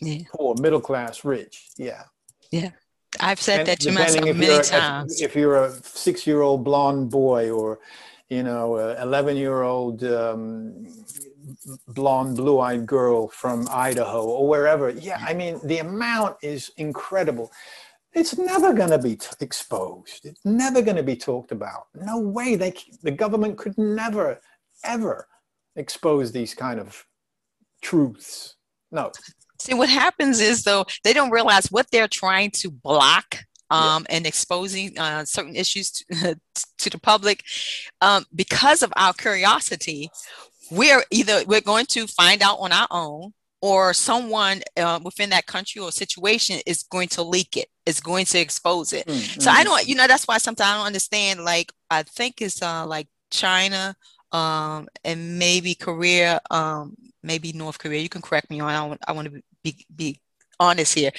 Yeah. 0.00 0.24
poor, 0.34 0.56
middle 0.60 0.80
class, 0.80 1.24
rich. 1.24 1.70
Yeah. 1.76 2.02
Yeah. 2.50 2.72
I've 3.20 3.40
said 3.40 3.66
that 3.66 3.80
to 3.80 3.92
myself 3.92 4.24
many 4.24 4.46
you're 4.46 4.54
a- 4.56 4.58
if- 4.60 4.68
times. 4.68 5.20
If, 5.20 5.34
you're 5.36 5.64
a 5.64 5.72
six-year-old 5.82 6.64
blonde 6.64 7.10
boy 7.10 7.50
or, 7.50 7.80
you 8.28 8.42
know, 8.42 8.76
a 8.76 9.00
eleven-year-old 9.02 10.04
um, 10.04 10.86
blonde, 11.88 12.36
blue-eyed 12.36 12.86
girl 12.86 13.28
from 13.28 13.66
Idaho 13.70 14.24
or 14.24 14.48
wherever, 14.48 14.90
yeah, 14.90 15.18
I 15.26 15.34
mean, 15.34 15.60
the 15.64 15.78
amount 15.78 16.36
is 16.42 16.70
incredible. 16.76 17.50
It's 18.12 18.38
never 18.38 18.72
going 18.72 18.90
to 18.90 18.98
be 18.98 19.16
t- 19.16 19.28
exposed. 19.40 20.24
It's 20.24 20.44
never 20.44 20.80
going 20.82 20.96
to 20.96 21.02
be 21.02 21.16
talked 21.16 21.52
about. 21.52 21.88
No 21.94 22.18
way. 22.18 22.56
They, 22.56 22.74
the 23.02 23.10
government 23.10 23.58
could 23.58 23.76
never, 23.76 24.40
ever 24.84 25.28
expose 25.76 26.32
these 26.32 26.54
kind 26.54 26.80
of 26.80 27.04
truths. 27.82 28.56
No. 28.90 29.12
See, 29.60 29.74
what 29.74 29.88
happens 29.88 30.40
is 30.40 30.62
though 30.62 30.86
they 31.04 31.12
don't 31.12 31.30
realize 31.30 31.70
what 31.70 31.90
they're 31.90 32.08
trying 32.08 32.50
to 32.52 32.70
block 32.70 33.44
um, 33.70 34.06
and 34.08 34.26
exposing 34.26 34.98
uh, 34.98 35.24
certain 35.24 35.54
issues 35.54 35.90
to, 35.90 36.38
to 36.78 36.90
the 36.90 36.98
public 36.98 37.44
um, 38.00 38.24
because 38.34 38.82
of 38.82 38.92
our 38.96 39.12
curiosity. 39.12 40.10
We're 40.70 41.02
either 41.10 41.44
we're 41.46 41.62
going 41.62 41.86
to 41.86 42.06
find 42.06 42.42
out 42.42 42.58
on 42.60 42.72
our 42.72 42.86
own, 42.90 43.32
or 43.60 43.92
someone 43.92 44.62
uh, 44.76 45.00
within 45.02 45.30
that 45.30 45.46
country 45.46 45.80
or 45.80 45.90
situation 45.90 46.60
is 46.66 46.84
going 46.84 47.08
to 47.08 47.22
leak 47.22 47.56
it. 47.56 47.68
Is 47.86 48.00
going 48.00 48.26
to 48.26 48.38
expose 48.38 48.92
it. 48.92 49.06
Mm, 49.06 49.40
So 49.40 49.50
I 49.50 49.62
mm. 49.62 49.64
don't, 49.64 49.88
you 49.88 49.94
know, 49.94 50.06
that's 50.06 50.28
why 50.28 50.38
sometimes 50.38 50.70
I 50.70 50.76
don't 50.76 50.86
understand. 50.86 51.44
Like 51.44 51.72
I 51.90 52.02
think 52.02 52.42
it's 52.42 52.62
uh 52.62 52.86
like 52.86 53.08
China, 53.30 53.96
um, 54.32 54.88
and 55.04 55.38
maybe 55.38 55.74
Korea, 55.74 56.40
um, 56.50 56.94
maybe 57.22 57.52
North 57.52 57.78
Korea. 57.78 58.00
You 58.00 58.08
can 58.08 58.22
correct 58.22 58.50
me 58.50 58.60
on. 58.60 58.70
I 58.70 58.86
want, 58.86 59.00
I 59.08 59.12
want 59.12 59.32
to 59.32 59.42
be 59.62 59.86
be 59.94 60.20
honest 60.60 60.94
here. 60.94 61.10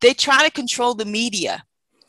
They 0.00 0.14
try 0.14 0.44
to 0.44 0.50
control 0.50 0.94
the 0.94 1.04
media 1.04 1.64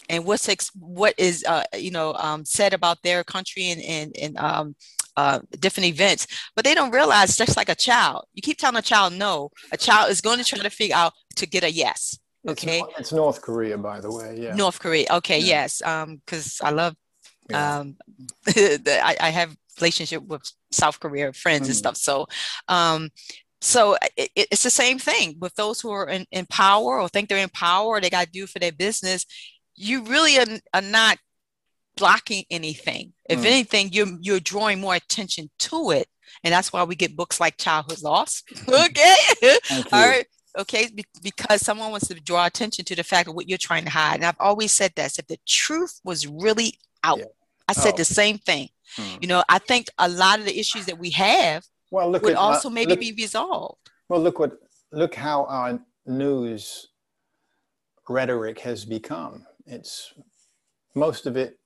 and 0.10 0.26
what's 0.26 0.48
ex- 0.50 0.72
what 0.80 1.14
is 1.18 1.44
uh 1.48 1.64
you 1.78 1.92
know 1.92 2.14
um 2.14 2.46
said 2.46 2.74
about 2.74 2.98
their 3.04 3.24
country 3.24 3.70
and 3.72 3.82
and 3.82 4.16
and 4.22 4.38
um 4.38 4.76
uh, 5.18 5.40
different 5.60 5.88
events, 5.88 6.28
but 6.56 6.64
they 6.64 6.76
don't 6.76 6.92
realize 6.92 7.30
it's 7.30 7.38
just 7.40 7.58
like 7.58 7.70
a 7.70 7.76
child. 7.76 8.26
You 8.36 8.44
keep 8.44 8.60
telling 8.60 8.78
a 8.78 8.84
child 8.84 9.14
no, 9.14 9.50
a 9.72 9.78
child 9.78 10.12
is 10.12 10.22
going 10.22 10.38
to 10.38 10.44
try 10.44 10.60
to 10.60 10.70
figure 10.70 10.96
out 10.96 11.12
to 11.38 11.48
get 11.48 11.64
a 11.64 11.72
yes. 11.72 12.20
Okay. 12.48 12.80
Nor- 12.82 12.90
It's 13.00 13.12
North 13.12 13.42
Korea, 13.42 13.80
by 13.80 14.00
the 14.00 14.12
way. 14.12 14.38
Yeah. 14.40 14.54
North 14.54 14.80
Korea. 14.80 15.08
Okay, 15.12 15.40
Yeah. 15.40 15.62
yes. 15.64 15.82
Um, 15.82 16.18
because 16.24 16.62
I 16.62 16.70
love 16.70 16.96
Yeah. 17.50 17.80
um 17.80 17.96
the, 18.46 19.00
I, 19.04 19.16
I 19.20 19.30
have 19.32 19.58
relationship 19.80 20.24
with 20.24 20.44
South 20.72 21.00
Korea 21.00 21.34
friends 21.34 21.68
and 21.68 21.76
Mm. 21.76 21.80
stuff. 21.80 21.98
So 21.98 22.28
um 22.68 23.10
so 23.62 23.96
it, 24.16 24.30
it- 24.36 24.48
it's 24.52 24.64
the 24.64 24.70
same 24.70 25.00
thing 25.00 25.36
with 25.40 25.56
those 25.56 25.82
who 25.82 25.90
are 25.92 26.08
in, 26.08 26.26
in 26.32 26.46
power 26.46 27.00
or 27.02 27.10
think 27.10 27.28
they're 27.30 27.38
in 27.40 27.50
power 27.50 27.88
or 27.88 28.02
they 28.02 28.10
got 28.10 28.26
to 28.26 28.32
do 28.32 28.46
for 28.48 28.60
their 28.60 28.72
business. 28.72 29.26
You 29.76 30.04
really 30.04 30.38
are, 30.38 30.46
are 30.74 30.82
not 30.82 31.18
blocking 31.96 32.44
anything. 32.52 33.14
If 33.30 33.40
Mm. 33.42 33.46
anything, 33.46 33.90
you're 33.94 34.18
you're 34.22 34.40
drawing 34.40 34.80
more 34.80 34.96
attention 34.96 35.50
to 35.60 35.92
it. 35.92 36.08
And 36.44 36.54
that's 36.54 36.72
why 36.72 36.84
we 36.84 36.96
get 36.96 37.16
books 37.16 37.40
like 37.40 37.58
Childhood 37.58 38.02
Lost. 38.04 38.44
okay. 38.68 39.16
All 39.92 40.08
right. 40.08 40.26
Okay. 40.60 40.90
Be- 40.94 41.06
because 41.24 41.62
someone 41.62 41.90
wants 41.92 42.08
to 42.10 42.14
draw 42.16 42.46
attention 42.46 42.86
to 42.86 42.96
the 42.96 43.04
fact 43.04 43.28
of 43.30 43.34
what 43.36 43.48
you're 43.50 43.58
trying 43.58 43.86
to 43.86 43.90
hide. 43.90 44.16
And 44.16 44.26
I've 44.26 44.36
always 44.40 44.72
said 44.72 44.94
this 44.96 45.18
if 45.18 45.26
the 45.28 45.40
truth 45.48 46.00
was 46.04 46.28
really 46.28 46.78
out, 47.04 47.20
Yeah. 47.20 47.26
I 47.68 47.74
said 47.74 47.94
Oh. 47.96 47.98
the 47.98 48.06
same 48.06 48.38
thing. 48.38 48.70
Hmm. 48.96 49.18
You 49.22 49.28
know, 49.28 49.44
I 49.50 49.60
think 49.60 49.88
a 49.98 50.08
lot 50.10 50.40
of 50.40 50.46
the 50.46 50.58
issues 50.58 50.86
that 50.86 50.98
we 50.98 51.10
have 51.12 51.64
Well, 51.92 52.10
look 52.10 52.24
would 52.24 52.34
at 52.34 52.38
uh, 52.38 52.42
also 52.42 52.70
maybe 52.70 52.92
look, 52.92 53.00
be 53.00 53.14
resolved. 53.14 53.90
well. 54.10 54.22
Look 54.22 54.40
what 54.40 54.54
look 54.92 55.16
how 55.16 55.46
our 55.46 55.80
news 56.06 56.88
rhetoric 58.08 58.60
has 58.60 58.86
become. 58.86 59.46
It's 59.66 60.14
most 60.96 61.26
of 61.26 61.36
it. 61.38 61.60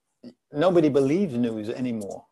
Nobody 0.52 0.90
believes 0.90 1.36
news 1.36 1.70
anymore. 1.70 2.26